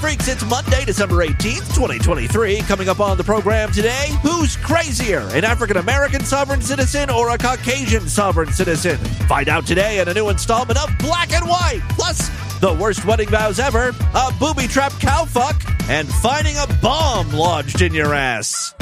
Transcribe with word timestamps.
Freaks. 0.00 0.28
It's 0.28 0.44
Monday, 0.46 0.86
December 0.86 1.16
18th, 1.26 1.74
2023. 1.74 2.60
Coming 2.60 2.88
up 2.88 3.00
on 3.00 3.18
the 3.18 3.24
program 3.24 3.70
today, 3.70 4.06
who's 4.22 4.56
crazier, 4.56 5.20
an 5.34 5.44
African 5.44 5.76
American 5.76 6.24
sovereign 6.24 6.62
citizen 6.62 7.10
or 7.10 7.28
a 7.28 7.36
Caucasian 7.36 8.08
sovereign 8.08 8.50
citizen? 8.50 8.96
Find 9.28 9.48
out 9.50 9.66
today 9.66 10.00
in 10.00 10.08
a 10.08 10.14
new 10.14 10.30
installment 10.30 10.82
of 10.82 10.90
Black 10.98 11.32
and 11.32 11.46
White. 11.46 11.82
Plus, 11.90 12.30
the 12.60 12.72
worst 12.72 13.04
wedding 13.04 13.28
vows 13.28 13.58
ever, 13.60 13.94
a 14.14 14.32
booby 14.40 14.66
trap 14.66 14.92
cow 15.00 15.26
fuck, 15.26 15.60
and 15.90 16.08
finding 16.08 16.56
a 16.56 16.66
bomb 16.80 17.30
lodged 17.32 17.82
in 17.82 17.92
your 17.92 18.14
ass. 18.14 18.74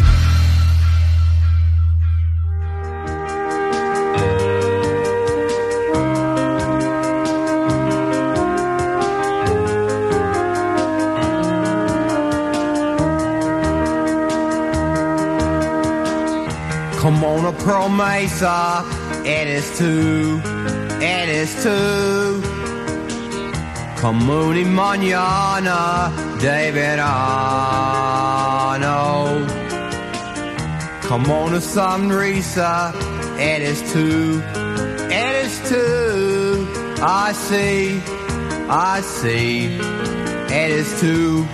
Come 17.08 17.24
on 17.24 17.46
a 17.46 17.52
Pearl 17.64 17.88
Mesa, 17.88 18.84
it 19.24 19.48
is 19.48 19.78
two, 19.78 20.42
it 21.00 21.28
is 21.30 21.54
two. 21.62 22.42
Come 23.96 24.28
y 24.28 24.64
mañana, 24.66 26.12
David 26.38 26.98
Arno. 27.00 27.96
Come 31.00 31.30
on 31.30 31.54
a 31.54 31.60
Sunrisa, 31.60 32.92
it 33.40 33.62
is 33.62 33.80
two, 33.90 34.42
it 35.10 35.46
is 35.46 35.58
two. 35.66 36.68
I 37.00 37.32
see, 37.32 38.02
I 38.68 39.00
see, 39.00 39.78
it 40.50 40.70
is 40.72 41.00
two. 41.00 41.46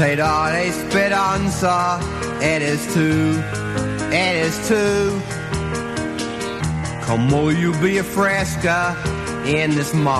Taylor 0.00 0.48
Esperanza, 0.54 2.00
it 2.40 2.62
is 2.62 2.80
two, 2.94 3.38
it 4.10 4.34
is 4.46 4.56
two. 4.66 5.20
Como 7.04 7.50
you 7.50 7.74
be 7.82 7.98
a 7.98 8.02
fresca 8.02 8.96
in 9.44 9.72
this 9.72 9.92
monos. 9.92 10.14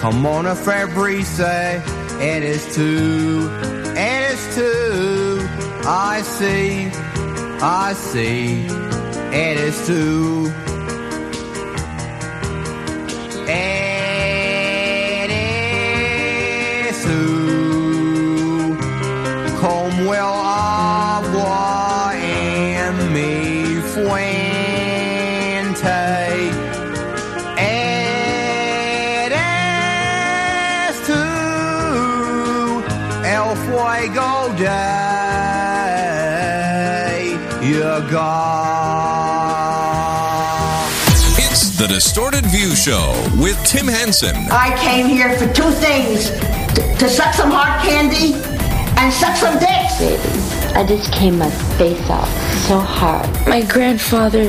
Come 0.00 0.26
on 0.26 0.46
a 0.46 0.56
Fabrice, 0.56 1.38
it 1.38 2.42
is 2.42 2.74
two, 2.74 3.48
it 3.96 4.32
is 4.32 4.54
two. 4.56 5.38
I 5.86 6.22
see, 6.22 6.90
I 7.62 7.92
see, 7.92 8.66
it 9.32 9.56
is 9.58 9.86
two. 9.86 10.52
En 23.08 23.14
mi 23.14 23.80
fuente. 23.80 24.18
It 27.56 29.32
is 29.32 31.00
two. 31.06 32.82
El 33.24 33.56
fuego 33.56 34.54
day. 34.56 34.88
You 37.62 38.00
got. 38.10 39.48
It's 41.38 41.70
the 41.78 41.86
Distorted 41.88 42.46
View 42.46 42.74
Show 42.74 43.14
with 43.36 43.62
Tim 43.64 43.86
Henson. 43.88 44.36
I 44.50 44.76
came 44.78 45.06
here 45.06 45.38
for 45.38 45.46
two 45.52 45.70
things 45.70 46.30
to, 46.74 46.82
to 46.98 47.08
suck 47.08 47.34
some 47.34 47.50
hard 47.50 47.80
candy 47.82 48.34
and 48.98 49.12
suck 49.12 49.36
some 49.36 49.58
dicks. 49.58 50.47
I 50.78 50.86
just 50.86 51.12
came 51.12 51.40
my 51.40 51.50
face 51.76 52.08
off 52.08 52.28
so 52.68 52.78
hard. 52.78 53.28
My 53.48 53.62
grandfather 53.62 54.42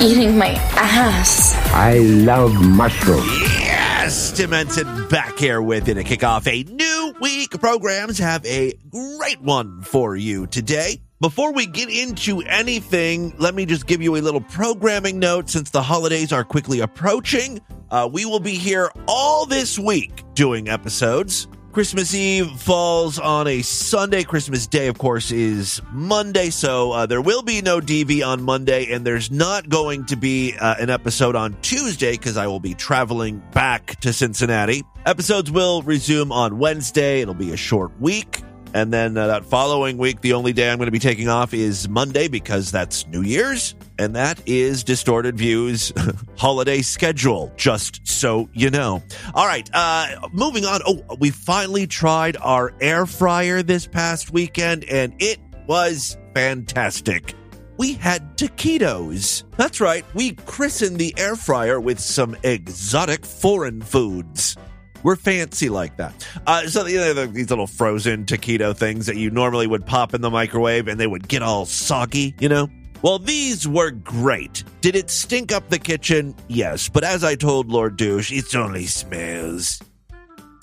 eating 0.00 0.38
my 0.38 0.52
ass. 0.76 1.52
I 1.74 1.98
love 1.98 2.54
mushrooms. 2.54 3.26
Yes, 3.60 4.32
Tim 4.34 4.52
Henson 4.52 5.06
back 5.08 5.36
here 5.36 5.60
with 5.60 5.86
you 5.86 5.92
to 5.92 6.02
kick 6.02 6.24
off 6.24 6.46
a 6.46 6.62
new 6.62 7.14
week 7.20 7.60
programs. 7.60 8.16
Have 8.16 8.46
a 8.46 8.72
great 8.88 9.42
one 9.42 9.82
for 9.82 10.16
you 10.16 10.46
today. 10.46 11.02
Before 11.20 11.52
we 11.52 11.66
get 11.66 11.90
into 11.90 12.40
anything, 12.40 13.34
let 13.36 13.54
me 13.54 13.66
just 13.66 13.86
give 13.86 14.00
you 14.00 14.16
a 14.16 14.22
little 14.22 14.40
programming 14.40 15.18
note 15.18 15.50
since 15.50 15.68
the 15.68 15.82
holidays 15.82 16.32
are 16.32 16.44
quickly 16.44 16.80
approaching. 16.80 17.60
Uh, 17.90 18.08
we 18.10 18.24
will 18.24 18.40
be 18.40 18.54
here 18.54 18.90
all 19.06 19.44
this 19.44 19.78
week 19.78 20.22
doing 20.32 20.70
episodes. 20.70 21.46
Christmas 21.74 22.14
Eve 22.14 22.52
falls 22.52 23.18
on 23.18 23.48
a 23.48 23.60
Sunday. 23.60 24.22
Christmas 24.22 24.64
Day, 24.68 24.86
of 24.86 24.96
course, 24.96 25.32
is 25.32 25.82
Monday. 25.90 26.50
So 26.50 26.92
uh, 26.92 27.06
there 27.06 27.20
will 27.20 27.42
be 27.42 27.62
no 27.62 27.80
DV 27.80 28.24
on 28.24 28.44
Monday, 28.44 28.92
and 28.92 29.04
there's 29.04 29.28
not 29.32 29.68
going 29.68 30.04
to 30.06 30.14
be 30.14 30.54
uh, 30.56 30.76
an 30.78 30.88
episode 30.88 31.34
on 31.34 31.56
Tuesday 31.62 32.12
because 32.12 32.36
I 32.36 32.46
will 32.46 32.60
be 32.60 32.74
traveling 32.74 33.42
back 33.50 33.98
to 34.02 34.12
Cincinnati. 34.12 34.84
Episodes 35.04 35.50
will 35.50 35.82
resume 35.82 36.30
on 36.30 36.60
Wednesday. 36.60 37.22
It'll 37.22 37.34
be 37.34 37.52
a 37.52 37.56
short 37.56 37.90
week. 38.00 38.44
And 38.74 38.92
then 38.92 39.16
uh, 39.16 39.28
that 39.28 39.44
following 39.44 39.98
week, 39.98 40.20
the 40.20 40.32
only 40.32 40.52
day 40.52 40.68
I'm 40.68 40.78
going 40.78 40.88
to 40.88 40.92
be 40.92 40.98
taking 40.98 41.28
off 41.28 41.54
is 41.54 41.88
Monday 41.88 42.26
because 42.26 42.72
that's 42.72 43.06
New 43.06 43.22
Year's. 43.22 43.76
And 44.00 44.16
that 44.16 44.40
is 44.46 44.82
Distorted 44.82 45.38
Views 45.38 45.92
holiday 46.36 46.82
schedule, 46.82 47.52
just 47.56 48.04
so 48.04 48.48
you 48.52 48.70
know. 48.70 49.00
All 49.32 49.46
right, 49.46 49.70
uh, 49.72 50.28
moving 50.32 50.64
on. 50.64 50.80
Oh, 50.84 51.04
we 51.20 51.30
finally 51.30 51.86
tried 51.86 52.36
our 52.36 52.74
air 52.80 53.06
fryer 53.06 53.62
this 53.62 53.86
past 53.86 54.32
weekend, 54.32 54.84
and 54.86 55.14
it 55.20 55.38
was 55.68 56.18
fantastic. 56.34 57.34
We 57.76 57.92
had 57.92 58.36
taquitos. 58.36 59.44
That's 59.56 59.80
right, 59.80 60.04
we 60.14 60.32
christened 60.32 60.98
the 60.98 61.14
air 61.16 61.36
fryer 61.36 61.80
with 61.80 62.00
some 62.00 62.36
exotic 62.42 63.24
foreign 63.24 63.82
foods. 63.82 64.56
We're 65.04 65.16
fancy 65.16 65.68
like 65.68 65.98
that. 65.98 66.26
Uh, 66.46 66.66
so 66.66 66.86
you 66.86 66.96
know, 66.96 67.26
these 67.26 67.50
little 67.50 67.68
frozen 67.68 68.24
taquito 68.24 68.76
things 68.76 69.06
that 69.06 69.16
you 69.16 69.30
normally 69.30 69.66
would 69.66 69.86
pop 69.86 70.14
in 70.14 70.22
the 70.22 70.30
microwave 70.30 70.88
and 70.88 70.98
they 70.98 71.06
would 71.06 71.28
get 71.28 71.42
all 71.42 71.66
soggy, 71.66 72.34
you 72.40 72.48
know? 72.48 72.68
Well, 73.02 73.18
these 73.18 73.68
were 73.68 73.90
great. 73.90 74.64
Did 74.80 74.96
it 74.96 75.10
stink 75.10 75.52
up 75.52 75.68
the 75.68 75.78
kitchen? 75.78 76.34
Yes, 76.48 76.88
but 76.88 77.04
as 77.04 77.22
I 77.22 77.34
told 77.34 77.68
Lord 77.68 77.98
Douche, 77.98 78.32
it's 78.32 78.54
only 78.54 78.86
smells. 78.86 79.78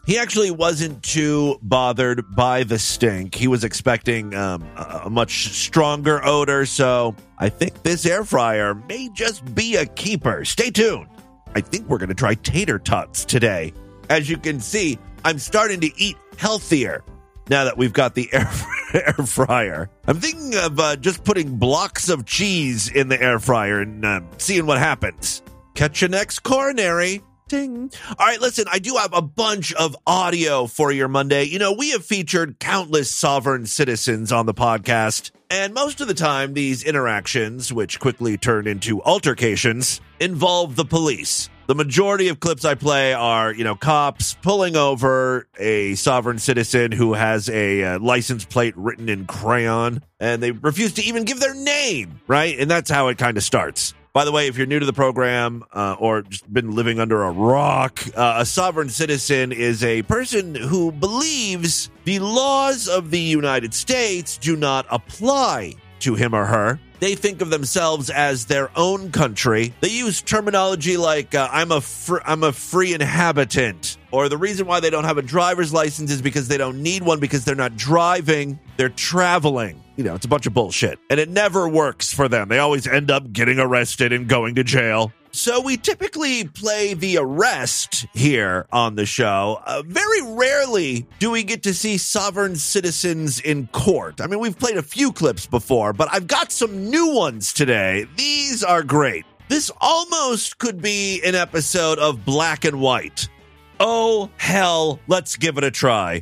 He 0.07 0.17
actually 0.17 0.49
wasn't 0.49 1.03
too 1.03 1.59
bothered 1.61 2.35
by 2.35 2.63
the 2.63 2.79
stink. 2.79 3.35
He 3.35 3.47
was 3.47 3.63
expecting 3.63 4.33
um, 4.33 4.63
a 4.75 5.01
a 5.05 5.09
much 5.11 5.49
stronger 5.49 6.25
odor, 6.25 6.65
so 6.65 7.15
I 7.37 7.49
think 7.49 7.83
this 7.83 8.07
air 8.07 8.23
fryer 8.23 8.73
may 8.73 9.09
just 9.13 9.53
be 9.53 9.75
a 9.75 9.85
keeper. 9.85 10.43
Stay 10.43 10.71
tuned. 10.71 11.07
I 11.53 11.61
think 11.61 11.87
we're 11.87 11.99
going 11.99 12.09
to 12.09 12.15
try 12.15 12.33
tater 12.33 12.79
tots 12.79 13.23
today. 13.23 13.73
As 14.11 14.29
you 14.29 14.35
can 14.35 14.59
see, 14.59 14.99
I'm 15.23 15.39
starting 15.39 15.79
to 15.79 15.91
eat 15.95 16.17
healthier 16.35 17.01
now 17.49 17.63
that 17.63 17.77
we've 17.77 17.93
got 17.93 18.13
the 18.13 18.27
air, 18.33 18.51
air 18.93 19.25
fryer. 19.25 19.89
I'm 20.05 20.19
thinking 20.19 20.53
of 20.57 20.77
uh, 20.81 20.97
just 20.97 21.23
putting 21.23 21.55
blocks 21.55 22.09
of 22.09 22.25
cheese 22.25 22.89
in 22.91 23.07
the 23.07 23.21
air 23.21 23.39
fryer 23.39 23.79
and 23.79 24.03
uh, 24.03 24.19
seeing 24.37 24.65
what 24.65 24.79
happens. 24.79 25.41
Catch 25.75 26.01
you 26.01 26.09
next 26.09 26.39
coronary. 26.39 27.21
Ding. 27.47 27.89
All 28.09 28.27
right, 28.27 28.41
listen, 28.41 28.65
I 28.69 28.79
do 28.79 28.97
have 28.97 29.13
a 29.13 29.21
bunch 29.21 29.73
of 29.75 29.95
audio 30.05 30.67
for 30.67 30.91
your 30.91 31.07
Monday. 31.07 31.45
You 31.45 31.59
know, 31.59 31.71
we 31.71 31.91
have 31.91 32.03
featured 32.03 32.59
countless 32.59 33.09
sovereign 33.09 33.65
citizens 33.65 34.33
on 34.33 34.45
the 34.45 34.53
podcast, 34.53 35.31
and 35.49 35.73
most 35.73 36.01
of 36.01 36.09
the 36.09 36.13
time, 36.13 36.53
these 36.53 36.83
interactions, 36.83 37.71
which 37.71 38.01
quickly 38.01 38.37
turn 38.37 38.67
into 38.67 39.01
altercations, 39.03 40.01
involve 40.19 40.75
the 40.75 40.85
police. 40.85 41.49
The 41.71 41.75
majority 41.75 42.27
of 42.27 42.41
clips 42.41 42.65
I 42.65 42.75
play 42.75 43.13
are, 43.13 43.53
you 43.53 43.63
know, 43.63 43.75
cops 43.75 44.33
pulling 44.41 44.75
over 44.75 45.47
a 45.57 45.95
sovereign 45.95 46.37
citizen 46.37 46.91
who 46.91 47.13
has 47.13 47.47
a 47.47 47.81
uh, 47.81 47.99
license 47.99 48.43
plate 48.43 48.75
written 48.75 49.07
in 49.07 49.25
crayon, 49.25 50.03
and 50.19 50.43
they 50.43 50.51
refuse 50.51 50.91
to 50.95 51.01
even 51.01 51.23
give 51.23 51.39
their 51.39 51.53
name, 51.53 52.19
right? 52.27 52.59
And 52.59 52.69
that's 52.69 52.91
how 52.91 53.07
it 53.07 53.17
kind 53.17 53.37
of 53.37 53.43
starts. 53.43 53.93
By 54.11 54.25
the 54.25 54.33
way, 54.33 54.49
if 54.49 54.57
you're 54.57 54.67
new 54.67 54.79
to 54.79 54.85
the 54.85 54.91
program 54.91 55.63
uh, 55.71 55.95
or 55.97 56.23
just 56.23 56.53
been 56.53 56.71
living 56.71 56.99
under 56.99 57.23
a 57.23 57.31
rock, 57.31 58.05
uh, 58.17 58.39
a 58.39 58.45
sovereign 58.45 58.89
citizen 58.89 59.53
is 59.53 59.81
a 59.81 60.01
person 60.01 60.53
who 60.53 60.91
believes 60.91 61.89
the 62.03 62.19
laws 62.19 62.89
of 62.89 63.11
the 63.11 63.19
United 63.21 63.73
States 63.73 64.37
do 64.37 64.57
not 64.57 64.85
apply 64.89 65.75
to 66.01 66.15
him 66.15 66.33
or 66.33 66.45
her. 66.45 66.79
They 66.99 67.15
think 67.15 67.41
of 67.41 67.49
themselves 67.49 68.11
as 68.11 68.45
their 68.45 68.69
own 68.77 69.11
country. 69.11 69.73
They 69.81 69.89
use 69.89 70.21
terminology 70.21 70.97
like 70.97 71.33
uh, 71.33 71.49
"I'm 71.51 71.71
a 71.71 71.81
fr- 71.81 72.19
I'm 72.23 72.43
a 72.43 72.51
free 72.51 72.93
inhabitant," 72.93 73.97
or 74.11 74.29
the 74.29 74.37
reason 74.37 74.67
why 74.67 74.81
they 74.81 74.91
don't 74.91 75.05
have 75.05 75.17
a 75.17 75.23
driver's 75.23 75.73
license 75.73 76.11
is 76.11 76.21
because 76.21 76.47
they 76.47 76.57
don't 76.57 76.83
need 76.83 77.01
one 77.01 77.19
because 77.19 77.43
they're 77.43 77.55
not 77.55 77.75
driving, 77.75 78.59
they're 78.77 78.89
traveling. 78.89 79.81
You 79.95 80.03
know, 80.03 80.13
it's 80.13 80.25
a 80.25 80.29
bunch 80.29 80.45
of 80.45 80.53
bullshit, 80.53 80.99
and 81.09 81.19
it 81.19 81.29
never 81.29 81.67
works 81.67 82.13
for 82.13 82.27
them. 82.27 82.49
They 82.49 82.59
always 82.59 82.85
end 82.85 83.09
up 83.09 83.31
getting 83.31 83.59
arrested 83.59 84.13
and 84.13 84.27
going 84.27 84.55
to 84.55 84.63
jail. 84.63 85.11
So 85.33 85.61
we 85.61 85.77
typically 85.77 86.43
play 86.43 86.93
the 86.93 87.17
arrest 87.17 88.05
here 88.13 88.67
on 88.71 88.95
the 88.95 89.05
show. 89.05 89.61
Uh, 89.65 89.81
very 89.85 90.21
rarely 90.21 91.07
do 91.19 91.31
we 91.31 91.43
get 91.43 91.63
to 91.63 91.73
see 91.73 91.97
sovereign 91.97 92.57
citizens 92.57 93.39
in 93.39 93.67
court. 93.67 94.19
I 94.19 94.27
mean, 94.27 94.39
we've 94.39 94.57
played 94.59 94.77
a 94.77 94.83
few 94.83 95.13
clips 95.13 95.45
before, 95.45 95.93
but 95.93 96.09
I've 96.11 96.27
got 96.27 96.51
some 96.51 96.89
new 96.89 97.13
ones 97.13 97.53
today. 97.53 98.07
These 98.17 98.63
are 98.63 98.83
great. 98.83 99.25
This 99.47 99.71
almost 99.79 100.57
could 100.57 100.81
be 100.81 101.21
an 101.23 101.35
episode 101.35 101.97
of 101.97 102.25
Black 102.25 102.65
and 102.65 102.81
White. 102.81 103.29
Oh, 103.79 104.29
hell, 104.37 104.99
let's 105.07 105.37
give 105.37 105.57
it 105.57 105.63
a 105.63 105.71
try. 105.71 106.21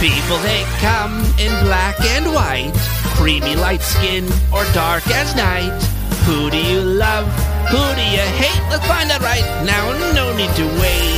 People 0.00 0.38
they 0.38 0.64
come 0.80 1.22
in 1.38 1.64
black 1.64 2.00
and 2.00 2.26
white, 2.34 2.72
creamy 3.16 3.54
light 3.54 3.80
skin 3.80 4.24
or 4.52 4.64
dark 4.72 5.06
as 5.08 5.36
night. 5.36 5.78
Who 6.24 6.50
do 6.50 6.58
you 6.58 6.80
love? 6.80 7.53
Who 7.70 7.94
do 7.94 8.02
you 8.02 8.24
hate? 8.40 8.62
Let's 8.70 8.86
find 8.86 9.10
out 9.10 9.20
right 9.20 9.64
now. 9.64 10.12
No 10.12 10.36
need 10.36 10.54
to 10.56 10.66
wait. 10.80 11.14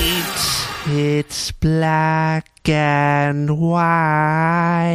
It's 0.88 1.50
black 1.52 2.69
and 2.69 3.58
white. 3.58 4.87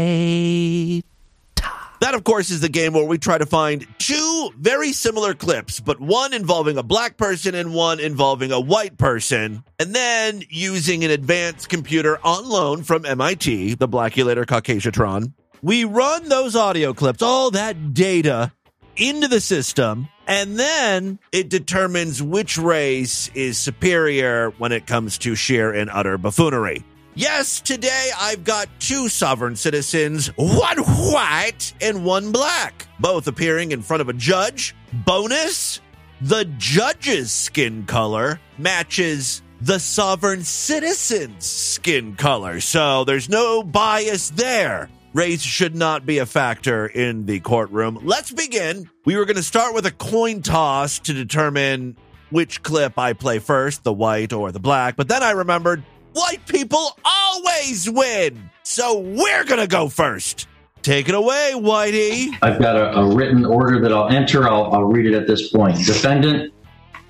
That, 2.02 2.16
of 2.16 2.24
course, 2.24 2.50
is 2.50 2.62
the 2.62 2.70
game 2.70 2.94
where 2.94 3.06
we 3.06 3.20
try 3.20 3.38
to 3.38 3.46
find 3.46 3.86
two 4.00 4.50
very 4.58 4.92
similar 4.92 5.36
clips, 5.36 5.80
but 5.80 6.00
one 6.00 6.34
involving 6.34 6.78
a 6.78 6.84
black 6.84 7.16
person 7.16 7.54
and 7.54 7.76
one 7.76 8.00
involving 8.00 8.52
a 8.52 8.60
white 8.60 8.98
person. 8.98 9.64
And 9.78 9.94
then 9.94 10.42
using 10.50 11.04
an 11.04 11.12
advanced 11.12 11.70
computer 11.70 12.18
on 12.24 12.50
loan 12.50 12.82
from 12.82 13.06
MIT, 13.06 13.76
the 13.76 13.88
Blackulator 13.88 14.46
Caucasiatron, 14.46 15.34
we 15.62 15.84
run 15.84 16.28
those 16.28 16.56
audio 16.56 16.94
clips, 16.94 17.22
all 17.22 17.52
that 17.52 17.94
data 17.94 18.52
into 18.98 19.28
the 19.28 19.40
system, 19.40 20.08
and 20.28 20.58
then 20.58 21.20
it 21.32 21.50
determines 21.50 22.22
which 22.22 22.58
race 22.58 23.30
is 23.34 23.58
superior 23.58 24.52
when 24.58 24.72
it 24.72 24.88
comes 24.88 25.18
to 25.20 25.36
sheer 25.36 25.72
and 25.72 25.90
utter 25.90 26.18
buffoonery. 26.18 26.84
Yes, 27.14 27.60
today 27.60 28.10
I've 28.18 28.46
got 28.46 28.70
two 28.80 29.10
sovereign 29.10 29.58
citizens, 29.58 30.28
one 30.38 30.78
white 30.78 31.74
and 31.82 32.06
one 32.06 32.32
black, 32.32 32.88
both 33.00 33.28
appearing 33.28 33.74
in 33.74 33.82
front 33.82 34.00
of 34.00 34.08
a 34.08 34.14
judge. 34.14 34.74
Bonus, 34.94 35.82
the 36.22 36.46
judge's 36.58 37.32
skin 37.32 37.86
color 37.86 38.40
matches 38.58 39.42
the 39.60 39.80
sovereign 39.80 40.44
citizen's 40.44 41.46
skin 41.46 42.16
color, 42.16 42.62
so 42.62 43.04
there's 43.04 43.28
no 43.28 43.62
bias 43.62 44.30
there. 44.32 44.90
Race 45.14 45.42
should 45.42 45.76
not 45.76 46.06
be 46.06 46.20
a 46.20 46.26
factor 46.26 46.86
in 46.86 47.26
the 47.26 47.42
courtroom. 47.42 48.00
Let's 48.04 48.32
begin. 48.32 48.90
We 49.04 49.18
were 49.18 49.26
going 49.26 49.36
to 49.36 49.44
start 49.44 49.74
with 49.74 49.86
a 49.86 49.92
coin 49.92 50.42
toss 50.42 51.00
to 51.00 51.14
determine 51.14 51.98
which 52.30 52.64
clip 52.64 52.98
I 52.98 53.12
play 53.12 53.40
first, 53.40 53.84
the 53.84 53.92
white 53.92 54.32
or 54.32 54.54
the 54.54 54.62
black, 54.62 54.96
but 54.96 55.10
then 55.10 55.22
I 55.22 55.32
remembered 55.32 55.84
white 56.14 56.46
people 56.48 56.98
always 57.04 57.90
win. 57.90 58.50
So 58.64 59.00
we're 59.00 59.44
going 59.44 59.60
to 59.60 59.68
go 59.68 59.90
first. 59.90 60.48
Take 60.82 61.10
it 61.10 61.16
away, 61.16 61.52
Whitey. 61.56 62.38
I've 62.42 62.60
got 62.60 62.78
a, 62.78 62.98
a 62.98 63.14
written 63.14 63.46
order 63.46 63.82
that 63.82 63.92
I'll 63.92 64.08
enter. 64.08 64.48
I'll, 64.48 64.72
I'll 64.74 64.86
read 64.86 65.06
it 65.06 65.14
at 65.14 65.28
this 65.28 65.52
point. 65.52 65.78
Defendant, 65.86 66.54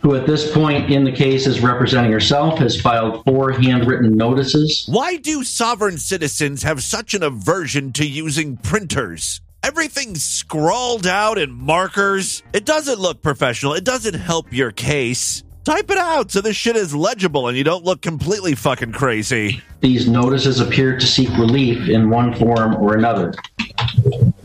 who 0.02 0.16
at 0.16 0.26
this 0.26 0.52
point 0.52 0.92
in 0.92 1.04
the 1.04 1.12
case 1.12 1.46
is 1.48 1.62
representing 1.62 2.12
herself, 2.12 2.60
has 2.60 2.80
filed 2.80 3.24
four 3.24 3.52
handwritten 3.52 4.16
notices. 4.18 4.86
Why 4.88 5.18
do 5.18 5.44
sovereign 5.44 5.98
citizens 5.98 6.64
have 6.64 6.84
such 6.84 7.14
an 7.14 7.24
aversion 7.24 7.94
to 7.94 8.06
using 8.06 8.58
printers? 8.58 9.42
Everything's 9.64 10.24
scrawled 10.24 11.06
out 11.06 11.38
in 11.38 11.52
markers. 11.52 12.42
It 12.52 12.66
doesn't 12.66 13.00
look 13.00 13.22
professional. 13.22 13.74
It 13.74 13.84
doesn't 13.84 14.16
help 14.16 14.52
your 14.52 14.72
case. 14.72 15.44
Type 15.64 15.92
it 15.92 15.98
out 16.00 16.32
so 16.32 16.42
this 16.42 16.56
shit 16.56 16.76
is 16.76 16.96
legible 16.96 17.48
and 17.48 17.56
you 17.56 17.64
don't 17.64 17.86
look 17.86 18.02
completely 18.02 18.56
fucking 18.56 18.94
crazy. 18.94 19.62
These 19.82 20.08
notices 20.08 20.60
appear 20.60 20.98
to 20.98 21.06
seek 21.06 21.30
relief 21.38 21.88
in 21.88 22.10
one 22.10 22.34
form 22.34 22.76
or 22.78 22.96
another. 22.96 23.36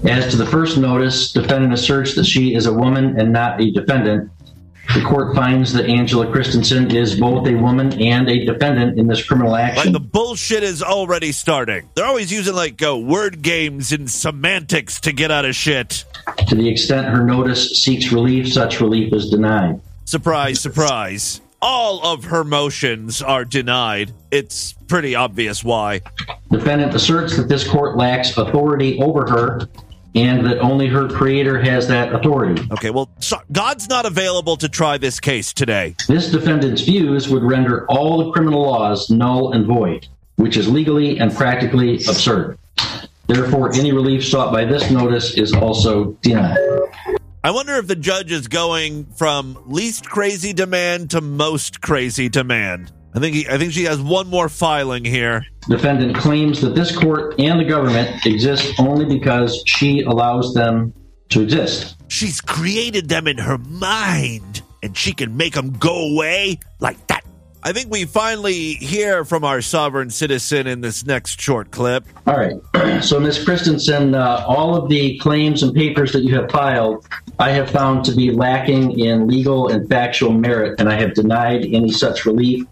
As 0.05 0.31
to 0.31 0.37
the 0.37 0.45
first 0.45 0.77
notice, 0.77 1.33
defendant 1.33 1.73
asserts 1.73 2.15
that 2.17 2.27
she 2.27 2.55
is 2.55 2.67
a 2.67 2.73
woman 2.73 3.19
and 3.19 3.33
not 3.33 3.59
a 3.61 3.71
defendant. 3.71 4.31
The 4.95 5.03
court 5.03 5.35
finds 5.35 5.73
that 5.73 5.87
Angela 5.87 6.31
Christensen 6.31 6.91
is 6.95 7.19
both 7.19 7.47
a 7.47 7.55
woman 7.55 7.93
and 8.01 8.29
a 8.29 8.45
defendant 8.45 8.99
in 8.99 9.07
this 9.09 9.23
criminal 9.27 9.53
Like 9.53 9.73
action. 9.77 9.93
the 9.93 10.01
bullshit 10.01 10.63
is 10.63 10.83
already 10.83 11.33
starting. 11.33 11.89
They're 11.95 12.07
always 12.07 12.33
using 12.33 12.55
like 12.55 12.83
uh, 12.83 12.97
word 12.97 13.43
games 13.43 13.93
and 13.93 14.11
semantics 14.11 15.01
to 15.01 15.13
get 15.13 15.31
out 15.31 15.45
of 15.45 15.55
shit. 15.55 16.05
To 16.49 16.55
the 16.55 16.69
extent 16.69 17.07
her 17.09 17.25
notice 17.25 17.73
seeks 17.79 18.13
relief, 18.13 18.53
such 18.53 18.81
relief 18.81 19.13
is 19.13 19.29
denied. 19.29 19.81
Surprise, 20.05 20.61
surprise. 20.61 21.41
All 21.61 22.05
of 22.07 22.25
her 22.25 22.45
motions 22.45 23.21
are 23.23 23.45
denied. 23.45 24.13
It's 24.31 24.73
pretty 24.89 25.15
obvious 25.15 25.65
why. 25.65 26.03
Defendant 26.51 26.95
asserts 26.95 27.37
that 27.37 27.49
this 27.49 27.67
court 27.69 27.97
lacks 27.97 28.37
authority 28.37 29.01
over 29.03 29.27
her 29.29 29.69
and 30.17 30.47
that 30.47 30.59
only 30.59 30.87
her 30.89 31.09
creator 31.09 31.61
has 31.61 31.87
that 31.89 32.15
authority. 32.15 32.67
Okay, 32.73 32.91
well, 32.91 33.11
so 33.21 33.37
God's 33.53 33.89
not 33.89 34.07
available 34.07 34.57
to 34.57 34.69
try 34.69 34.97
this 34.97 35.21
case 35.21 35.53
today. 35.53 35.95
This 36.09 36.31
defendant's 36.31 36.81
views 36.81 37.29
would 37.29 37.43
render 37.43 37.87
all 37.87 38.25
the 38.25 38.33
criminal 38.33 38.63
laws 38.63 39.11
null 39.11 39.53
and 39.53 39.67
void, 39.67 40.09
which 40.37 40.57
is 40.57 40.69
legally 40.69 41.19
and 41.19 41.33
practically 41.33 41.97
absurd. 41.97 42.59
Therefore, 43.27 43.75
any 43.75 43.93
relief 43.93 44.25
sought 44.25 44.53
by 44.53 44.65
this 44.65 44.91
notice 44.91 45.35
is 45.35 45.53
also 45.53 46.13
denied. 46.23 46.57
I 47.45 47.51
wonder 47.51 47.75
if 47.75 47.87
the 47.87 47.97
judge 47.97 48.33
is 48.33 48.49
going 48.49 49.05
from 49.17 49.63
least 49.67 50.09
crazy 50.09 50.53
demand 50.53 51.11
to 51.11 51.21
most 51.21 51.81
crazy 51.81 52.29
demand. 52.29 52.91
I 53.17 53.19
think 53.19 53.35
he, 53.35 53.49
I 53.49 53.57
think 53.57 53.73
she 53.73 53.85
has 53.85 53.99
one 53.99 54.29
more 54.29 54.51
filing 54.51 55.03
here. 55.03 55.47
Defendant 55.71 56.15
claims 56.17 56.61
that 56.61 56.75
this 56.75 56.95
court 56.95 57.41
and 57.41 57.59
the 57.59 57.65
government 57.65 58.27
exist 58.27 58.79
only 58.79 59.07
because 59.07 59.63
she 59.67 60.03
allows 60.03 60.53
them 60.53 60.93
to 61.31 61.41
exist. 61.41 61.97
She's 62.09 62.43
created 62.43 63.09
them 63.09 63.27
in 63.27 63.39
her 63.39 63.57
mind, 63.57 64.61
and 64.83 64.95
she 64.95 65.15
can 65.15 65.35
make 65.35 65.55
them 65.55 65.73
go 65.73 66.13
away 66.13 66.61
like 66.79 67.07
that. 67.07 67.25
I 67.63 67.73
think 67.73 67.91
we 67.91 68.05
finally 68.05 68.75
hear 68.75 69.25
from 69.25 69.45
our 69.45 69.61
sovereign 69.63 70.11
citizen 70.11 70.67
in 70.67 70.83
this 70.83 71.05
next 71.05 71.41
short 71.41 71.71
clip. 71.71 72.05
All 72.27 72.37
right. 72.37 73.03
So, 73.03 73.19
Ms. 73.19 73.43
Christensen, 73.45 74.15
uh, 74.15 74.45
all 74.47 74.77
of 74.77 74.89
the 74.89 75.19
claims 75.19 75.63
and 75.63 75.75
papers 75.75 76.13
that 76.13 76.23
you 76.23 76.35
have 76.37 76.51
filed, 76.51 77.05
I 77.39 77.51
have 77.51 77.71
found 77.71 78.05
to 78.05 78.13
be 78.13 78.31
lacking 78.31 79.01
in 79.01 79.27
legal 79.27 79.69
and 79.69 79.89
factual 79.89 80.33
merit, 80.33 80.79
and 80.79 80.89
I 80.89 80.95
have 80.95 81.15
denied 81.15 81.65
any 81.65 81.91
such 81.91 82.25
relief. 82.25 82.65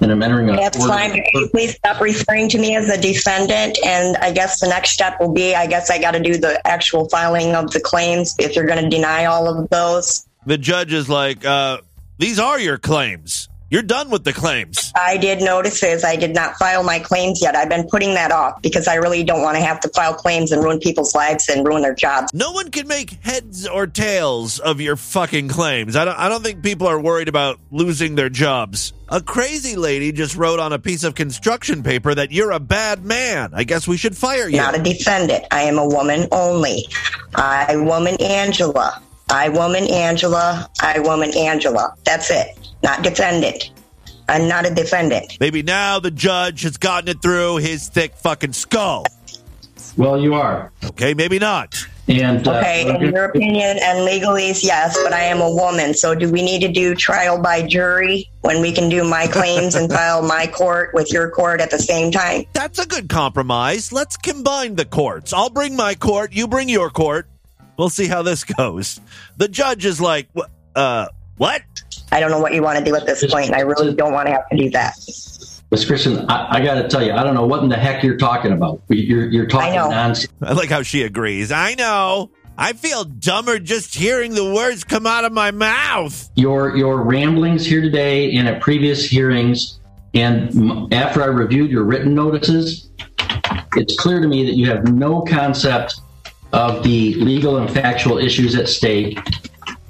And 0.00 0.12
I'm 0.12 0.22
entering 0.22 0.50
a. 0.50 0.56
That's 0.56 0.86
fine. 0.86 1.12
Can 1.12 1.24
you 1.34 1.48
please 1.50 1.74
stop 1.74 2.00
referring 2.00 2.48
to 2.50 2.58
me 2.58 2.76
as 2.76 2.88
a 2.88 3.00
defendant? 3.00 3.78
And 3.84 4.16
I 4.18 4.32
guess 4.32 4.60
the 4.60 4.68
next 4.68 4.90
step 4.90 5.18
will 5.20 5.32
be 5.32 5.54
I 5.54 5.66
guess 5.66 5.90
I 5.90 5.98
got 6.00 6.12
to 6.12 6.20
do 6.20 6.36
the 6.36 6.64
actual 6.66 7.08
filing 7.08 7.54
of 7.54 7.70
the 7.72 7.80
claims 7.80 8.34
if 8.38 8.54
you're 8.54 8.66
going 8.66 8.82
to 8.82 8.88
deny 8.88 9.24
all 9.24 9.48
of 9.48 9.68
those. 9.70 10.26
The 10.46 10.58
judge 10.58 10.92
is 10.92 11.08
like, 11.08 11.44
uh, 11.44 11.78
these 12.18 12.38
are 12.38 12.58
your 12.58 12.78
claims. 12.78 13.48
You're 13.70 13.82
done 13.82 14.08
with 14.08 14.24
the 14.24 14.32
claims. 14.32 14.92
I 14.96 15.18
did 15.18 15.42
notices. 15.42 16.02
I 16.02 16.16
did 16.16 16.34
not 16.34 16.56
file 16.56 16.82
my 16.82 17.00
claims 17.00 17.42
yet. 17.42 17.54
I've 17.54 17.68
been 17.68 17.86
putting 17.86 18.14
that 18.14 18.32
off 18.32 18.62
because 18.62 18.88
I 18.88 18.94
really 18.94 19.22
don't 19.24 19.42
want 19.42 19.56
to 19.56 19.62
have 19.62 19.78
to 19.80 19.90
file 19.90 20.14
claims 20.14 20.52
and 20.52 20.64
ruin 20.64 20.78
people's 20.80 21.14
lives 21.14 21.50
and 21.50 21.66
ruin 21.66 21.82
their 21.82 21.94
jobs. 21.94 22.32
No 22.32 22.52
one 22.52 22.70
can 22.70 22.88
make 22.88 23.10
heads 23.22 23.68
or 23.68 23.86
tails 23.86 24.58
of 24.58 24.80
your 24.80 24.96
fucking 24.96 25.48
claims. 25.48 25.96
I 25.96 26.06
don't, 26.06 26.18
I 26.18 26.30
don't 26.30 26.42
think 26.42 26.62
people 26.62 26.86
are 26.86 26.98
worried 26.98 27.28
about 27.28 27.60
losing 27.70 28.14
their 28.14 28.30
jobs. 28.30 28.94
A 29.10 29.20
crazy 29.20 29.76
lady 29.76 30.12
just 30.12 30.34
wrote 30.34 30.60
on 30.60 30.72
a 30.72 30.78
piece 30.78 31.04
of 31.04 31.14
construction 31.14 31.82
paper 31.82 32.14
that 32.14 32.32
you're 32.32 32.52
a 32.52 32.60
bad 32.60 33.04
man. 33.04 33.50
I 33.52 33.64
guess 33.64 33.86
we 33.86 33.98
should 33.98 34.16
fire 34.16 34.48
you. 34.48 34.56
Not 34.56 34.78
a 34.78 34.82
defendant. 34.82 35.44
I 35.50 35.64
am 35.64 35.76
a 35.76 35.86
woman 35.86 36.26
only. 36.32 36.86
I 37.34 37.76
woman 37.76 38.16
Angela. 38.22 39.02
I 39.30 39.50
woman 39.50 39.86
Angela. 39.88 40.70
I 40.80 41.00
woman 41.00 41.36
Angela. 41.36 41.94
That's 42.04 42.30
it. 42.30 42.57
Not 42.82 43.02
defendant. 43.02 43.70
I'm 44.28 44.46
not 44.46 44.66
a 44.66 44.74
defendant. 44.74 45.38
Maybe 45.40 45.62
now 45.62 46.00
the 46.00 46.10
judge 46.10 46.62
has 46.62 46.76
gotten 46.76 47.08
it 47.08 47.22
through 47.22 47.56
his 47.56 47.88
thick 47.88 48.14
fucking 48.14 48.52
skull. 48.52 49.04
Well, 49.96 50.20
you 50.20 50.34
are. 50.34 50.70
Okay, 50.84 51.14
maybe 51.14 51.38
not. 51.38 51.74
And 52.08 52.46
uh, 52.46 52.52
Okay, 52.52 52.88
in 52.88 53.12
your 53.12 53.24
opinion 53.24 53.78
and 53.82 53.98
legalese, 54.08 54.62
yes, 54.62 54.96
but 55.02 55.12
I 55.12 55.24
am 55.24 55.40
a 55.40 55.50
woman. 55.50 55.92
So 55.92 56.14
do 56.14 56.30
we 56.30 56.40
need 56.42 56.60
to 56.60 56.72
do 56.72 56.94
trial 56.94 57.40
by 57.40 57.66
jury 57.66 58.30
when 58.42 58.62
we 58.62 58.72
can 58.72 58.88
do 58.88 59.04
my 59.04 59.26
claims 59.26 59.74
and 59.74 59.90
file 59.90 60.22
my 60.22 60.46
court 60.46 60.94
with 60.94 61.12
your 61.12 61.30
court 61.30 61.60
at 61.60 61.70
the 61.70 61.78
same 61.78 62.10
time? 62.12 62.44
That's 62.54 62.78
a 62.78 62.86
good 62.86 63.08
compromise. 63.08 63.92
Let's 63.92 64.16
combine 64.16 64.76
the 64.76 64.86
courts. 64.86 65.32
I'll 65.32 65.50
bring 65.50 65.76
my 65.76 65.94
court, 65.94 66.32
you 66.32 66.48
bring 66.48 66.68
your 66.68 66.90
court. 66.90 67.28
We'll 67.76 67.90
see 67.90 68.06
how 68.06 68.22
this 68.22 68.44
goes. 68.44 69.00
The 69.36 69.48
judge 69.48 69.84
is 69.84 70.00
like, 70.00 70.28
uh, 70.74 71.08
what? 71.38 71.62
I 72.12 72.20
don't 72.20 72.30
know 72.30 72.40
what 72.40 72.54
you 72.54 72.62
want 72.62 72.78
to 72.78 72.84
do 72.84 72.94
at 72.94 73.06
this 73.06 73.24
point, 73.26 73.46
and 73.46 73.54
I 73.54 73.60
really 73.60 73.94
don't 73.94 74.12
want 74.12 74.26
to 74.26 74.32
have 74.32 74.48
to 74.50 74.56
do 74.56 74.70
that. 74.70 74.94
Ms. 75.70 75.84
Christian, 75.84 76.30
I, 76.30 76.56
I 76.56 76.64
got 76.64 76.74
to 76.74 76.88
tell 76.88 77.02
you, 77.02 77.12
I 77.12 77.22
don't 77.22 77.34
know 77.34 77.46
what 77.46 77.62
in 77.62 77.68
the 77.68 77.76
heck 77.76 78.02
you're 78.02 78.16
talking 78.16 78.52
about. 78.52 78.82
You're, 78.88 79.28
you're 79.28 79.46
talking 79.46 79.72
I 79.72 79.76
know. 79.76 79.90
nonsense. 79.90 80.32
I 80.40 80.52
like 80.52 80.70
how 80.70 80.82
she 80.82 81.02
agrees. 81.02 81.52
I 81.52 81.74
know. 81.74 82.30
I 82.56 82.72
feel 82.72 83.04
dumber 83.04 83.58
just 83.60 83.94
hearing 83.94 84.34
the 84.34 84.52
words 84.52 84.82
come 84.82 85.06
out 85.06 85.24
of 85.24 85.32
my 85.32 85.52
mouth. 85.52 86.28
Your 86.34 86.76
your 86.76 87.02
ramblings 87.02 87.64
here 87.64 87.80
today 87.80 88.34
and 88.34 88.48
at 88.48 88.60
previous 88.60 89.04
hearings, 89.04 89.78
and 90.12 90.92
after 90.92 91.22
I 91.22 91.26
reviewed 91.26 91.70
your 91.70 91.84
written 91.84 92.16
notices, 92.16 92.90
it's 93.76 93.96
clear 93.96 94.20
to 94.20 94.26
me 94.26 94.44
that 94.46 94.56
you 94.56 94.68
have 94.70 94.92
no 94.92 95.20
concept 95.20 96.00
of 96.52 96.82
the 96.82 97.14
legal 97.14 97.58
and 97.58 97.70
factual 97.70 98.18
issues 98.18 98.56
at 98.56 98.68
stake 98.68 99.20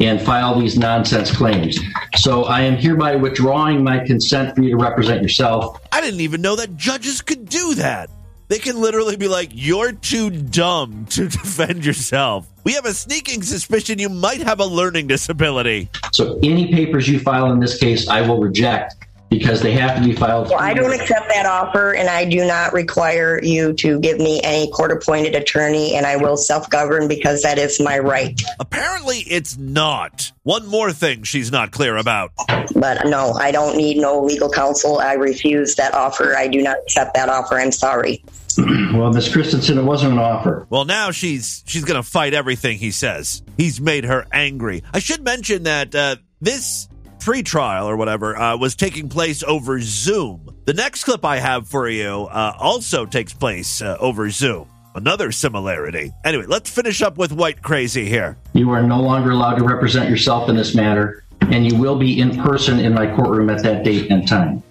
and 0.00 0.20
file 0.20 0.58
these 0.58 0.78
nonsense 0.78 1.34
claims. 1.34 1.78
So 2.16 2.44
I 2.44 2.60
am 2.62 2.76
hereby 2.76 3.16
withdrawing 3.16 3.82
my 3.82 3.98
consent 4.04 4.54
for 4.54 4.62
you 4.62 4.70
to 4.70 4.76
represent 4.76 5.22
yourself. 5.22 5.80
I 5.92 6.00
didn't 6.00 6.20
even 6.20 6.40
know 6.40 6.56
that 6.56 6.76
judges 6.76 7.22
could 7.22 7.48
do 7.48 7.74
that. 7.74 8.10
They 8.48 8.58
can 8.58 8.80
literally 8.80 9.16
be 9.16 9.28
like, 9.28 9.50
you're 9.52 9.92
too 9.92 10.30
dumb 10.30 11.06
to 11.10 11.28
defend 11.28 11.84
yourself. 11.84 12.48
We 12.64 12.72
have 12.74 12.86
a 12.86 12.94
sneaking 12.94 13.42
suspicion 13.42 13.98
you 13.98 14.08
might 14.08 14.40
have 14.40 14.60
a 14.60 14.64
learning 14.64 15.06
disability. 15.06 15.90
So 16.12 16.38
any 16.42 16.72
papers 16.72 17.08
you 17.08 17.18
file 17.18 17.52
in 17.52 17.60
this 17.60 17.78
case, 17.78 18.08
I 18.08 18.22
will 18.22 18.40
reject 18.40 18.96
because 19.30 19.60
they 19.60 19.72
have 19.72 19.96
to 19.96 20.02
be 20.02 20.14
filed. 20.14 20.48
Well, 20.48 20.58
I 20.58 20.74
don't 20.74 20.92
accept 20.92 21.28
that 21.28 21.46
offer, 21.46 21.94
and 21.94 22.08
I 22.08 22.24
do 22.24 22.46
not 22.46 22.72
require 22.72 23.40
you 23.42 23.72
to 23.74 24.00
give 24.00 24.18
me 24.18 24.40
any 24.42 24.70
court 24.70 24.90
appointed 24.90 25.34
attorney, 25.34 25.94
and 25.94 26.06
I 26.06 26.16
will 26.16 26.36
self 26.36 26.68
govern 26.70 27.08
because 27.08 27.42
that 27.42 27.58
is 27.58 27.80
my 27.80 27.98
right. 27.98 28.40
Apparently, 28.58 29.18
it's 29.18 29.56
not. 29.58 30.32
One 30.42 30.66
more 30.66 30.92
thing 30.92 31.24
she's 31.24 31.52
not 31.52 31.72
clear 31.72 31.96
about. 31.96 32.32
But 32.74 33.06
no, 33.06 33.32
I 33.32 33.50
don't 33.50 33.76
need 33.76 33.98
no 33.98 34.22
legal 34.22 34.50
counsel. 34.50 34.98
I 34.98 35.14
refuse 35.14 35.74
that 35.74 35.94
offer. 35.94 36.36
I 36.36 36.48
do 36.48 36.62
not 36.62 36.78
accept 36.84 37.14
that 37.14 37.28
offer. 37.28 37.58
I'm 37.58 37.72
sorry. 37.72 38.24
Well, 38.58 39.12
Miss 39.12 39.30
Christensen, 39.32 39.78
it 39.78 39.84
wasn't 39.84 40.14
an 40.14 40.18
offer. 40.18 40.66
Well, 40.70 40.84
now 40.84 41.12
she's 41.12 41.62
she's 41.66 41.84
going 41.84 42.02
to 42.02 42.08
fight 42.08 42.34
everything 42.34 42.78
he 42.78 42.90
says. 42.90 43.42
He's 43.56 43.80
made 43.80 44.04
her 44.04 44.26
angry. 44.32 44.82
I 44.92 44.98
should 44.98 45.22
mention 45.22 45.64
that 45.64 45.94
uh, 45.94 46.16
this 46.40 46.88
pre-trial 47.20 47.88
or 47.88 47.96
whatever 47.96 48.36
uh, 48.36 48.56
was 48.56 48.74
taking 48.74 49.08
place 49.08 49.42
over 49.42 49.80
Zoom. 49.80 50.48
The 50.64 50.74
next 50.74 51.04
clip 51.04 51.24
I 51.24 51.38
have 51.38 51.68
for 51.68 51.88
you 51.88 52.28
uh, 52.30 52.54
also 52.58 53.06
takes 53.06 53.32
place 53.32 53.82
uh, 53.82 53.96
over 54.00 54.30
Zoom. 54.30 54.68
Another 54.94 55.30
similarity. 55.30 56.12
Anyway, 56.24 56.46
let's 56.46 56.70
finish 56.70 57.02
up 57.02 57.18
with 57.18 57.32
White 57.32 57.62
Crazy 57.62 58.06
here. 58.06 58.36
You 58.54 58.70
are 58.70 58.82
no 58.82 59.00
longer 59.00 59.30
allowed 59.30 59.56
to 59.56 59.64
represent 59.64 60.10
yourself 60.10 60.48
in 60.48 60.56
this 60.56 60.74
matter, 60.74 61.24
and 61.42 61.70
you 61.70 61.78
will 61.78 61.98
be 61.98 62.20
in 62.20 62.36
person 62.42 62.80
in 62.80 62.94
my 62.94 63.06
courtroom 63.14 63.48
at 63.50 63.62
that 63.62 63.84
date 63.84 64.10
and 64.10 64.26
time. 64.26 64.62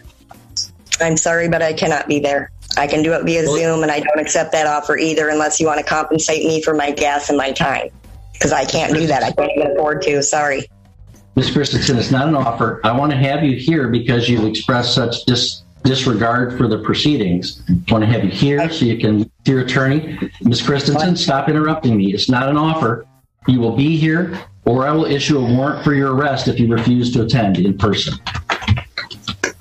I'm 0.99 1.17
sorry, 1.17 1.47
but 1.47 1.61
I 1.61 1.73
cannot 1.73 2.07
be 2.07 2.19
there. 2.19 2.51
I 2.75 2.87
can 2.87 3.03
do 3.03 3.13
it 3.13 3.23
via 3.23 3.45
Zoom, 3.45 3.83
and 3.83 3.91
I 3.91 3.99
don't 3.99 4.19
accept 4.19 4.51
that 4.51 4.67
offer 4.67 4.97
either 4.97 5.29
unless 5.29 5.59
you 5.59 5.65
want 5.65 5.79
to 5.79 5.85
compensate 5.85 6.45
me 6.45 6.61
for 6.61 6.73
my 6.73 6.91
gas 6.91 7.29
and 7.29 7.37
my 7.37 7.51
time. 7.51 7.89
Because 8.33 8.51
I 8.51 8.65
can't 8.65 8.93
do 8.93 9.07
that. 9.07 9.23
I 9.23 9.31
can't 9.31 9.51
even 9.55 9.71
afford 9.71 10.03
to. 10.03 10.21
Sorry. 10.21 10.67
Ms. 11.37 11.51
Christensen, 11.51 11.99
it's 11.99 12.09
not 12.09 12.27
an 12.27 12.33
offer. 12.33 12.81
I 12.83 12.91
want 12.97 13.11
to 13.11 13.17
have 13.17 13.43
you 13.43 13.55
here 13.55 13.89
because 13.89 14.27
you've 14.27 14.45
expressed 14.45 14.95
such 14.95 15.23
dis- 15.25 15.61
disregard 15.83 16.57
for 16.57 16.67
the 16.67 16.79
proceedings. 16.79 17.61
I 17.69 17.91
want 17.91 18.03
to 18.03 18.09
have 18.09 18.23
you 18.25 18.31
here 18.31 18.67
so 18.71 18.85
you 18.85 18.97
can 18.97 19.23
see 19.23 19.51
your 19.51 19.61
attorney. 19.61 20.17
Ms. 20.41 20.63
Christensen, 20.63 21.15
stop 21.15 21.47
interrupting 21.47 21.95
me. 21.95 22.11
It's 22.11 22.27
not 22.27 22.49
an 22.49 22.57
offer. 22.57 23.05
You 23.47 23.59
will 23.59 23.75
be 23.75 23.97
here, 23.97 24.35
or 24.65 24.87
I 24.87 24.91
will 24.91 25.05
issue 25.05 25.37
a 25.37 25.53
warrant 25.53 25.83
for 25.83 25.93
your 25.93 26.15
arrest 26.15 26.47
if 26.47 26.59
you 26.59 26.73
refuse 26.73 27.13
to 27.13 27.21
attend 27.21 27.59
in 27.59 27.77
person. 27.77 28.15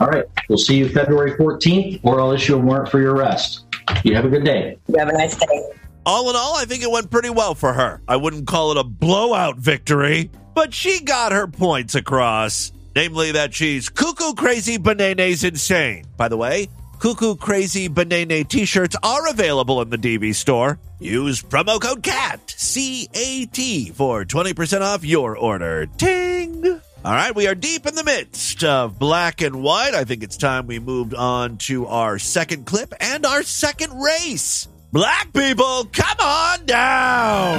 All 0.00 0.08
right. 0.08 0.24
We'll 0.48 0.56
see 0.56 0.78
you 0.78 0.88
February 0.88 1.32
14th, 1.32 2.00
or 2.02 2.22
I'll 2.22 2.32
issue 2.32 2.54
a 2.54 2.58
warrant 2.58 2.90
for 2.90 3.02
your 3.02 3.14
arrest. 3.14 3.66
You 4.02 4.14
have 4.14 4.24
a 4.24 4.30
good 4.30 4.44
day. 4.44 4.78
You 4.88 4.98
have 4.98 5.10
a 5.10 5.12
nice 5.12 5.36
day. 5.36 5.72
All 6.06 6.30
in 6.30 6.36
all, 6.36 6.56
I 6.56 6.64
think 6.64 6.82
it 6.82 6.90
went 6.90 7.10
pretty 7.10 7.28
well 7.28 7.54
for 7.54 7.74
her. 7.74 8.00
I 8.08 8.16
wouldn't 8.16 8.46
call 8.46 8.70
it 8.70 8.78
a 8.78 8.84
blowout 8.84 9.58
victory, 9.58 10.30
but 10.56 10.72
she 10.72 11.00
got 11.00 11.32
her 11.32 11.46
points 11.46 11.94
across. 11.94 12.72
Namely, 12.96 13.32
that 13.32 13.52
she's 13.52 13.90
cuckoo 13.90 14.32
crazy 14.32 14.78
bananas 14.78 15.44
insane. 15.44 16.06
By 16.16 16.28
the 16.28 16.38
way, 16.38 16.70
cuckoo 16.98 17.36
crazy 17.36 17.88
banana 17.88 18.42
t 18.42 18.64
shirts 18.64 18.96
are 19.02 19.28
available 19.28 19.82
in 19.82 19.90
the 19.90 19.98
DV 19.98 20.34
store. 20.34 20.78
Use 20.98 21.42
promo 21.42 21.78
code 21.78 22.02
CAT, 22.02 22.54
C 22.56 23.06
A 23.12 23.44
T, 23.44 23.90
for 23.90 24.24
20% 24.24 24.80
off 24.80 25.04
your 25.04 25.36
order. 25.36 25.84
Ting! 25.98 26.64
All 27.04 27.12
right, 27.12 27.34
we 27.34 27.46
are 27.46 27.54
deep 27.54 27.84
in 27.84 27.94
the 27.94 28.02
midst 28.02 28.64
of 28.64 28.98
black 28.98 29.42
and 29.42 29.62
white. 29.62 29.92
I 29.92 30.04
think 30.04 30.22
it's 30.22 30.38
time 30.38 30.66
we 30.66 30.78
moved 30.78 31.12
on 31.12 31.58
to 31.68 31.86
our 31.86 32.18
second 32.18 32.64
clip 32.64 32.94
and 32.98 33.26
our 33.26 33.42
second 33.42 34.00
race. 34.00 34.68
Black 34.96 35.30
people, 35.34 35.84
come 35.92 36.16
on 36.22 36.64
down. 36.64 37.56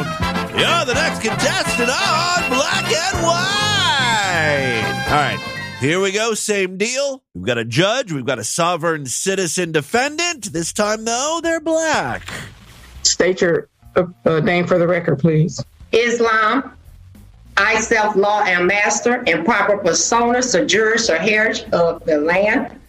You're 0.58 0.86
the 0.86 0.96
next 0.96 1.22
contestant 1.22 1.88
on 1.88 2.50
Black 2.50 2.92
and 2.92 3.24
White. 3.24 5.06
All 5.08 5.14
right, 5.14 5.40
here 5.80 6.00
we 6.00 6.12
go. 6.12 6.34
Same 6.34 6.78
deal. 6.78 7.22
We've 7.36 7.46
got 7.46 7.60
a 7.60 7.64
judge, 7.64 8.12
we've 8.12 8.26
got 8.26 8.40
a 8.40 8.44
sovereign 8.44 9.06
citizen 9.06 9.72
defendant. 9.72 10.52
This 10.52 10.74
time, 10.74 11.06
though, 11.06 11.40
they're 11.44 11.60
black. 11.60 12.28
State 13.04 13.42
your 13.42 13.70
uh, 13.96 14.06
uh, 14.26 14.40
name 14.40 14.66
for 14.66 14.80
the 14.80 14.88
record, 14.88 15.20
please. 15.20 15.64
Islam. 15.92 16.74
I 17.56 17.80
self 17.82 18.16
law 18.16 18.42
am 18.46 18.66
master 18.66 19.24
and 19.28 19.46
proper 19.46 19.78
persona, 19.78 20.42
sojourners 20.42 21.08
or 21.08 21.20
heritage 21.20 21.66
of 21.72 22.04
the 22.04 22.18
land. 22.18 22.80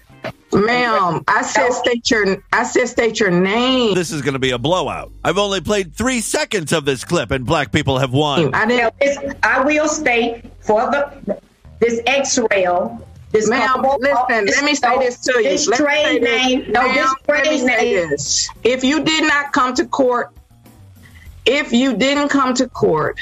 Ma'am, 0.53 1.23
I 1.29 1.43
said 1.43 1.71
state 1.73 2.11
your 2.11 2.43
I 2.53 2.65
said 2.65 2.89
state 2.89 3.21
your 3.21 3.31
name. 3.31 3.95
This 3.95 4.11
is 4.11 4.23
going 4.23 4.33
to 4.35 4.39
be 4.39 4.51
a 4.51 4.59
blowout. 4.59 5.13
I've 5.25 5.39
only 5.39 5.61
played 5.61 5.95
three 5.95 6.21
seconds 6.21 6.73
of 6.73 6.85
this 6.85 7.05
clip, 7.05 7.31
and 7.31 7.45
black 7.45 7.71
people 7.73 7.99
have 7.99 8.13
won. 8.13 8.55
I 8.55 8.67
didn't. 8.67 8.95
This, 8.99 9.19
I 9.43 9.63
will 9.63 9.89
state 9.89 10.45
for 10.61 10.83
the 10.91 11.39
this 11.81 12.01
X-rail. 12.07 13.05
This 13.31 13.49
Ma'am, 13.49 13.69
couple- 13.83 13.99
listen, 14.01 14.47
this- 14.47 14.57
let 14.57 14.65
me 14.65 14.75
say 14.75 14.99
this 14.99 15.19
to 15.21 15.33
you. 15.37 15.43
This 15.45 15.69
Let 15.69 15.79
trade 15.81 16.05
say 16.05 16.19
this. 16.19 16.45
name, 16.47 16.73
no, 16.73 16.83
Ma'am, 16.89 16.95
this 16.95 17.15
let 17.27 17.45
trade 17.45 17.67
name. 17.67 18.09
this. 18.11 18.49
If 18.65 18.83
you 18.85 19.05
did 19.05 19.25
not 19.25 19.53
come 19.53 19.75
to 19.75 19.85
court, 19.85 20.31
if 21.45 21.73
you 21.73 21.95
didn't 21.97 22.31
come 22.31 22.55
to 22.55 22.67
court 22.69 23.19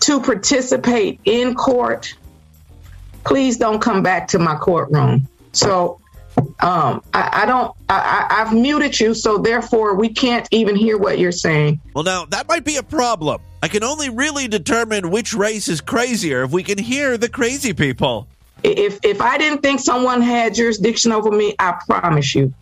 to 0.00 0.20
participate 0.22 1.20
in 1.26 1.54
court, 1.54 2.14
please 3.24 3.58
don't 3.58 3.80
come 3.80 4.02
back 4.02 4.28
to 4.28 4.38
my 4.38 4.56
courtroom. 4.56 5.28
So 5.56 6.00
um, 6.60 7.02
I, 7.14 7.42
I 7.42 7.46
don't. 7.46 7.74
I, 7.88 8.28
I, 8.30 8.42
I've 8.42 8.52
muted 8.52 8.98
you, 8.98 9.14
so 9.14 9.38
therefore 9.38 9.94
we 9.94 10.08
can't 10.10 10.46
even 10.50 10.76
hear 10.76 10.98
what 10.98 11.18
you're 11.18 11.32
saying. 11.32 11.80
Well, 11.94 12.04
now, 12.04 12.26
that 12.26 12.48
might 12.48 12.64
be 12.64 12.76
a 12.76 12.82
problem. 12.82 13.40
I 13.62 13.68
can 13.68 13.82
only 13.82 14.10
really 14.10 14.48
determine 14.48 15.10
which 15.10 15.34
race 15.34 15.68
is 15.68 15.80
crazier 15.80 16.42
if 16.42 16.50
we 16.50 16.62
can 16.62 16.78
hear 16.78 17.16
the 17.16 17.28
crazy 17.28 17.72
people. 17.72 18.28
If 18.62 18.98
if 19.02 19.20
I 19.20 19.38
didn't 19.38 19.62
think 19.62 19.80
someone 19.80 20.20
had 20.20 20.54
jurisdiction 20.54 21.12
over 21.12 21.30
me, 21.30 21.54
I 21.58 21.78
promise 21.86 22.34
you, 22.34 22.52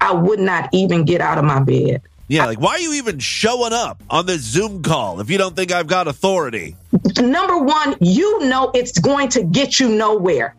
I 0.00 0.12
would 0.12 0.40
not 0.40 0.68
even 0.72 1.04
get 1.04 1.20
out 1.20 1.38
of 1.38 1.44
my 1.44 1.60
bed. 1.60 2.02
Yeah, 2.28 2.46
like, 2.46 2.60
why 2.60 2.72
are 2.72 2.78
you 2.78 2.94
even 2.94 3.18
showing 3.18 3.72
up 3.72 4.02
on 4.08 4.26
this 4.26 4.40
Zoom 4.40 4.82
call 4.82 5.20
if 5.20 5.28
you 5.28 5.38
don't 5.38 5.54
think 5.54 5.70
I've 5.70 5.86
got 5.86 6.08
authority? 6.08 6.76
Number 7.20 7.58
one, 7.58 7.96
you 8.00 8.46
know 8.46 8.70
it's 8.74 8.98
going 8.98 9.28
to 9.30 9.42
get 9.42 9.78
you 9.78 9.90
nowhere. 9.90 10.54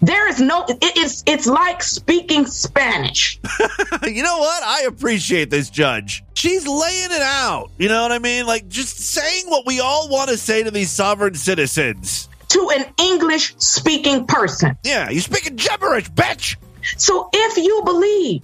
There 0.00 0.28
is 0.28 0.40
no. 0.40 0.64
It, 0.68 0.78
it's 0.80 1.22
it's 1.26 1.46
like 1.46 1.82
speaking 1.82 2.46
Spanish. 2.46 3.40
you 4.04 4.22
know 4.22 4.38
what? 4.38 4.62
I 4.62 4.82
appreciate 4.86 5.50
this 5.50 5.70
judge. 5.70 6.22
She's 6.34 6.66
laying 6.66 7.10
it 7.10 7.22
out. 7.22 7.70
You 7.78 7.88
know 7.88 8.02
what 8.02 8.12
I 8.12 8.18
mean? 8.18 8.46
Like, 8.46 8.68
just 8.68 8.98
saying 8.98 9.46
what 9.48 9.66
we 9.66 9.80
all 9.80 10.08
want 10.08 10.30
to 10.30 10.36
say 10.36 10.62
to 10.62 10.70
these 10.70 10.90
sovereign 10.90 11.34
citizens. 11.34 12.28
to 12.48 12.70
an 12.76 12.86
English 13.00 13.54
speaking 13.58 14.26
person. 14.26 14.76
Yeah, 14.84 15.10
you're 15.10 15.22
speaking 15.22 15.56
gibberish, 15.56 16.10
bitch. 16.10 16.56
So 16.96 17.30
if 17.32 17.56
you 17.56 17.82
believe, 17.84 18.42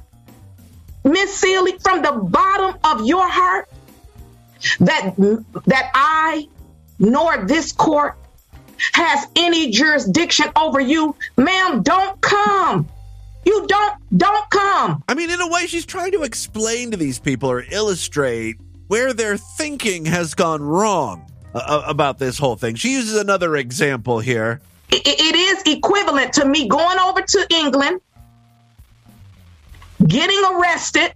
Miss 1.04 1.34
Sealy, 1.34 1.78
from 1.78 2.02
the 2.02 2.12
bottom 2.12 2.78
of 2.84 3.06
your 3.06 3.28
heart, 3.28 3.68
that 4.80 5.14
that 5.66 5.90
I 5.94 6.48
nor 6.98 7.44
this 7.46 7.72
court 7.72 8.16
has 8.92 9.26
any 9.36 9.70
jurisdiction 9.70 10.46
over 10.56 10.80
you, 10.80 11.14
ma'am, 11.36 11.82
don't 11.82 12.20
come. 12.20 12.88
You 13.44 13.66
don't 13.66 13.94
don't 14.18 14.50
come. 14.50 15.02
I 15.08 15.14
mean, 15.14 15.30
in 15.30 15.40
a 15.40 15.48
way, 15.48 15.66
she's 15.66 15.86
trying 15.86 16.12
to 16.12 16.22
explain 16.22 16.90
to 16.90 16.96
these 16.96 17.18
people 17.18 17.50
or 17.50 17.64
illustrate 17.70 18.56
where 18.88 19.12
their 19.12 19.36
thinking 19.36 20.04
has 20.04 20.34
gone 20.34 20.60
wrong 20.62 21.24
uh, 21.54 21.82
about 21.86 22.18
this 22.18 22.38
whole 22.38 22.56
thing. 22.56 22.74
She 22.74 22.92
uses 22.92 23.16
another 23.16 23.56
example 23.56 24.18
here. 24.20 24.60
It- 24.90 25.02
it 25.06 25.34
is 25.36 25.62
equivalent 25.76 26.32
to 26.34 26.44
me 26.44 26.68
going 26.68 26.98
over 26.98 27.22
to 27.22 27.46
England, 27.50 28.00
getting 30.06 30.42
arrested, 30.52 31.12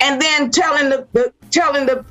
and 0.00 0.20
then 0.20 0.50
telling 0.50 0.90
the, 0.90 1.06
the 1.12 1.32
telling 1.50 1.86
the 1.86 2.04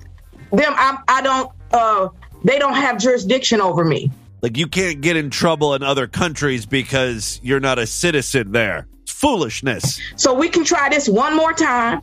them 0.51 0.73
I, 0.75 0.97
I 1.07 1.21
don't 1.21 1.51
uh 1.71 2.09
they 2.43 2.59
don't 2.59 2.75
have 2.75 2.97
jurisdiction 2.99 3.61
over 3.61 3.83
me. 3.83 4.11
Like, 4.41 4.57
you 4.57 4.67
can't 4.67 4.99
get 4.99 5.15
in 5.15 5.29
trouble 5.29 5.73
in 5.73 5.83
other 5.83 6.05
countries 6.07 6.65
because 6.65 7.39
you're 7.41 7.61
not 7.61 7.79
a 7.79 7.87
citizen 7.87 8.51
there. 8.51 8.87
It's 9.03 9.11
foolishness. 9.11 10.01
So 10.17 10.33
we 10.33 10.49
can 10.49 10.65
try 10.65 10.89
this 10.89 11.07
one 11.07 11.35
more 11.35 11.53
time. 11.53 12.01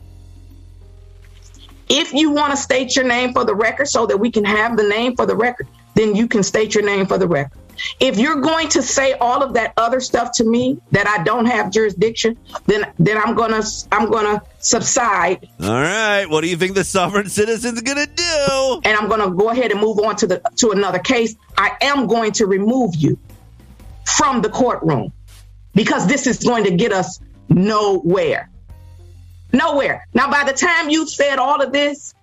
If 1.87 2.13
you 2.13 2.31
want 2.31 2.51
to 2.51 2.57
state 2.57 2.95
your 2.95 3.05
name 3.05 3.33
for 3.33 3.45
the 3.45 3.53
record 3.53 3.87
so 3.87 4.07
that 4.07 4.17
we 4.17 4.31
can 4.31 4.45
have 4.45 4.77
the 4.77 4.87
name 4.87 5.15
for 5.15 5.25
the 5.25 5.35
record, 5.35 5.67
then 5.93 6.15
you 6.15 6.27
can 6.27 6.41
state 6.41 6.73
your 6.73 6.83
name 6.83 7.05
for 7.05 7.17
the 7.17 7.27
record. 7.27 7.59
If 7.99 8.17
you're 8.17 8.41
going 8.41 8.69
to 8.69 8.81
say 8.81 9.13
all 9.13 9.43
of 9.43 9.53
that 9.53 9.73
other 9.77 9.99
stuff 9.99 10.31
to 10.33 10.43
me 10.43 10.79
that 10.91 11.07
I 11.07 11.23
don't 11.23 11.45
have 11.45 11.71
jurisdiction, 11.71 12.37
then 12.65 12.91
then 12.99 13.17
I'm 13.17 13.35
gonna 13.35 13.63
I'm 13.91 14.09
gonna 14.09 14.41
subside 14.59 15.49
All 15.61 15.69
right. 15.69 16.25
What 16.25 16.41
do 16.41 16.47
you 16.47 16.57
think 16.57 16.75
the 16.75 16.83
sovereign 16.83 17.29
citizen's 17.29 17.81
going 17.81 17.97
to 17.97 18.13
do? 18.13 18.81
and 18.83 18.97
I'm 18.97 19.09
gonna 19.09 19.31
go 19.31 19.49
ahead 19.49 19.71
and 19.71 19.79
move 19.79 19.99
on 19.99 20.15
to 20.17 20.27
the 20.27 20.41
to 20.57 20.71
another 20.71 20.99
case. 20.99 21.35
I 21.57 21.77
am 21.81 22.07
going 22.07 22.31
to 22.33 22.45
remove 22.45 22.95
you 22.95 23.17
from 24.05 24.41
the 24.41 24.49
courtroom 24.49 25.11
because 25.73 26.07
this 26.07 26.27
is 26.27 26.39
going 26.43 26.65
to 26.65 26.71
get 26.71 26.91
us 26.91 27.19
nowhere. 27.49 28.49
Nowhere. 29.53 30.07
Now, 30.13 30.31
by 30.31 30.43
the 30.45 30.53
time 30.53 30.89
you've 30.89 31.09
said 31.09 31.37
all 31.37 31.61
of 31.61 31.71
this, 31.73 32.13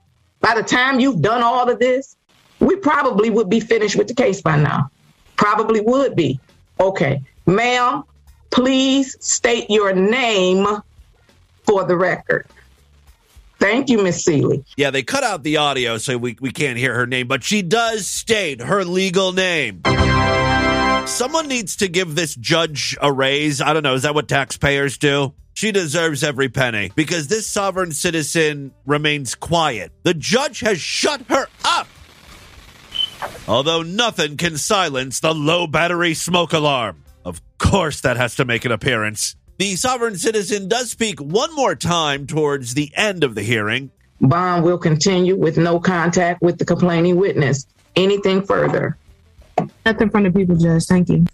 by 0.41 0.55
the 0.55 0.63
time 0.63 1.01
you've 1.01 1.21
done 1.21 1.43
all 1.43 1.69
of 1.69 1.79
this, 1.79 2.17
we 2.61 2.77
probably 2.77 3.31
would 3.31 3.49
be 3.49 3.61
finished 3.61 3.97
with 3.97 4.09
the 4.09 4.15
case 4.15 4.41
by 4.41 4.57
now. 4.57 4.91
Probably 5.39 5.81
would 5.81 6.15
be. 6.15 6.39
Okay. 6.79 7.23
Ma'am, 7.47 8.05
please 8.51 9.17
state 9.21 9.71
your 9.71 9.95
name 9.95 10.67
for 11.63 11.85
the 11.85 11.97
record. 11.97 12.47
Thank 13.59 13.89
you, 13.89 14.03
Miss 14.03 14.25
Seeley. 14.25 14.65
Yeah, 14.77 14.91
they 14.91 15.03
cut 15.03 15.25
out 15.25 15.43
the 15.43 15.57
audio 15.57 15.99
so 15.99 16.19
we, 16.19 16.37
we 16.41 16.51
can't 16.53 16.79
hear 16.79 16.95
her 16.95 17.07
name, 17.07 17.27
but 17.27 17.43
she 17.43 17.63
does 17.63 18.07
state 18.07 18.61
her 18.61 18.85
legal 18.85 19.33
name. 19.33 19.83
Someone 21.07 21.49
needs 21.49 21.77
to 21.77 21.89
give 21.89 22.15
this 22.15 22.35
judge 22.35 22.97
a 23.01 23.11
raise. 23.11 23.61
I 23.61 23.73
don't 23.73 23.83
know. 23.83 23.95
Is 23.95 24.03
that 24.03 24.15
what 24.15 24.29
taxpayers 24.29 24.99
do? 24.99 25.35
She 25.55 25.73
deserves 25.73 26.23
every 26.23 26.49
penny 26.49 26.93
because 26.95 27.27
this 27.27 27.47
sovereign 27.47 27.91
citizen 27.93 28.73
remains 28.87 29.35
quiet. 29.35 29.93
The 30.05 30.15
judge 30.15 30.61
has 30.61 30.81
shut 30.81 31.23
her 31.29 31.49
up. 31.65 31.89
Although 33.47 33.83
nothing 33.83 34.37
can 34.37 34.57
silence 34.57 35.21
the 35.21 35.35
low 35.35 35.67
battery 35.67 36.15
smoke 36.15 36.53
alarm. 36.53 37.05
Of 37.25 37.41
course, 37.59 38.01
that 38.03 38.17
has 38.17 38.37
to 38.37 38.45
make 38.45 38.65
an 38.65 38.73
appearance. 38.73 39.37
The 39.59 39.75
sovereign 39.77 40.17
citizen 40.17 40.69
does 40.69 40.91
speak 40.91 41.21
one 41.21 41.55
more 41.55 41.75
time 41.75 42.27
towards 42.27 42.75
the 42.75 42.93
end 42.95 43.25
of 43.25 43.35
the 43.35 43.43
hearing. 43.43 43.91
Bond 44.21 44.65
will 44.65 44.79
continue 44.79 45.37
with 45.37 45.59
no 45.59 45.81
contact 45.81 46.43
with 46.43 46.59
the 46.59 46.65
complaining 46.65 47.17
witness. 47.17 47.67
Anything 47.97 48.45
further? 48.45 48.97
Nothing 49.85 50.11
from 50.11 50.25
the 50.25 50.31
people, 50.31 50.57
Judge. 50.57 50.85
Thank 50.85 51.09
you. 51.09 51.27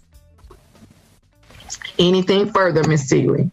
Anything 1.99 2.51
further, 2.51 2.83
Miss 2.83 3.07
Seeley? 3.07 3.51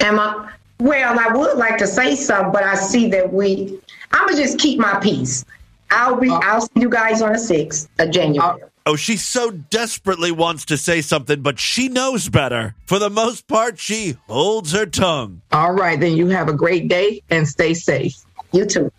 Emma, 0.00 0.52
well, 0.78 1.18
I 1.18 1.28
would 1.28 1.56
like 1.58 1.78
to 1.78 1.86
say 1.86 2.14
something, 2.14 2.52
but 2.52 2.62
I 2.62 2.74
see 2.74 3.08
that 3.10 3.32
we, 3.32 3.80
I'm 4.12 4.26
gonna 4.26 4.36
just 4.36 4.58
keep 4.58 4.78
my 4.78 4.98
peace. 5.00 5.44
I'll 5.90 6.16
be, 6.16 6.30
uh, 6.30 6.40
I'll 6.42 6.62
see 6.62 6.70
you 6.76 6.88
guys 6.88 7.20
on 7.22 7.32
the 7.32 7.38
sixth 7.38 7.88
of 7.98 8.10
January. 8.10 8.62
Uh, 8.62 8.66
oh, 8.86 8.96
she 8.96 9.16
so 9.16 9.50
desperately 9.50 10.32
wants 10.32 10.64
to 10.66 10.78
say 10.78 11.02
something, 11.02 11.42
but 11.42 11.58
she 11.58 11.88
knows 11.88 12.28
better. 12.28 12.74
For 12.86 12.98
the 12.98 13.10
most 13.10 13.46
part, 13.46 13.78
she 13.78 14.16
holds 14.26 14.72
her 14.72 14.86
tongue. 14.86 15.42
All 15.52 15.72
right, 15.72 16.00
then 16.00 16.16
you 16.16 16.28
have 16.28 16.48
a 16.48 16.54
great 16.54 16.88
day 16.88 17.22
and 17.30 17.46
stay 17.46 17.74
safe. 17.74 18.16
You 18.52 18.64
too. 18.64 18.90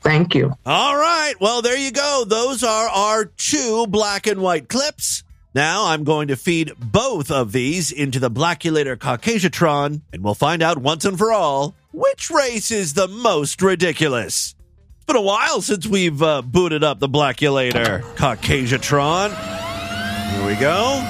Thank 0.00 0.34
you. 0.34 0.52
All 0.66 0.96
right. 0.96 1.34
Well, 1.40 1.62
there 1.62 1.76
you 1.76 1.92
go. 1.92 2.24
Those 2.26 2.64
are 2.64 2.88
our 2.88 3.24
two 3.24 3.86
black 3.86 4.26
and 4.26 4.40
white 4.42 4.68
clips. 4.68 5.22
Now 5.54 5.88
I'm 5.88 6.04
going 6.04 6.28
to 6.28 6.36
feed 6.36 6.72
both 6.78 7.30
of 7.30 7.52
these 7.52 7.92
into 7.92 8.18
the 8.18 8.30
Blackulator 8.30 8.96
Caucasiatron, 8.96 10.00
and 10.10 10.24
we'll 10.24 10.34
find 10.34 10.62
out 10.62 10.78
once 10.78 11.04
and 11.04 11.18
for 11.18 11.30
all 11.30 11.74
which 11.92 12.30
race 12.30 12.70
is 12.70 12.94
the 12.94 13.06
most 13.06 13.60
ridiculous. 13.60 14.54
It's 14.96 15.04
been 15.04 15.16
a 15.16 15.20
while 15.20 15.60
since 15.60 15.86
we've 15.86 16.22
uh, 16.22 16.40
booted 16.40 16.82
up 16.82 17.00
the 17.00 17.08
Blackulator 17.08 17.98
Caucasiatron. 18.16 19.28
Here 20.32 20.46
we 20.46 20.54
go. 20.54 21.02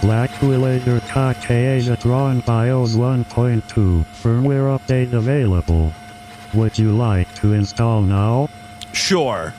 Blackulator 0.00 0.98
Caucasiatron 1.00 2.44
BIOS 2.44 2.96
1.2 2.96 4.04
firmware 4.20 4.76
update 4.76 5.12
available. 5.12 5.92
Would 6.54 6.76
you 6.76 6.90
like 6.90 7.32
to 7.36 7.52
install 7.52 8.02
now? 8.02 8.48
Sure. 8.92 9.54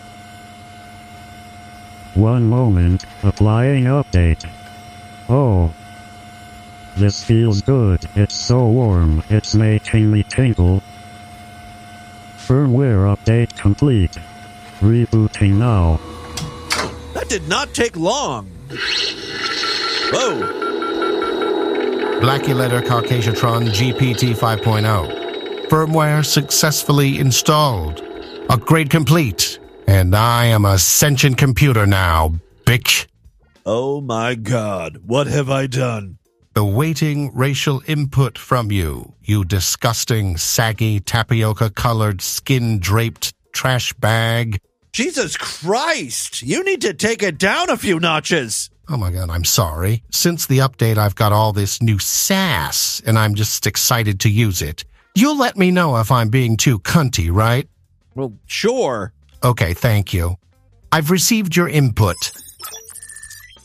One 2.17 2.49
moment, 2.49 3.05
applying 3.21 3.83
update. 3.83 4.43
Oh. 5.29 5.71
This 6.95 7.23
feels 7.23 7.61
good, 7.61 8.09
it's 8.15 8.33
so 8.33 8.65
warm, 8.65 9.21
it's 9.29 9.53
making 9.53 10.09
me 10.09 10.23
tingle. 10.23 10.81
Firmware 12.37 13.15
update 13.15 13.55
complete. 13.55 14.17
Rebooting 14.79 15.59
now. 15.59 15.99
That 17.13 17.29
did 17.29 17.47
not 17.47 17.75
take 17.75 17.95
long. 17.95 18.47
Whoa. 20.11 20.39
Letter 22.23 22.81
Caucasiatron 22.81 23.69
GPT 23.69 24.35
5.0. 24.35 25.67
Firmware 25.67 26.25
successfully 26.25 27.19
installed. 27.19 28.01
Upgrade 28.49 28.89
complete. 28.89 29.59
And 29.87 30.13
I 30.13 30.45
am 30.45 30.65
a 30.65 30.77
sentient 30.77 31.37
computer 31.37 31.87
now, 31.87 32.35
bitch. 32.65 33.07
Oh 33.65 34.01
my 34.01 34.35
god, 34.35 34.97
what 35.05 35.27
have 35.27 35.49
I 35.49 35.67
done? 35.67 36.17
Awaiting 36.55 37.33
racial 37.33 37.81
input 37.87 38.37
from 38.37 38.71
you, 38.71 39.13
you 39.21 39.45
disgusting, 39.45 40.35
saggy, 40.37 40.99
tapioca 40.99 41.69
colored, 41.69 42.21
skin 42.21 42.79
draped 42.79 43.33
trash 43.53 43.93
bag. 43.93 44.59
Jesus 44.91 45.37
Christ! 45.37 46.41
You 46.41 46.63
need 46.63 46.81
to 46.81 46.93
take 46.93 47.23
it 47.23 47.37
down 47.37 47.69
a 47.69 47.77
few 47.77 47.99
notches. 47.99 48.69
Oh 48.89 48.97
my 48.97 49.11
god, 49.11 49.29
I'm 49.29 49.43
sorry. 49.43 50.03
Since 50.11 50.47
the 50.47 50.59
update, 50.59 50.97
I've 50.97 51.15
got 51.15 51.31
all 51.31 51.53
this 51.53 51.81
new 51.81 51.99
sass, 51.99 53.01
and 53.05 53.19
I'm 53.19 53.35
just 53.35 53.67
excited 53.67 54.19
to 54.21 54.29
use 54.29 54.61
it. 54.61 54.83
You'll 55.15 55.37
let 55.37 55.57
me 55.57 55.71
know 55.71 55.97
if 55.97 56.11
I'm 56.11 56.29
being 56.29 56.57
too 56.57 56.79
cunty, 56.79 57.29
right? 57.31 57.67
Well, 58.15 58.33
sure. 58.47 59.13
Okay, 59.47 59.73
thank 59.73 60.13
you. 60.13 60.35
I've 60.91 61.09
received 61.09 61.55
your 61.55 61.69
input. 61.69 62.17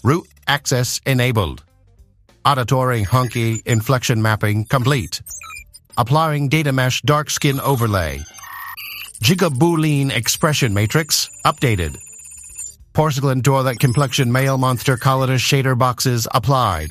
Root 0.04 0.28
access 0.46 1.00
enabled. 1.04 1.64
Auditory 2.44 3.02
hunky 3.02 3.60
inflection 3.66 4.22
mapping 4.22 4.64
complete. 4.66 5.20
Applying 5.98 6.48
data 6.48 6.72
mesh 6.72 7.02
dark 7.02 7.30
skin 7.30 7.58
overlay. 7.58 8.20
Gigaboolean 9.24 10.14
expression 10.14 10.72
matrix 10.72 11.28
updated. 11.44 11.96
Porcelain 12.92 13.42
toilet 13.42 13.80
complexion 13.80 14.30
male 14.30 14.58
monster 14.58 14.96
colorless 14.96 15.42
shader 15.42 15.76
boxes 15.76 16.28
applied. 16.32 16.90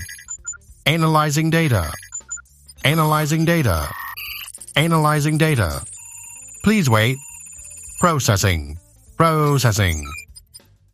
Analyzing 0.86 1.50
data. 1.50 1.90
Analyzing 2.84 3.46
data. 3.46 3.88
Analyzing 4.76 5.38
data. 5.38 5.82
Please 6.66 6.90
wait. 6.90 7.18
Processing. 8.02 8.80
Processing. 9.16 10.08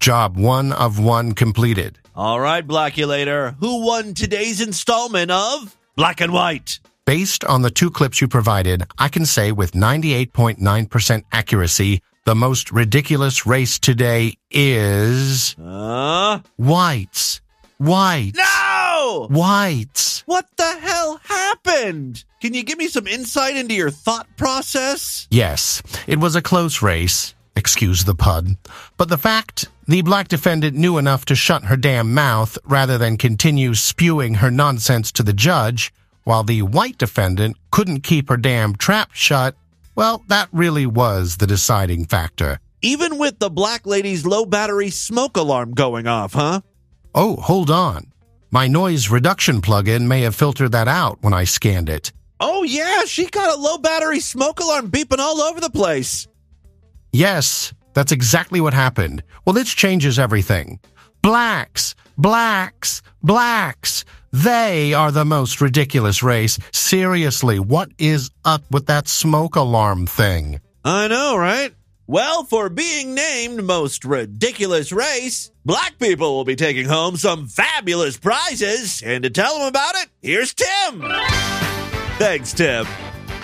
Job 0.02 0.36
one 0.36 0.74
of 0.74 1.00
one 1.00 1.32
completed. 1.32 1.98
All 2.14 2.38
right, 2.38 2.68
Blackulator, 2.68 3.56
who 3.62 3.86
won 3.86 4.14
today's 4.14 4.60
installment 4.60 5.32
of 5.32 5.74
Black 5.96 6.20
and 6.20 6.34
White? 6.34 6.82
Based 7.06 7.46
on 7.46 7.62
the 7.62 7.72
two 7.72 7.92
clips 7.92 8.20
you 8.20 8.28
provided, 8.28 8.84
I 8.98 9.08
can 9.08 9.26
say 9.26 9.54
with 9.54 9.72
98.9% 9.72 11.24
accuracy, 11.32 12.02
the 12.26 12.36
most 12.36 12.74
ridiculous 12.74 13.46
race 13.46 13.80
today 13.80 14.34
is. 14.52 15.56
Uh? 15.58 16.40
Whites. 16.58 17.40
Whites. 17.78 18.38
No! 18.38 18.87
Whites. 19.30 20.24
What 20.26 20.46
the 20.58 20.80
hell 20.82 21.20
happened? 21.24 22.26
Can 22.42 22.54
you 22.54 22.64
give 22.64 22.78
me 22.78 22.88
some 22.88 23.08
insight 23.08 23.56
into 23.56 23.74
your 23.74 23.90
thought 23.90 24.28
process? 24.38 25.28
Yes, 25.32 25.82
it 26.08 26.20
was 26.20 26.36
a 26.36 26.42
close 26.42 26.82
race. 26.82 27.34
Excuse 27.56 28.04
the 28.04 28.14
pun. 28.14 28.58
But 28.98 29.10
the 29.10 29.18
fact 29.18 29.70
the 29.88 30.02
black 30.02 30.28
defendant 30.28 30.76
knew 30.78 30.98
enough 30.98 31.26
to 31.26 31.36
shut 31.36 31.64
her 31.66 31.78
damn 31.78 32.14
mouth 32.14 32.58
rather 32.66 32.98
than 32.98 33.18
continue 33.18 33.74
spewing 33.74 34.36
her 34.36 34.52
nonsense 34.52 35.12
to 35.14 35.24
the 35.24 35.34
judge, 35.34 35.94
while 36.24 36.44
the 36.44 36.62
white 36.62 36.98
defendant 36.98 37.58
couldn't 37.72 38.02
keep 38.02 38.30
her 38.30 38.38
damn 38.38 38.76
trap 38.76 39.12
shut, 39.14 39.56
well, 39.96 40.24
that 40.28 40.50
really 40.52 40.86
was 40.86 41.38
the 41.38 41.48
deciding 41.48 42.06
factor. 42.06 42.60
Even 42.82 43.18
with 43.18 43.40
the 43.40 43.50
black 43.50 43.88
lady's 43.88 44.26
low 44.26 44.46
battery 44.46 44.90
smoke 44.92 45.38
alarm 45.38 45.74
going 45.74 46.06
off, 46.06 46.34
huh? 46.34 46.62
Oh, 47.16 47.38
hold 47.38 47.72
on. 47.72 48.12
My 48.52 48.68
noise 48.68 49.10
reduction 49.10 49.62
plugin 49.62 50.08
may 50.08 50.22
have 50.22 50.36
filtered 50.36 50.72
that 50.72 50.88
out 50.88 51.18
when 51.22 51.34
I 51.34 51.44
scanned 51.44 51.90
it. 51.90 52.12
Oh, 52.40 52.64
yeah, 52.64 53.06
she 53.06 53.28
got 53.28 53.56
a 53.56 53.60
low 53.60 53.78
battery 53.78 54.20
smoke 54.20 54.60
alarm 54.60 54.92
beeping 54.92 55.20
all 55.20 55.42
over 55.42 55.60
the 55.60 55.70
place. 55.70 56.28
Yes, 57.12 57.74
that's 57.94 58.12
exactly 58.12 58.62
what 58.62 58.74
happened. 58.74 59.24
Well, 59.46 59.54
this 59.54 59.74
changes 59.74 60.20
everything. 60.20 60.80
Blacks, 61.22 61.96
Blacks, 62.18 63.04
blacks. 63.22 64.04
They 64.34 64.94
are 64.96 65.12
the 65.12 65.24
most 65.24 65.62
ridiculous 65.62 66.24
race. 66.24 66.58
Seriously, 66.74 67.60
what 67.60 67.92
is 68.00 68.32
up 68.44 68.64
with 68.72 68.88
that 68.88 69.08
smoke 69.08 69.56
alarm 69.56 70.08
thing? 70.08 70.60
I 70.84 71.08
know, 71.08 71.38
right? 71.38 71.74
Well, 72.10 72.46
for 72.46 72.70
being 72.70 73.16
named 73.16 73.66
most 73.66 74.06
ridiculous 74.06 74.94
race, 74.94 75.52
black 75.66 76.00
people 76.00 76.38
will 76.38 76.46
be 76.46 76.56
taking 76.56 76.86
home 76.86 77.18
some 77.18 77.48
fabulous 77.48 78.16
prizes. 78.16 79.04
And 79.06 79.26
to 79.26 79.30
tell 79.30 79.60
them 79.60 79.68
about 79.68 79.96
it, 79.96 80.08
here's 80.22 80.54
Tim. 80.54 81.04
Thanks, 82.18 82.54
Tim. 82.54 82.86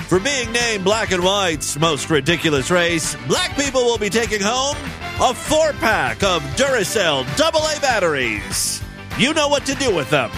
For 0.07 0.17
being 0.17 0.49
named 0.53 0.85
Black 0.85 1.11
and 1.11 1.21
White's 1.21 1.77
most 1.77 2.09
ridiculous 2.09 2.71
race, 2.71 3.17
black 3.27 3.53
people 3.57 3.83
will 3.83 3.97
be 3.97 4.09
taking 4.09 4.39
home 4.41 4.77
a 5.19 5.33
four 5.33 5.73
pack 5.73 6.23
of 6.23 6.41
Duracell 6.55 7.25
AA 7.37 7.81
batteries. 7.81 8.81
You 9.17 9.33
know 9.33 9.49
what 9.49 9.65
to 9.65 9.75
do 9.75 9.93
with 9.93 10.09
them. 10.09 10.31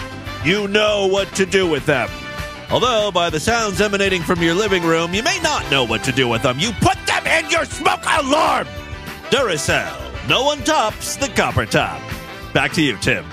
You 0.44 0.68
know 0.68 1.06
what 1.06 1.28
to 1.36 1.46
do 1.46 1.70
with 1.70 1.86
them. 1.86 2.10
Although, 2.72 3.12
by 3.12 3.30
the 3.30 3.40
sounds 3.40 3.82
emanating 3.82 4.22
from 4.22 4.42
your 4.42 4.54
living 4.54 4.84
room, 4.84 5.14
you 5.14 5.24
may 5.24 5.40
not 5.42 5.70
know 5.70 5.84
what 5.84 6.04
to 6.06 6.12
do 6.12 6.28
with 6.28 6.44
them. 6.44 6.60
You 6.60 6.72
put 6.82 6.98
them 7.06 7.26
in 7.28 7.50
your 7.50 7.66
smoke 7.66 8.04
alarm! 8.06 8.68
Duracell. 9.30 10.28
No 10.28 10.44
one 10.44 10.64
tops 10.64 11.16
the 11.16 11.28
copper 11.28 11.66
top. 11.66 12.02
Back 12.54 12.74
to 12.74 12.82
you, 12.82 12.98
Tim. 12.98 13.26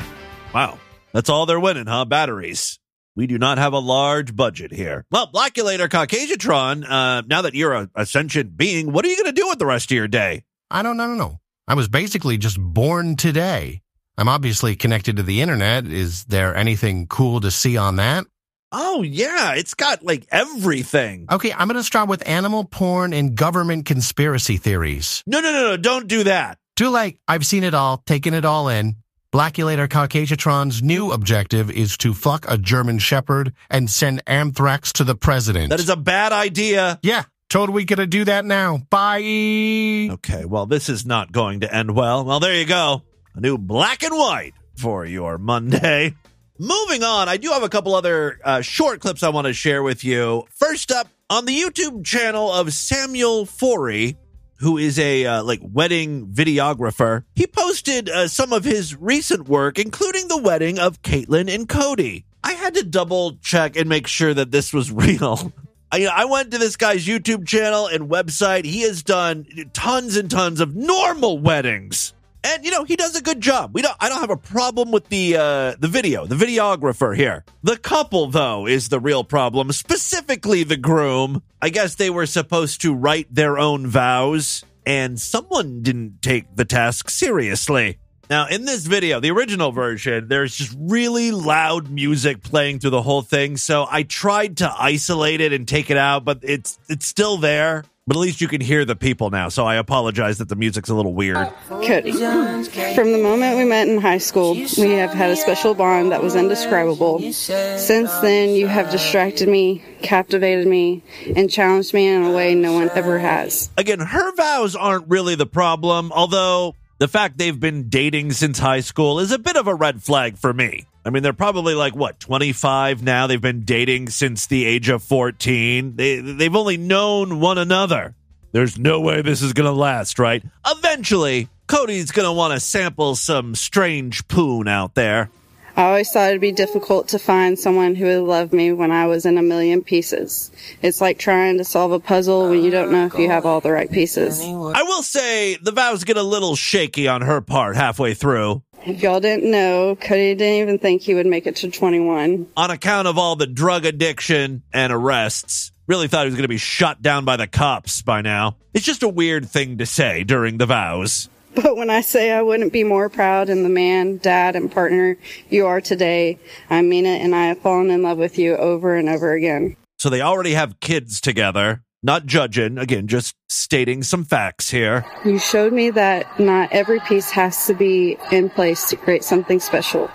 Wow. 0.55 0.79
That's 1.13 1.29
all 1.29 1.47
they're 1.47 1.61
winning, 1.61 1.87
huh? 1.87 2.07
Batteries. 2.07 2.79
We 3.15 3.27
do 3.27 3.39
not 3.39 3.59
have 3.59 3.75
a 3.75 3.79
large 3.79 4.35
budget 4.35 4.73
here. 4.73 5.05
Well, 5.11 5.27
Blackulator 5.27 5.89
Caucasiatron, 5.89 6.85
uh, 6.89 7.23
now 7.27 7.43
that 7.43 7.55
you're 7.55 7.75
a, 7.75 7.91
a 7.95 8.07
sentient 8.07 8.57
being, 8.57 8.91
what 8.91 9.05
are 9.05 9.09
you 9.09 9.17
going 9.17 9.35
to 9.35 9.41
do 9.41 9.49
with 9.49 9.59
the 9.59 9.67
rest 9.67 9.91
of 9.91 9.97
your 9.97 10.09
day? 10.09 10.45
I 10.71 10.83
don't 10.83 10.97
know. 10.97 11.15
No, 11.15 11.41
I 11.69 11.75
was 11.75 11.89
basically 11.89 12.39
just 12.39 12.59
born 12.59 13.17
today. 13.17 13.83
I'm 14.17 14.29
obviously 14.29 14.77
connected 14.77 15.17
to 15.17 15.23
the 15.23 15.43
internet. 15.43 15.87
Is 15.87 16.25
there 16.25 16.57
anything 16.57 17.07
cool 17.07 17.41
to 17.41 17.51
see 17.51 17.77
on 17.77 17.97
that? 17.97 18.25
Oh, 18.73 19.03
yeah. 19.03 19.55
It's 19.55 19.75
got 19.75 20.03
like 20.03 20.27
everything. 20.31 21.27
Okay, 21.31 21.53
I'm 21.53 21.69
going 21.69 21.77
to 21.77 21.85
start 21.85 22.09
with 22.09 22.27
animal 22.27 22.65
porn 22.65 23.13
and 23.13 23.35
government 23.35 23.85
conspiracy 23.85 24.57
theories. 24.57 25.23
No, 25.27 25.41
no, 25.41 25.53
no, 25.53 25.63
no. 25.71 25.77
Don't 25.77 26.09
do 26.09 26.25
that. 26.25 26.59
Too 26.75 26.89
late. 26.89 27.19
I've 27.29 27.47
seen 27.47 27.65
it 27.65 27.75
all, 27.75 27.99
taken 28.07 28.33
it 28.35 28.45
all 28.45 28.69
in. 28.69 28.97
Blackulator 29.31 29.89
Caucasiatron's 29.89 30.83
new 30.83 31.11
objective 31.11 31.71
is 31.71 31.97
to 31.99 32.13
fuck 32.13 32.45
a 32.49 32.59
German 32.59 32.99
Shepherd 32.99 33.55
and 33.71 33.89
send 33.89 34.23
anthrax 34.27 34.93
to 34.95 35.05
the 35.05 35.15
president. 35.15 35.71
That 35.71 35.81
is 35.81 35.89
a 35.89 35.97
bad 35.97 36.33
idea. 36.33 36.99
Yeah, 37.03 37.25
totally 37.49 37.85
gonna 37.85 38.07
do 38.07 38.25
that 38.27 38.45
now. 38.45 38.79
Bye. 38.91 40.09
Okay, 40.13 40.45
well, 40.45 40.67
this 40.67 40.91
is 40.91 41.07
not 41.07 41.33
going 41.33 41.61
to 41.61 41.75
end 41.75 41.95
well. 41.95 42.25
Well, 42.27 42.41
there 42.41 42.55
you 42.55 42.67
go. 42.67 43.05
A 43.35 43.41
new 43.41 43.57
black 43.57 44.03
and 44.03 44.15
white 44.15 44.53
for 44.77 45.07
your 45.07 45.39
Monday. 45.39 46.15
Moving 46.59 47.03
on, 47.03 47.29
I 47.29 47.39
do 47.39 47.51
have 47.51 47.63
a 47.63 47.69
couple 47.69 47.95
other 47.95 48.39
uh, 48.45 48.61
short 48.61 49.01
clips 49.01 49.23
I 49.23 49.31
want 49.31 49.47
to 49.47 49.55
share 49.55 49.83
with 49.83 50.05
you. 50.05 50.47
First 50.51 50.93
up, 50.93 51.09
on 51.31 51.47
the 51.47 51.59
YouTube 51.59 52.05
channel 52.05 52.53
of 52.53 52.75
Samuel 52.75 53.47
Forey, 53.47 54.19
who 54.57 54.77
is 54.77 54.99
a 54.99 55.25
uh, 55.25 55.43
like 55.43 55.61
wedding 55.63 56.27
videographer, 56.27 57.25
he 57.35 57.47
posted 57.47 58.11
uh, 58.11 58.29
some 58.29 58.53
of 58.53 58.65
his 58.65 58.95
recent 58.95 59.49
work, 59.49 59.79
including 59.79 60.29
the 60.29 60.37
wedding 60.37 60.79
of 60.79 61.01
Caitlyn 61.01 61.53
and 61.53 61.69
Cody. 61.69 62.27
I 62.45 62.53
had 62.53 62.75
to 62.75 62.85
double 62.85 63.37
check 63.37 63.75
and 63.77 63.89
make 63.89 64.07
sure 64.07 64.35
that 64.35 64.51
this 64.51 64.75
was 64.75 64.93
real. 64.93 65.53
I, 65.91 66.05
I 66.07 66.27
went 66.27 66.51
to 66.51 66.59
this 66.59 66.77
guy's 66.77 67.07
YouTube 67.07 67.47
channel 67.47 67.87
and 67.87 68.11
website. 68.11 68.67
He 68.67 68.83
has 68.83 69.03
done 69.03 69.47
tons 69.73 70.17
and 70.17 70.31
tons 70.31 70.61
of 70.61 70.77
normal 70.77 71.39
weddings. 71.39 72.13
And 72.45 72.65
you 72.65 72.71
know 72.73 72.85
he 72.85 72.97
does 72.97 73.17
a 73.17 73.23
good 73.23 73.41
job. 73.41 73.73
We 73.73 73.83
don't. 73.83 73.97
I 74.01 74.09
don't 74.09 74.21
have 74.21 74.31
a 74.31 74.37
problem 74.37 74.91
with 74.91 75.09
the 75.09 75.37
uh, 75.37 75.75
the 75.79 75.89
video, 75.89 76.27
the 76.27 76.35
videographer 76.35 77.17
here. 77.17 77.45
The 77.63 77.77
couple 77.77 78.27
though 78.29 78.67
is 78.67 78.89
the 78.89 78.99
real 78.99 79.23
problem. 79.23 79.71
Specifically, 79.73 80.65
the 80.65 80.77
groom. 80.77 81.43
I 81.61 81.69
guess 81.69 81.95
they 81.95 82.11
were 82.11 82.27
supposed 82.27 82.81
to 82.83 82.95
write 82.95 83.33
their 83.33 83.59
own 83.59 83.87
vows, 83.87 84.65
and 84.85 85.21
someone 85.21 85.83
didn't 85.83 86.21
take 86.21 86.57
the 86.57 86.65
task 86.65 87.11
seriously. 87.11 87.99
Now, 88.31 88.47
in 88.49 88.65
this 88.65 88.87
video, 88.87 89.21
the 89.21 89.31
original 89.31 89.73
version, 89.73 90.27
there's 90.29 90.57
just 90.57 90.75
really 90.79 91.33
loud 91.33 91.91
music 91.91 92.43
playing 92.43 92.79
through 92.79 92.91
the 92.91 93.03
whole 93.03 93.21
thing. 93.21 93.57
So 93.59 93.87
I 93.89 94.05
tried 94.05 94.57
to 94.59 94.73
isolate 94.77 95.41
it 95.41 95.53
and 95.53 95.69
take 95.69 95.91
it 95.91 95.97
out, 95.97 96.25
but 96.25 96.39
it's 96.43 96.79
it's 96.89 97.07
still 97.07 97.37
there. 97.37 97.85
But 98.05 98.17
at 98.17 98.21
least 98.21 98.41
you 98.41 98.49
can 98.49 98.61
hear 98.61 98.85
the 98.85 98.97
people 98.97 99.31
now. 99.31 99.49
So 99.49 99.65
I 99.65 99.77
apologize 99.77 100.39
that 100.39 100.49
the 100.49 100.57
music's 100.57 100.89
a 100.89 100.95
little 100.95 101.15
weird. 101.15 101.49
Cody, 101.69 102.11
from 102.11 103.13
the 103.13 103.21
moment 103.23 103.57
we 103.57 103.65
met 103.65 103.87
in 103.87 104.01
high 104.01 104.19
school, 104.19 104.55
we 104.55 104.91
have 104.95 105.13
had 105.13 105.31
a 105.31 105.37
special 105.37 105.73
bond 105.75 106.11
that 106.11 106.21
was 106.21 106.35
indescribable. 106.35 107.21
Since 107.33 108.13
then, 108.19 108.51
you 108.57 108.67
have 108.67 108.91
distracted 108.91 109.49
me, 109.49 109.85
captivated 110.03 110.67
me, 110.67 111.05
and 111.37 111.49
challenged 111.49 111.95
me 111.95 112.09
in 112.09 112.25
a 112.25 112.33
way 112.33 112.57
no 112.57 112.73
one 112.73 112.91
ever 112.91 113.21
has. 113.21 113.71
Again, 113.77 114.01
her 114.01 114.35
vows 114.35 114.75
aren't 114.75 115.09
really 115.09 115.37
the 115.37 115.47
problem, 115.47 116.11
although 116.11 116.75
the 116.99 117.07
fact 117.07 117.39
they've 117.39 117.59
been 117.59 117.89
dating 117.89 118.33
since 118.33 118.59
high 118.59 118.81
school 118.81 119.21
is 119.21 119.31
a 119.31 119.39
bit 119.39 119.57
of 119.57 119.69
a 119.69 119.75
red 119.77 120.03
flag 120.03 120.39
for 120.39 120.53
me. 120.53 120.87
I 121.05 121.11
mean, 121.11 121.23
they're 121.23 121.33
probably 121.33 121.75
like 121.75 121.97
what, 121.97 122.21
25 122.21 123.03
now? 123.03 123.27
They've 123.27 123.41
been 123.41 123.65
dating 123.65 124.11
since 124.11 124.47
the 124.47 124.65
age 124.65 124.89
of 124.89 125.03
14. 125.03 125.97
They 125.97 126.21
they've 126.21 126.55
only 126.55 126.77
known 126.77 127.41
one 127.41 127.59
another. 127.59 128.15
There's 128.53 128.79
no 128.79 129.01
way 129.01 129.23
this 129.23 129.43
is 129.43 129.53
to 129.67 129.73
last, 129.73 130.19
right? 130.19 130.43
Eventually, 130.67 131.49
Cody's 131.67 132.13
to 132.27 132.33
want 132.33 132.53
to 132.53 132.61
sample 132.61 133.17
some 133.17 133.55
strange 133.55 134.29
poon 134.29 134.69
out 134.69 134.95
there. 134.95 135.31
I 135.77 135.85
always 135.85 136.11
thought 136.11 136.29
it'd 136.29 136.41
be 136.41 136.53
difficult 136.53 137.09
to 137.09 137.19
find 137.19 137.59
someone 137.59 137.95
who 137.95 138.07
would 138.07 138.29
love 138.29 138.53
me 138.53 138.73
when 138.73 138.91
I 138.91 139.07
was 139.07 139.25
in 139.25 139.39
a 139.39 139.43
million 139.43 139.83
pieces. 139.83 140.51
It's 140.83 141.01
like 141.01 141.19
trying 141.19 141.59
to 141.59 141.65
solve 141.65 141.93
a 141.93 142.01
puzzle 142.01 142.51
when 142.51 142.63
you 142.63 142.71
don't 142.71 142.93
know 142.93 143.07
if 143.07 143.15
you 143.15 143.29
have 143.29 143.47
all 143.47 143.61
the 143.61 143.73
right 143.73 143.91
pieces. 143.91 144.41
I 144.41 144.83
will 144.83 145.03
say 145.03 145.57
the 145.57 145.73
vows 145.73 146.05
get 146.05 146.17
a 146.17 146.23
little 146.23 146.57
shaky 146.57 147.09
on 147.09 147.23
her 147.23 147.41
part 147.41 147.77
halfway 147.77 148.15
through. 148.15 148.63
If 148.85 149.01
y'all 149.01 149.21
didn't 149.21 149.49
know, 149.49 149.97
Cody 149.97 150.35
didn't 150.35 150.63
even 150.63 150.79
think 150.79 151.03
he 151.03 151.15
would 151.15 151.27
make 151.27 151.47
it 151.47 151.57
to 151.57 151.71
21. 151.71 152.49
On 152.57 152.71
account 152.71 153.07
of 153.07 153.17
all 153.17 153.37
the 153.37 153.47
drug 153.47 153.87
addiction 153.87 154.63
and 154.73 154.93
arrests, 154.93 155.71
really 155.87 156.09
thought 156.09 156.23
he 156.23 156.27
was 156.27 156.35
going 156.35 156.43
to 156.43 156.49
be 156.49 156.59
shot 156.59 157.01
down 157.01 157.25
by 157.25 157.37
the 157.37 157.47
cops 157.47 158.03
by 158.03 158.23
now. 158.23 158.57
It's 158.75 158.85
just 158.85 159.05
a 159.05 159.09
weird 159.09 159.49
thing 159.49 159.79
to 159.79 159.87
say 159.87 160.25
during 160.25 160.59
the 160.59 160.67
vows. 160.67 161.29
But 161.55 161.77
when 161.77 161.91
I 161.91 162.01
say 162.01 162.33
I 162.33 162.43
wouldn't 162.43 162.73
be 162.73 162.85
more 162.85 163.09
proud 163.09 163.49
in 163.49 163.63
the 163.63 163.69
man, 163.69 164.19
dad, 164.19 164.57
and 164.57 164.71
partner 164.71 165.19
you 165.51 165.67
are 165.67 165.81
today, 165.81 166.39
I 166.71 166.83
mean 166.83 167.07
it, 167.07 167.21
and 167.21 167.35
I 167.35 167.47
have 167.47 167.59
fallen 167.59 167.91
in 167.91 168.03
love 168.03 168.19
with 168.19 168.39
you 168.39 168.57
over 168.57 168.97
and 168.97 169.09
over 169.09 169.33
again. 169.33 169.77
So 169.99 170.11
they 170.11 170.21
already 170.21 170.53
have 170.53 170.81
kids 170.81 171.21
together. 171.21 171.83
Not 172.05 172.27
judging, 172.27 172.79
again, 172.79 173.07
just 173.07 173.37
stating 173.49 174.03
some 174.03 174.25
facts 174.25 174.71
here. 174.71 175.07
You 175.25 175.39
showed 175.39 175.73
me 175.73 175.91
that 175.91 176.41
not 176.41 176.73
every 176.73 176.99
piece 176.99 177.31
has 177.31 177.67
to 177.67 177.75
be 177.75 178.19
in 178.33 178.51
place 178.51 178.89
to 178.91 178.97
create 178.97 179.23
something 179.23 179.61
special. 179.61 180.11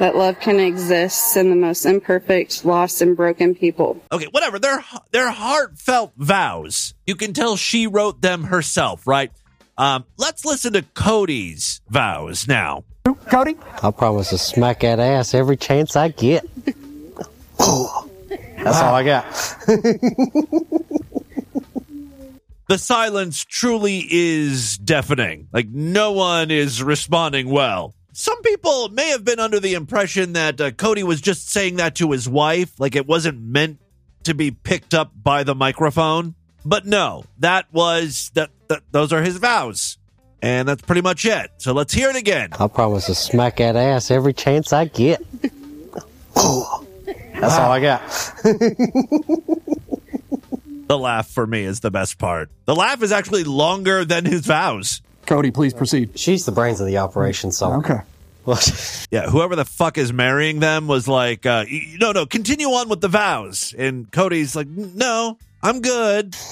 That 0.00 0.16
love 0.16 0.38
can 0.40 0.60
exist 0.60 1.36
in 1.36 1.48
the 1.48 1.56
most 1.56 1.86
imperfect, 1.86 2.64
lost, 2.66 3.00
and 3.00 3.16
broken 3.16 3.54
people. 3.54 4.02
Okay, 4.12 4.26
whatever. 4.30 4.58
They're 4.58 4.84
they're 5.12 5.30
heartfelt 5.30 6.12
vows. 6.16 6.94
You 7.06 7.16
can 7.16 7.32
tell 7.32 7.56
she 7.56 7.86
wrote 7.86 8.20
them 8.20 8.44
herself, 8.44 9.06
right? 9.06 9.30
Um, 9.78 10.04
let's 10.16 10.44
listen 10.44 10.72
to 10.74 10.82
Cody's 10.82 11.80
vows 11.88 12.46
now. 12.46 12.84
Cody? 13.30 13.56
I 13.82 13.90
promise 13.90 14.30
to 14.30 14.38
smack 14.38 14.80
that 14.80 15.00
ass 15.00 15.34
every 15.34 15.56
chance 15.56 15.96
I 15.96 16.08
get. 16.08 16.44
That's 17.58 18.78
all 18.78 18.94
I 18.94 19.04
got. 19.04 19.24
the 22.68 22.78
silence 22.78 23.44
truly 23.44 24.06
is 24.10 24.76
deafening. 24.78 25.48
Like, 25.52 25.68
no 25.68 26.12
one 26.12 26.50
is 26.50 26.82
responding 26.82 27.48
well. 27.48 27.94
Some 28.12 28.42
people 28.42 28.90
may 28.90 29.08
have 29.10 29.24
been 29.24 29.40
under 29.40 29.60
the 29.60 29.74
impression 29.74 30.34
that 30.34 30.60
uh, 30.60 30.70
Cody 30.72 31.02
was 31.02 31.20
just 31.20 31.48
saying 31.50 31.76
that 31.76 31.94
to 31.96 32.10
his 32.10 32.28
wife, 32.28 32.78
like 32.78 32.96
it 32.96 33.06
wasn't 33.06 33.40
meant 33.40 33.78
to 34.24 34.34
be 34.34 34.50
picked 34.50 34.92
up 34.92 35.12
by 35.14 35.42
the 35.42 35.54
microphone. 35.54 36.34
But 36.64 36.86
no, 36.86 37.24
that 37.38 37.66
was 37.72 38.30
that, 38.34 38.50
that 38.68 38.82
those 38.90 39.12
are 39.12 39.22
his 39.22 39.36
vows. 39.38 39.98
And 40.42 40.66
that's 40.68 40.82
pretty 40.82 41.02
much 41.02 41.26
it. 41.26 41.50
So 41.58 41.72
let's 41.72 41.92
hear 41.92 42.08
it 42.08 42.16
again. 42.16 42.50
I 42.58 42.66
promise 42.66 43.06
to 43.06 43.14
smack 43.14 43.56
that 43.56 43.76
ass 43.76 44.10
every 44.10 44.32
chance 44.32 44.72
I 44.72 44.86
get. 44.86 45.22
That's 46.34 47.54
all 47.54 47.72
I 47.72 47.80
got. 47.80 48.00
the 50.88 50.98
laugh 50.98 51.28
for 51.28 51.46
me 51.46 51.64
is 51.64 51.80
the 51.80 51.90
best 51.90 52.18
part. 52.18 52.50
The 52.64 52.74
laugh 52.74 53.02
is 53.02 53.12
actually 53.12 53.44
longer 53.44 54.04
than 54.04 54.24
his 54.24 54.46
vows. 54.46 55.02
Cody, 55.26 55.50
please 55.50 55.74
proceed. 55.74 56.18
She's 56.18 56.46
the 56.46 56.52
brains 56.52 56.80
of 56.80 56.86
the 56.86 56.98
operation, 56.98 57.52
so. 57.52 57.74
Okay. 57.74 58.00
yeah, 59.10 59.28
whoever 59.28 59.54
the 59.54 59.64
fuck 59.64 59.98
is 59.98 60.12
marrying 60.12 60.60
them 60.60 60.86
was 60.86 61.06
like, 61.06 61.46
uh, 61.46 61.64
no, 61.98 62.12
no, 62.12 62.26
continue 62.26 62.68
on 62.68 62.88
with 62.88 63.00
the 63.00 63.08
vows. 63.08 63.74
And 63.76 64.10
Cody's 64.10 64.56
like, 64.56 64.66
no, 64.66 65.38
I'm 65.62 65.80
good. 65.80 66.34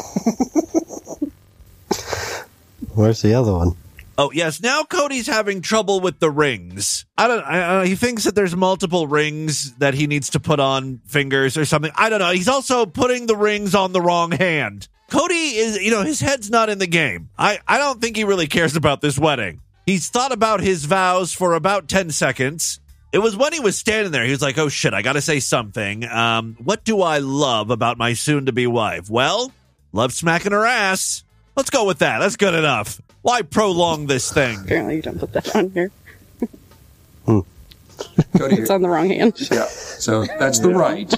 Where's 2.95 3.23
the 3.23 3.35
other 3.35 3.53
one? 3.53 3.77
Oh 4.21 4.33
yes, 4.33 4.61
now 4.61 4.83
Cody's 4.83 5.29
having 5.29 5.61
trouble 5.63 6.01
with 6.01 6.19
the 6.19 6.31
rings. 6.31 7.07
I 7.17 7.29
don't. 7.29 7.45
I, 7.45 7.83
I, 7.83 7.87
he 7.87 7.95
thinks 7.95 8.25
that 8.25 8.35
there's 8.35 8.57
multiple 8.57 9.07
rings 9.07 9.75
that 9.77 9.95
he 9.95 10.09
needs 10.09 10.31
to 10.31 10.41
put 10.41 10.59
on 10.59 11.01
fingers 11.07 11.57
or 11.57 11.65
something. 11.65 11.93
I 11.95 12.09
don't 12.09 12.19
know. 12.19 12.33
He's 12.33 12.49
also 12.49 12.85
putting 12.85 13.27
the 13.27 13.37
rings 13.37 13.77
on 13.77 13.93
the 13.93 14.01
wrong 14.01 14.33
hand. 14.33 14.89
Cody 15.09 15.35
is, 15.35 15.81
you 15.81 15.93
know, 15.93 16.03
his 16.03 16.19
head's 16.21 16.51
not 16.51 16.69
in 16.69 16.79
the 16.81 16.89
game. 16.89 17.31
I 17.39 17.61
I 17.69 17.79
don't 17.79 18.01
think 18.01 18.17
he 18.17 18.25
really 18.25 18.49
cares 18.49 18.75
about 18.75 19.01
this 19.01 19.17
wedding. 19.21 19.61
He's 19.87 20.11
thought 20.11 20.33
about 20.33 20.61
his 20.61 20.85
vows 20.85 21.33
for 21.33 21.55
about 21.55 21.87
ten 21.87 22.11
seconds. 22.11 22.81
It 23.13 23.19
was 23.21 23.37
when 23.37 23.53
he 23.55 23.61
was 23.61 23.79
standing 23.79 24.13
there. 24.13 24.25
He 24.25 24.31
was 24.31 24.43
like, 24.43 24.59
"Oh 24.59 24.69
shit, 24.69 24.93
I 24.93 25.01
got 25.03 25.15
to 25.15 25.21
say 25.23 25.41
something. 25.41 26.05
Um, 26.05 26.57
what 26.63 26.85
do 26.85 27.01
I 27.03 27.19
love 27.19 27.71
about 27.71 27.97
my 27.97 28.13
soon-to-be 28.13 28.67
wife? 28.67 29.09
Well, 29.09 29.51
love 29.93 30.13
smacking 30.13 30.53
her 30.53 30.67
ass. 30.67 31.25
Let's 31.57 31.71
go 31.71 31.87
with 31.87 32.01
that. 32.01 32.19
That's 32.19 32.37
good 32.37 32.55
enough. 32.55 33.01
Why 33.23 33.43
prolong 33.43 34.07
this 34.07 34.31
thing? 34.33 34.61
Apparently, 34.61 34.97
you 34.97 35.03
don't 35.03 35.19
put 35.19 35.33
that 35.33 35.57
on 35.57 35.71
here. 35.71 35.91
Cody, 37.27 38.57
It's 38.57 38.71
on 38.71 38.83
the 38.83 38.89
wrong 38.89 39.09
hand. 39.09 39.35
yeah. 39.51 39.65
So 39.67 40.25
that's 40.39 40.61
the 40.61 40.69
right. 40.71 41.13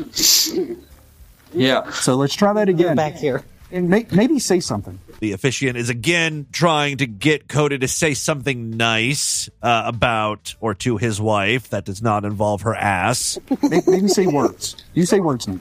Yeah. 1.52 1.90
So 1.90 2.14
let's 2.14 2.34
try 2.34 2.52
that 2.54 2.68
again. 2.68 2.96
Back 2.96 3.16
here. 3.16 3.42
And 3.72 3.88
may, 3.90 4.06
maybe 4.12 4.38
say 4.38 4.60
something. 4.60 4.98
The 5.20 5.32
officiant 5.32 5.76
is 5.76 5.90
again 5.90 6.46
trying 6.50 6.96
to 6.98 7.06
get 7.06 7.46
Cody 7.48 7.78
to 7.78 7.88
say 7.88 8.14
something 8.14 8.70
nice 8.70 9.48
uh, 9.62 9.82
about 9.86 10.54
or 10.60 10.74
to 10.76 10.96
his 10.96 11.20
wife 11.20 11.68
that 11.70 11.84
does 11.84 12.00
not 12.02 12.24
involve 12.24 12.62
her 12.62 12.74
ass. 12.74 13.38
May- 13.62 13.82
Maybe 13.86 14.08
say 14.08 14.26
words. 14.26 14.76
You 14.94 15.04
say 15.06 15.20
words 15.20 15.46
now. 15.46 15.58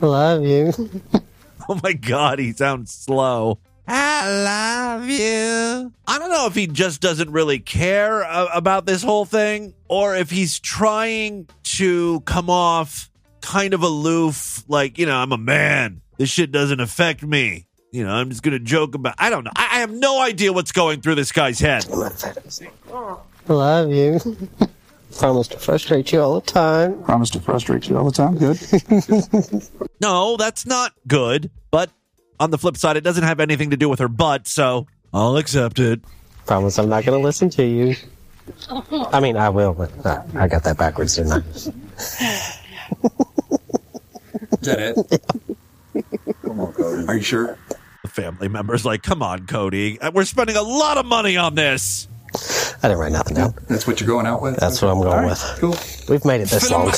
Love 0.00 0.44
you. 0.44 0.72
Oh 1.68 1.80
my 1.82 1.94
god, 1.94 2.38
he 2.38 2.52
sounds 2.52 2.92
slow. 2.92 3.58
I 3.88 4.30
love 4.98 5.08
you. 5.08 5.92
I 6.06 6.18
don't 6.20 6.30
know 6.30 6.46
if 6.46 6.54
he 6.54 6.68
just 6.68 7.00
doesn't 7.00 7.30
really 7.32 7.58
care 7.58 8.22
uh, 8.22 8.46
about 8.54 8.86
this 8.86 9.02
whole 9.02 9.24
thing 9.24 9.74
or 9.88 10.14
if 10.14 10.30
he's 10.30 10.60
trying 10.60 11.48
to 11.64 12.20
come 12.20 12.50
off 12.50 13.10
kind 13.40 13.74
of 13.74 13.82
aloof, 13.82 14.62
like, 14.68 14.96
you 14.98 15.06
know, 15.06 15.16
I'm 15.16 15.32
a 15.32 15.38
man. 15.38 16.02
This 16.18 16.28
shit 16.30 16.52
doesn't 16.52 16.80
affect 16.80 17.22
me. 17.22 17.66
You 17.92 18.04
know, 18.04 18.12
I'm 18.12 18.28
just 18.30 18.42
going 18.42 18.52
to 18.52 18.58
joke 18.64 18.94
about 18.94 19.14
I 19.18 19.30
don't 19.30 19.44
know. 19.44 19.52
I, 19.56 19.76
I 19.76 19.78
have 19.80 19.90
no 19.92 20.20
idea 20.20 20.52
what's 20.52 20.72
going 20.72 21.00
through 21.00 21.14
this 21.14 21.32
guy's 21.32 21.58
head. 21.60 21.88
Love 21.88 23.90
you. 23.90 24.20
Promise 25.18 25.48
to 25.48 25.58
frustrate 25.58 26.12
you 26.12 26.20
all 26.20 26.34
the 26.34 26.42
time. 26.46 27.02
Promise 27.04 27.30
to 27.30 27.40
frustrate 27.40 27.88
you 27.88 27.96
all 27.96 28.04
the 28.04 28.12
time. 28.12 28.36
Good. 28.36 28.58
No, 29.98 30.36
that's 30.36 30.66
not 30.66 30.92
good. 31.06 31.48
But 31.70 31.88
on 32.38 32.50
the 32.50 32.58
flip 32.58 32.76
side, 32.76 32.98
it 32.98 33.00
doesn't 33.00 33.24
have 33.24 33.40
anything 33.40 33.70
to 33.70 33.78
do 33.78 33.88
with 33.88 33.98
her 34.00 34.08
butt, 34.08 34.46
so 34.46 34.86
I'll 35.14 35.38
accept 35.38 35.78
it. 35.78 36.02
Promise 36.44 36.78
I'm 36.78 36.90
not 36.90 37.06
going 37.06 37.18
to 37.18 37.24
listen 37.24 37.48
to 37.50 37.64
you. 37.64 37.96
I 38.90 39.20
mean, 39.20 39.38
I 39.38 39.48
will, 39.48 39.72
but 39.72 39.90
uh, 40.04 40.22
I 40.34 40.48
got 40.48 40.64
that 40.64 40.76
backwards, 40.76 41.16
didn't 41.16 41.32
I? 41.32 41.38
Is 41.38 41.70
that 44.60 44.98
it? 45.10 45.22
Come 46.42 46.60
on, 46.60 46.72
Cody. 46.72 47.06
Are 47.08 47.16
you 47.16 47.22
sure? 47.22 47.58
The 48.02 48.08
family 48.08 48.48
member's 48.48 48.84
like, 48.84 49.02
come 49.02 49.22
on, 49.22 49.46
Cody. 49.46 50.00
Uh, 50.00 50.10
We're 50.12 50.24
spending 50.24 50.56
a 50.56 50.62
lot 50.62 50.98
of 50.98 51.06
money 51.06 51.36
on 51.36 51.54
this. 51.54 52.08
I 52.82 52.88
didn't 52.88 52.98
write 52.98 53.12
nothing 53.12 53.36
down. 53.36 53.54
That's 53.68 53.86
what 53.86 54.00
you're 54.00 54.06
going 54.06 54.26
out 54.26 54.42
with? 54.42 54.56
That's 54.56 54.82
what 54.82 54.90
I'm 54.90 54.98
going 54.98 55.08
All 55.08 55.16
right, 55.16 55.30
with. 55.30 55.56
Cool. 55.58 55.76
We've 56.08 56.24
made 56.24 56.42
it 56.42 56.48
this 56.48 56.70
long. 56.70 56.92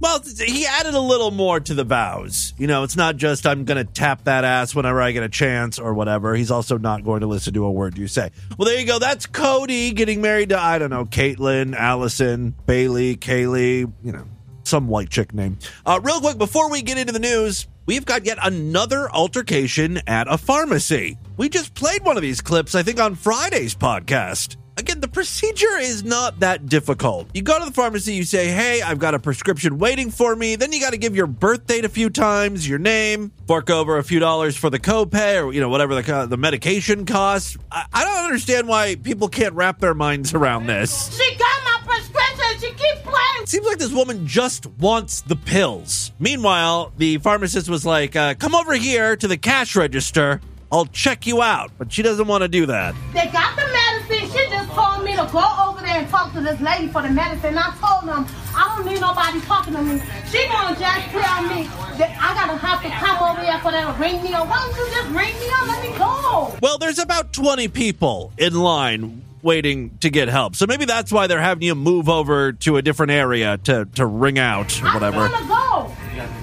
Well, 0.00 0.22
he 0.38 0.66
added 0.66 0.94
a 0.94 1.00
little 1.00 1.30
more 1.30 1.60
to 1.60 1.74
the 1.74 1.84
vows. 1.84 2.54
You 2.56 2.66
know, 2.66 2.82
it's 2.82 2.96
not 2.96 3.16
just 3.16 3.46
I'm 3.46 3.64
going 3.64 3.84
to 3.84 3.92
tap 3.92 4.24
that 4.24 4.44
ass 4.44 4.74
whenever 4.74 5.02
I 5.02 5.12
get 5.12 5.22
a 5.22 5.28
chance 5.28 5.78
or 5.78 5.92
whatever. 5.92 6.34
He's 6.34 6.50
also 6.50 6.78
not 6.78 7.04
going 7.04 7.20
to 7.20 7.26
listen 7.26 7.52
to 7.54 7.64
a 7.64 7.70
word 7.70 7.98
you 7.98 8.08
say. 8.08 8.30
Well, 8.56 8.66
there 8.66 8.80
you 8.80 8.86
go. 8.86 8.98
That's 8.98 9.26
Cody 9.26 9.92
getting 9.92 10.22
married 10.22 10.48
to, 10.48 10.58
I 10.58 10.78
don't 10.78 10.90
know, 10.90 11.04
Caitlin, 11.04 11.76
Allison, 11.76 12.54
Bailey, 12.66 13.16
Kaylee, 13.16 13.92
you 14.02 14.12
know, 14.12 14.24
some 14.64 14.88
white 14.88 15.10
chick 15.10 15.34
name. 15.34 15.58
Uh, 15.84 16.00
real 16.02 16.20
quick, 16.20 16.38
before 16.38 16.70
we 16.70 16.80
get 16.80 16.96
into 16.96 17.12
the 17.12 17.18
news, 17.18 17.66
we've 17.86 18.04
got 18.04 18.24
yet 18.24 18.38
another 18.42 19.10
altercation 19.10 20.00
at 20.06 20.26
a 20.28 20.38
pharmacy. 20.38 21.18
We 21.36 21.48
just 21.48 21.74
played 21.74 22.04
one 22.04 22.16
of 22.16 22.22
these 22.22 22.40
clips, 22.40 22.74
I 22.74 22.82
think, 22.82 23.00
on 23.00 23.14
Friday's 23.14 23.74
podcast. 23.74 24.56
Again, 24.78 25.00
the 25.00 25.08
procedure 25.08 25.76
is 25.78 26.02
not 26.02 26.40
that 26.40 26.66
difficult. 26.66 27.28
You 27.34 27.42
go 27.42 27.58
to 27.58 27.64
the 27.66 27.72
pharmacy, 27.72 28.14
you 28.14 28.24
say, 28.24 28.48
Hey, 28.48 28.80
I've 28.80 28.98
got 28.98 29.14
a 29.14 29.18
prescription 29.18 29.78
waiting 29.78 30.10
for 30.10 30.34
me. 30.34 30.56
Then 30.56 30.72
you 30.72 30.80
got 30.80 30.92
to 30.92 30.98
give 30.98 31.14
your 31.14 31.26
birth 31.26 31.66
date 31.66 31.84
a 31.84 31.90
few 31.90 32.08
times, 32.08 32.66
your 32.66 32.78
name, 32.78 33.32
fork 33.46 33.68
over 33.68 33.98
a 33.98 34.04
few 34.04 34.18
dollars 34.18 34.56
for 34.56 34.70
the 34.70 34.78
copay 34.78 35.42
or, 35.44 35.52
you 35.52 35.60
know, 35.60 35.68
whatever 35.68 36.00
the, 36.00 36.26
the 36.26 36.38
medication 36.38 37.04
costs. 37.04 37.58
I, 37.70 37.84
I 37.92 38.04
don't 38.04 38.24
understand 38.24 38.66
why 38.66 38.94
people 38.94 39.28
can't 39.28 39.54
wrap 39.54 39.78
their 39.78 39.94
minds 39.94 40.32
around 40.32 40.66
this. 40.66 41.14
She 41.16 41.36
got 41.36 41.64
my 41.64 41.82
prescription. 41.84 42.60
She 42.60 42.68
keeps 42.68 43.00
playing. 43.02 43.46
Seems 43.46 43.66
like 43.66 43.78
this 43.78 43.92
woman 43.92 44.26
just 44.26 44.66
wants 44.66 45.20
the 45.20 45.36
pills. 45.36 46.11
Meanwhile, 46.22 46.92
the 46.98 47.18
pharmacist 47.18 47.68
was 47.68 47.84
like, 47.84 48.14
uh, 48.14 48.34
Come 48.34 48.54
over 48.54 48.74
here 48.74 49.16
to 49.16 49.26
the 49.26 49.36
cash 49.36 49.74
register. 49.74 50.40
I'll 50.70 50.86
check 50.86 51.26
you 51.26 51.42
out. 51.42 51.72
But 51.78 51.92
she 51.92 52.00
doesn't 52.02 52.28
want 52.28 52.42
to 52.42 52.48
do 52.48 52.64
that. 52.66 52.94
They 53.12 53.26
got 53.26 53.56
the 53.56 53.66
medicine. 53.66 54.30
She 54.30 54.48
just 54.48 54.70
told 54.70 55.04
me 55.04 55.16
to 55.16 55.28
go 55.32 55.42
over 55.66 55.80
there 55.80 55.98
and 55.98 56.08
talk 56.08 56.32
to 56.34 56.40
this 56.40 56.60
lady 56.60 56.86
for 56.86 57.02
the 57.02 57.10
medicine. 57.10 57.58
I 57.58 57.74
told 57.74 58.08
them 58.08 58.24
I 58.54 58.72
don't 58.76 58.86
need 58.86 59.00
nobody 59.00 59.40
talking 59.40 59.74
to 59.74 59.82
me. 59.82 60.00
She 60.30 60.46
gonna 60.46 60.78
just 60.78 61.08
tell 61.10 61.42
me 61.42 61.64
that 61.98 62.16
I 62.20 62.34
gotta 62.34 62.56
have 62.56 62.82
to 62.82 62.90
come 62.90 63.18
over 63.28 63.42
here 63.42 63.58
for 63.58 63.72
them 63.72 63.92
to 63.92 64.00
ring 64.00 64.22
me 64.22 64.32
up. 64.32 64.48
Why 64.48 64.60
don't 64.60 64.76
you 64.76 64.94
just 64.94 65.08
ring 65.08 65.34
me 65.40 65.50
up? 65.50 65.66
Let 65.66 65.82
me 65.82 65.98
go. 65.98 66.56
Well, 66.62 66.78
there's 66.78 67.00
about 67.00 67.32
20 67.32 67.66
people 67.66 68.32
in 68.38 68.54
line 68.54 69.24
waiting 69.42 69.98
to 69.98 70.08
get 70.08 70.28
help. 70.28 70.54
So 70.54 70.66
maybe 70.66 70.84
that's 70.84 71.10
why 71.10 71.26
they're 71.26 71.40
having 71.40 71.64
you 71.64 71.74
move 71.74 72.08
over 72.08 72.52
to 72.52 72.76
a 72.76 72.82
different 72.82 73.10
area 73.10 73.58
to, 73.64 73.86
to 73.96 74.06
ring 74.06 74.38
out 74.38 74.80
or 74.82 74.90
whatever. 74.92 75.28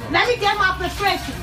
I'm 0.10 0.14
gonna 0.14 0.18
go. 0.18 0.18
Let 0.18 0.28
me 0.28 0.36
get 0.42 0.58
my 0.58 0.76
prescription. 0.78 1.36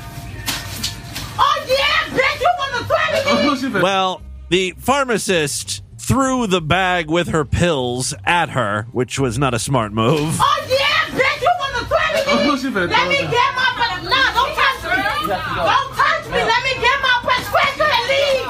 Oh 1.39 1.65
yeah, 1.67 2.17
bitch, 2.17 2.39
you 2.41 2.49
want 2.57 2.73
to 2.75 2.83
threaten 2.85 3.73
me? 3.73 3.81
Well, 3.81 4.21
the 4.49 4.73
pharmacist 4.77 5.83
threw 5.99 6.47
the 6.47 6.61
bag 6.61 7.09
with 7.09 7.27
her 7.29 7.45
pills 7.45 8.13
at 8.25 8.49
her, 8.49 8.87
which 8.91 9.19
was 9.19 9.37
not 9.37 9.53
a 9.53 9.59
smart 9.59 9.93
move. 9.93 10.37
Oh 10.39 10.65
yeah, 10.67 11.15
bitch, 11.15 11.41
you 11.41 11.51
want 11.59 11.75
to 11.77 11.85
threaten 11.85 12.25
me? 12.25 12.87
Let 12.87 13.07
me 13.07 13.17
get 13.21 13.55
my 13.55 13.69
pre- 13.75 14.09
Nah, 14.09 14.33
don't 14.33 14.55
touch 14.55 14.83
me. 14.83 14.97
Don't 15.27 15.91
touch 15.95 16.25
me. 16.31 16.39
Let 16.41 16.63
me 16.63 16.73
get 16.81 16.97
my 17.03 17.15
prescription 17.23 17.87
and 17.87 18.05
leave. 18.07 18.47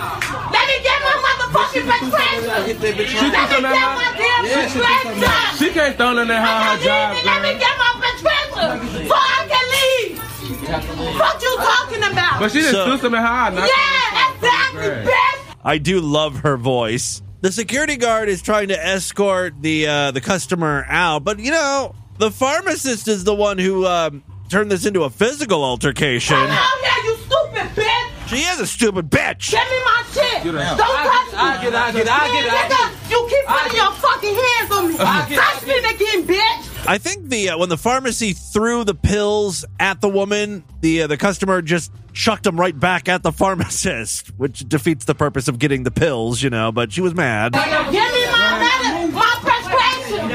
Let 0.54 0.66
me 0.70 0.78
get 0.86 0.98
my 1.02 1.16
motherfucking 1.18 1.86
prescription. 1.86 2.48
Let 2.48 2.68
me 2.68 3.04
get 3.04 3.34
my 3.34 4.14
damn 4.16 4.46
prescription. 4.48 5.58
She 5.58 5.74
can't 5.74 5.98
throw 5.98 6.18
in 6.18 6.28
there 6.28 6.40
how 6.42 6.76
her 6.78 6.84
job 6.84 7.18
Let 7.26 7.42
me 7.42 7.58
get 7.60 7.76
my 7.78 7.92
prescription 8.00 9.08
so 9.08 9.16
I 9.18 9.46
can 9.50 9.66
leave. 9.76 10.57
What 10.68 11.42
you 11.42 11.56
talking 11.58 12.04
about? 12.12 12.40
But 12.40 12.52
she 12.52 12.60
just 12.60 12.72
So- 12.72 12.86
threw 12.86 12.98
some 12.98 13.14
in 13.16 13.22
her 13.22 13.26
eye. 13.28 13.52
Yeah, 13.54 14.34
exactly, 14.36 15.12
bitch. 15.12 15.56
I 15.64 15.78
do 15.78 16.00
love 16.02 16.40
her 16.40 16.58
voice. 16.58 17.22
The 17.42 17.52
security 17.52 17.96
guard 17.98 18.30
is 18.30 18.42
trying 18.42 18.70
to 18.70 18.86
escort 18.86 19.62
the 19.62 19.88
uh, 19.88 20.12
the 20.12 20.22
customer 20.22 20.86
out, 20.90 21.24
but 21.24 21.40
you 21.40 21.52
know 21.52 21.94
the 22.18 22.32
pharmacist 22.32 23.08
is 23.08 23.24
the 23.24 23.34
one 23.36 23.58
who 23.60 23.86
um, 23.86 24.24
turned 24.50 24.72
this 24.72 24.86
into 24.86 25.04
a 25.04 25.10
physical 25.10 25.64
altercation. 25.64 26.36
Oh 26.38 26.80
yeah, 26.84 27.04
you 27.04 27.16
stupid 27.18 27.84
bitch. 27.84 28.28
She 28.28 28.38
is 28.38 28.60
a 28.60 28.68
stupid 28.68 29.10
bitch. 29.10 29.52
Give 29.52 29.60
me 29.60 29.80
my 29.86 30.04
shit. 30.12 30.44
Get 30.44 30.52
Don't 30.52 30.56
her. 30.56 30.76
touch 30.78 31.32
me. 31.32 31.38
I'll 31.38 31.62
get 31.62 31.76
I'll 31.76 31.94
get 31.94 32.08
I'll 32.08 32.08
get 32.08 32.10
I'll 32.10 32.34
get 32.34 32.46
it. 32.46 32.52
Nigga, 32.52 33.12
You 33.12 33.28
keep 33.30 33.46
putting 33.46 33.78
your 33.78 33.92
fucking 33.94 34.36
hands 34.36 34.72
on 34.72 34.88
me. 34.90 34.96
I'll 35.00 35.30
get 35.30 35.40
Touch 35.40 35.66
me 35.68 35.78
again, 35.78 36.24
bitch. 36.28 36.67
I 36.88 36.97
think 37.00 37.28
the 37.30 37.50
uh, 37.50 37.58
when 37.58 37.67
the 37.69 37.78
pharmacy 37.78 38.32
threw 38.34 38.84
the 38.86 38.95
pills 38.95 39.65
at 39.80 40.00
the 40.00 40.08
woman, 40.08 40.63
the 40.80 41.04
uh, 41.04 41.08
the 41.08 41.17
customer 41.17 41.62
just 41.62 41.91
chucked 42.13 42.43
them 42.43 42.58
right 42.60 42.78
back 42.78 43.10
at 43.10 43.23
the 43.23 43.32
pharmacist, 43.34 44.30
which 44.38 44.60
defeats 44.67 45.04
the 45.06 45.13
purpose 45.15 45.47
of 45.50 45.60
getting 45.60 45.84
the 45.84 45.91
pills, 45.91 46.41
you 46.41 46.50
know. 46.50 46.71
But 46.71 46.93
she 46.93 47.02
was 47.02 47.13
mad. 47.13 47.54
Give 47.54 47.62
me 47.62 47.67
my 47.67 48.60
medicine, 48.60 49.13
my 49.13 49.38
prescription. 49.41 50.28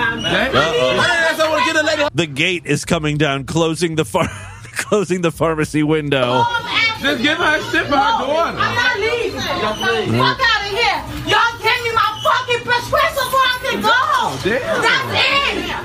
The 2.14 2.26
gate 2.26 2.66
is 2.66 2.84
coming 2.84 3.16
down, 3.16 3.44
closing 3.44 3.94
the 3.96 4.04
phar- 4.04 4.28
closing 4.76 5.22
the 5.22 5.30
pharmacy 5.32 5.82
window. 5.82 6.44
Just 7.00 7.22
give 7.22 7.38
her 7.38 7.56
a 7.58 7.62
shit 7.70 7.86
for 7.86 7.96
her 7.96 8.26
door. 8.26 8.44
I'm 8.44 8.54
not 8.56 8.98
leaving. 9.00 9.40
Fuck 9.40 10.38
out 10.38 10.62
of 10.62 10.70
here. 10.70 11.00
Y'all 11.32 11.58
give 11.58 11.80
me 11.82 11.92
my 11.96 12.20
fucking 12.22 12.62
prescription 12.62 13.24
so 13.24 13.38
I 13.40 13.58
can 13.62 13.80
go. 13.80 14.36
damn. 14.44 14.82
That's 14.82 15.08
it. 15.16 15.81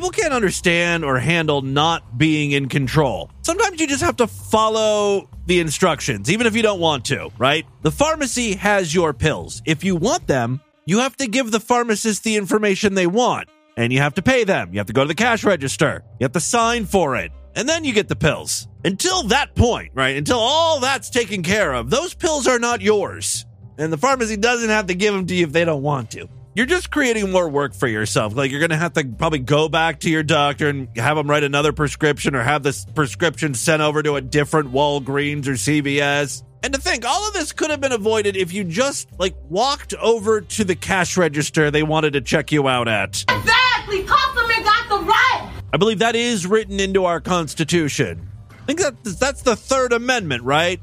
People 0.00 0.12
can't 0.12 0.32
understand 0.32 1.04
or 1.04 1.18
handle 1.18 1.60
not 1.60 2.16
being 2.16 2.52
in 2.52 2.70
control. 2.70 3.30
Sometimes 3.42 3.78
you 3.78 3.86
just 3.86 4.02
have 4.02 4.16
to 4.16 4.26
follow 4.26 5.28
the 5.44 5.60
instructions, 5.60 6.30
even 6.30 6.46
if 6.46 6.56
you 6.56 6.62
don't 6.62 6.80
want 6.80 7.04
to, 7.04 7.28
right? 7.36 7.66
The 7.82 7.90
pharmacy 7.90 8.54
has 8.54 8.94
your 8.94 9.12
pills. 9.12 9.60
If 9.66 9.84
you 9.84 9.96
want 9.96 10.26
them, 10.26 10.62
you 10.86 11.00
have 11.00 11.18
to 11.18 11.26
give 11.26 11.50
the 11.50 11.60
pharmacist 11.60 12.24
the 12.24 12.36
information 12.36 12.94
they 12.94 13.06
want. 13.06 13.50
And 13.76 13.92
you 13.92 13.98
have 13.98 14.14
to 14.14 14.22
pay 14.22 14.44
them. 14.44 14.72
You 14.72 14.78
have 14.78 14.86
to 14.86 14.94
go 14.94 15.04
to 15.04 15.08
the 15.08 15.14
cash 15.14 15.44
register. 15.44 16.02
You 16.18 16.24
have 16.24 16.32
to 16.32 16.40
sign 16.40 16.86
for 16.86 17.16
it. 17.16 17.30
And 17.54 17.68
then 17.68 17.84
you 17.84 17.92
get 17.92 18.08
the 18.08 18.16
pills. 18.16 18.68
Until 18.82 19.24
that 19.24 19.54
point, 19.54 19.90
right? 19.92 20.16
Until 20.16 20.38
all 20.38 20.80
that's 20.80 21.10
taken 21.10 21.42
care 21.42 21.74
of, 21.74 21.90
those 21.90 22.14
pills 22.14 22.46
are 22.46 22.58
not 22.58 22.80
yours. 22.80 23.44
And 23.76 23.92
the 23.92 23.98
pharmacy 23.98 24.38
doesn't 24.38 24.70
have 24.70 24.86
to 24.86 24.94
give 24.94 25.12
them 25.12 25.26
to 25.26 25.34
you 25.34 25.44
if 25.44 25.52
they 25.52 25.66
don't 25.66 25.82
want 25.82 26.12
to. 26.12 26.26
You're 26.52 26.66
just 26.66 26.90
creating 26.90 27.30
more 27.30 27.48
work 27.48 27.74
for 27.74 27.86
yourself. 27.86 28.34
Like 28.34 28.50
you're 28.50 28.58
going 28.58 28.70
to 28.70 28.76
have 28.76 28.94
to 28.94 29.04
probably 29.04 29.38
go 29.38 29.68
back 29.68 30.00
to 30.00 30.10
your 30.10 30.24
doctor 30.24 30.68
and 30.68 30.88
have 30.96 31.16
them 31.16 31.30
write 31.30 31.44
another 31.44 31.72
prescription 31.72 32.34
or 32.34 32.42
have 32.42 32.64
this 32.64 32.84
prescription 32.84 33.54
sent 33.54 33.82
over 33.82 34.02
to 34.02 34.16
a 34.16 34.20
different 34.20 34.72
Walgreens 34.72 35.46
or 35.46 35.52
CVS. 35.52 36.42
And 36.64 36.74
to 36.74 36.80
think, 36.80 37.06
all 37.06 37.26
of 37.28 37.34
this 37.34 37.52
could 37.52 37.70
have 37.70 37.80
been 37.80 37.92
avoided 37.92 38.36
if 38.36 38.52
you 38.52 38.64
just 38.64 39.08
like 39.16 39.36
walked 39.48 39.94
over 39.94 40.40
to 40.40 40.64
the 40.64 40.74
cash 40.74 41.16
register 41.16 41.70
they 41.70 41.84
wanted 41.84 42.14
to 42.14 42.20
check 42.20 42.50
you 42.50 42.66
out 42.66 42.88
at. 42.88 43.24
Exactly. 43.28 44.02
Customer 44.02 44.64
got 44.64 44.88
the 44.88 45.04
right. 45.06 45.52
I 45.72 45.76
believe 45.76 46.00
that 46.00 46.16
is 46.16 46.48
written 46.48 46.80
into 46.80 47.04
our 47.04 47.20
Constitution. 47.20 48.28
I 48.50 48.64
think 48.66 48.80
that 48.80 49.04
that's 49.04 49.42
the 49.42 49.54
Third 49.54 49.92
Amendment, 49.92 50.42
right? 50.42 50.80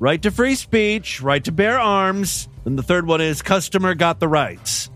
Right 0.00 0.20
to 0.22 0.32
free 0.32 0.56
speech, 0.56 1.22
right 1.22 1.42
to 1.44 1.52
bear 1.52 1.78
arms. 1.78 2.48
And 2.64 2.76
the 2.76 2.82
third 2.82 3.06
one 3.06 3.20
is 3.20 3.40
customer 3.40 3.94
got 3.94 4.18
the 4.18 4.26
rights. 4.26 4.90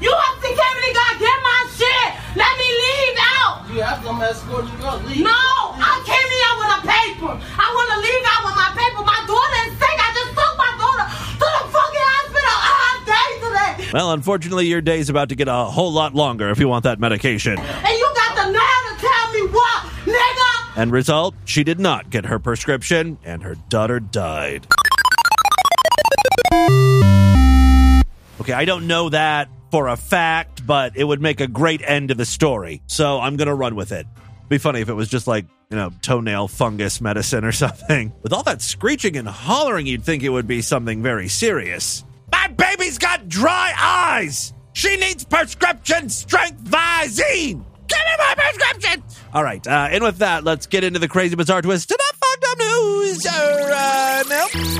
You 0.00 0.12
have 0.12 0.36
security 0.44 0.92
guard 0.92 1.16
get 1.18 1.38
my 1.40 1.60
shit. 1.72 2.08
Let 2.36 2.52
me 2.60 2.68
leave 2.68 3.16
out. 3.40 3.64
You 3.72 3.80
have 3.80 4.00
to 4.04 4.12
escort 4.28 4.68
you 4.68 4.84
out. 4.84 5.00
Leave. 5.08 5.24
No, 5.24 5.32
I 5.32 5.96
came 6.04 6.28
here 6.36 6.52
with 6.60 6.70
a 6.76 6.80
paper. 6.84 7.32
I 7.32 7.66
want 7.72 7.88
to 7.92 7.98
leave 8.04 8.24
out 8.28 8.42
with 8.44 8.56
my 8.60 8.70
paper. 8.76 9.00
My 9.00 9.20
daughter 9.24 9.58
is 9.64 9.72
sick. 9.80 9.96
I 9.96 10.08
just 10.12 10.32
took 10.36 10.52
my 10.60 10.72
daughter 10.76 11.06
to 11.08 11.46
the 11.48 11.64
fucking 11.72 12.06
hospital 12.12 12.56
all 12.76 12.96
day 13.08 13.28
today. 13.40 13.90
Well, 13.92 14.12
unfortunately, 14.12 14.66
your 14.66 14.80
day's 14.80 15.08
about 15.08 15.30
to 15.30 15.34
get 15.34 15.48
a 15.48 15.64
whole 15.64 15.92
lot 15.92 16.14
longer 16.14 16.50
if 16.50 16.60
you 16.60 16.68
want 16.68 16.84
that 16.84 17.00
medication. 17.00 17.58
And 17.58 17.94
you 17.96 18.12
got 18.14 18.36
the 18.36 18.52
nerve 18.52 18.84
to 18.90 18.94
tell 19.00 19.32
me 19.32 19.42
what, 19.48 19.82
nigga? 20.04 20.76
End 20.76 20.92
result, 20.92 21.34
she 21.46 21.64
did 21.64 21.80
not 21.80 22.10
get 22.10 22.26
her 22.26 22.38
prescription, 22.38 23.16
and 23.24 23.42
her 23.42 23.54
daughter 23.70 23.98
died. 23.98 24.66
Okay, 28.40 28.52
I 28.52 28.66
don't 28.66 28.86
know 28.86 29.08
that 29.08 29.48
for 29.70 29.88
a 29.88 29.96
fact, 29.96 30.66
but 30.66 30.96
it 30.96 31.04
would 31.04 31.20
make 31.20 31.40
a 31.40 31.46
great 31.46 31.82
end 31.84 32.08
to 32.08 32.14
the 32.14 32.24
story. 32.24 32.82
So 32.86 33.20
I'm 33.20 33.36
going 33.36 33.48
to 33.48 33.54
run 33.54 33.74
with 33.74 33.92
it. 33.92 34.06
Be 34.48 34.58
funny 34.58 34.80
if 34.80 34.88
it 34.88 34.94
was 34.94 35.08
just 35.08 35.26
like, 35.26 35.46
you 35.70 35.76
know, 35.76 35.90
toenail 36.02 36.48
fungus 36.48 37.00
medicine 37.00 37.44
or 37.44 37.52
something. 37.64 38.12
With 38.22 38.32
all 38.32 38.42
that 38.44 38.62
screeching 38.62 39.16
and 39.16 39.26
hollering, 39.28 39.86
you'd 39.86 40.04
think 40.04 40.22
it 40.22 40.28
would 40.28 40.46
be 40.46 40.62
something 40.62 41.02
very 41.02 41.28
serious. 41.28 42.04
My 42.30 42.48
baby's 42.48 42.98
got 42.98 43.28
dry 43.28 43.72
eyes! 43.76 44.52
She 44.72 44.96
needs 44.96 45.24
prescription 45.24 46.08
strength 46.10 46.62
Visine! 46.64 47.64
Give 47.88 47.98
me 47.98 48.16
my 48.18 48.34
prescription! 48.36 49.02
All 49.32 49.42
right, 49.42 49.64
uh, 49.66 49.88
and 49.90 50.02
with 50.02 50.18
that, 50.18 50.44
let's 50.44 50.66
get 50.66 50.84
into 50.84 50.98
the 50.98 51.08
crazy, 51.08 51.34
bizarre 51.36 51.62
twist 51.62 51.88
to 51.88 51.96
the 51.96 52.16
fucked 52.18 52.44
up 52.50 52.58
news 52.58 53.26
uh, 53.26 54.22
now. 54.28 54.75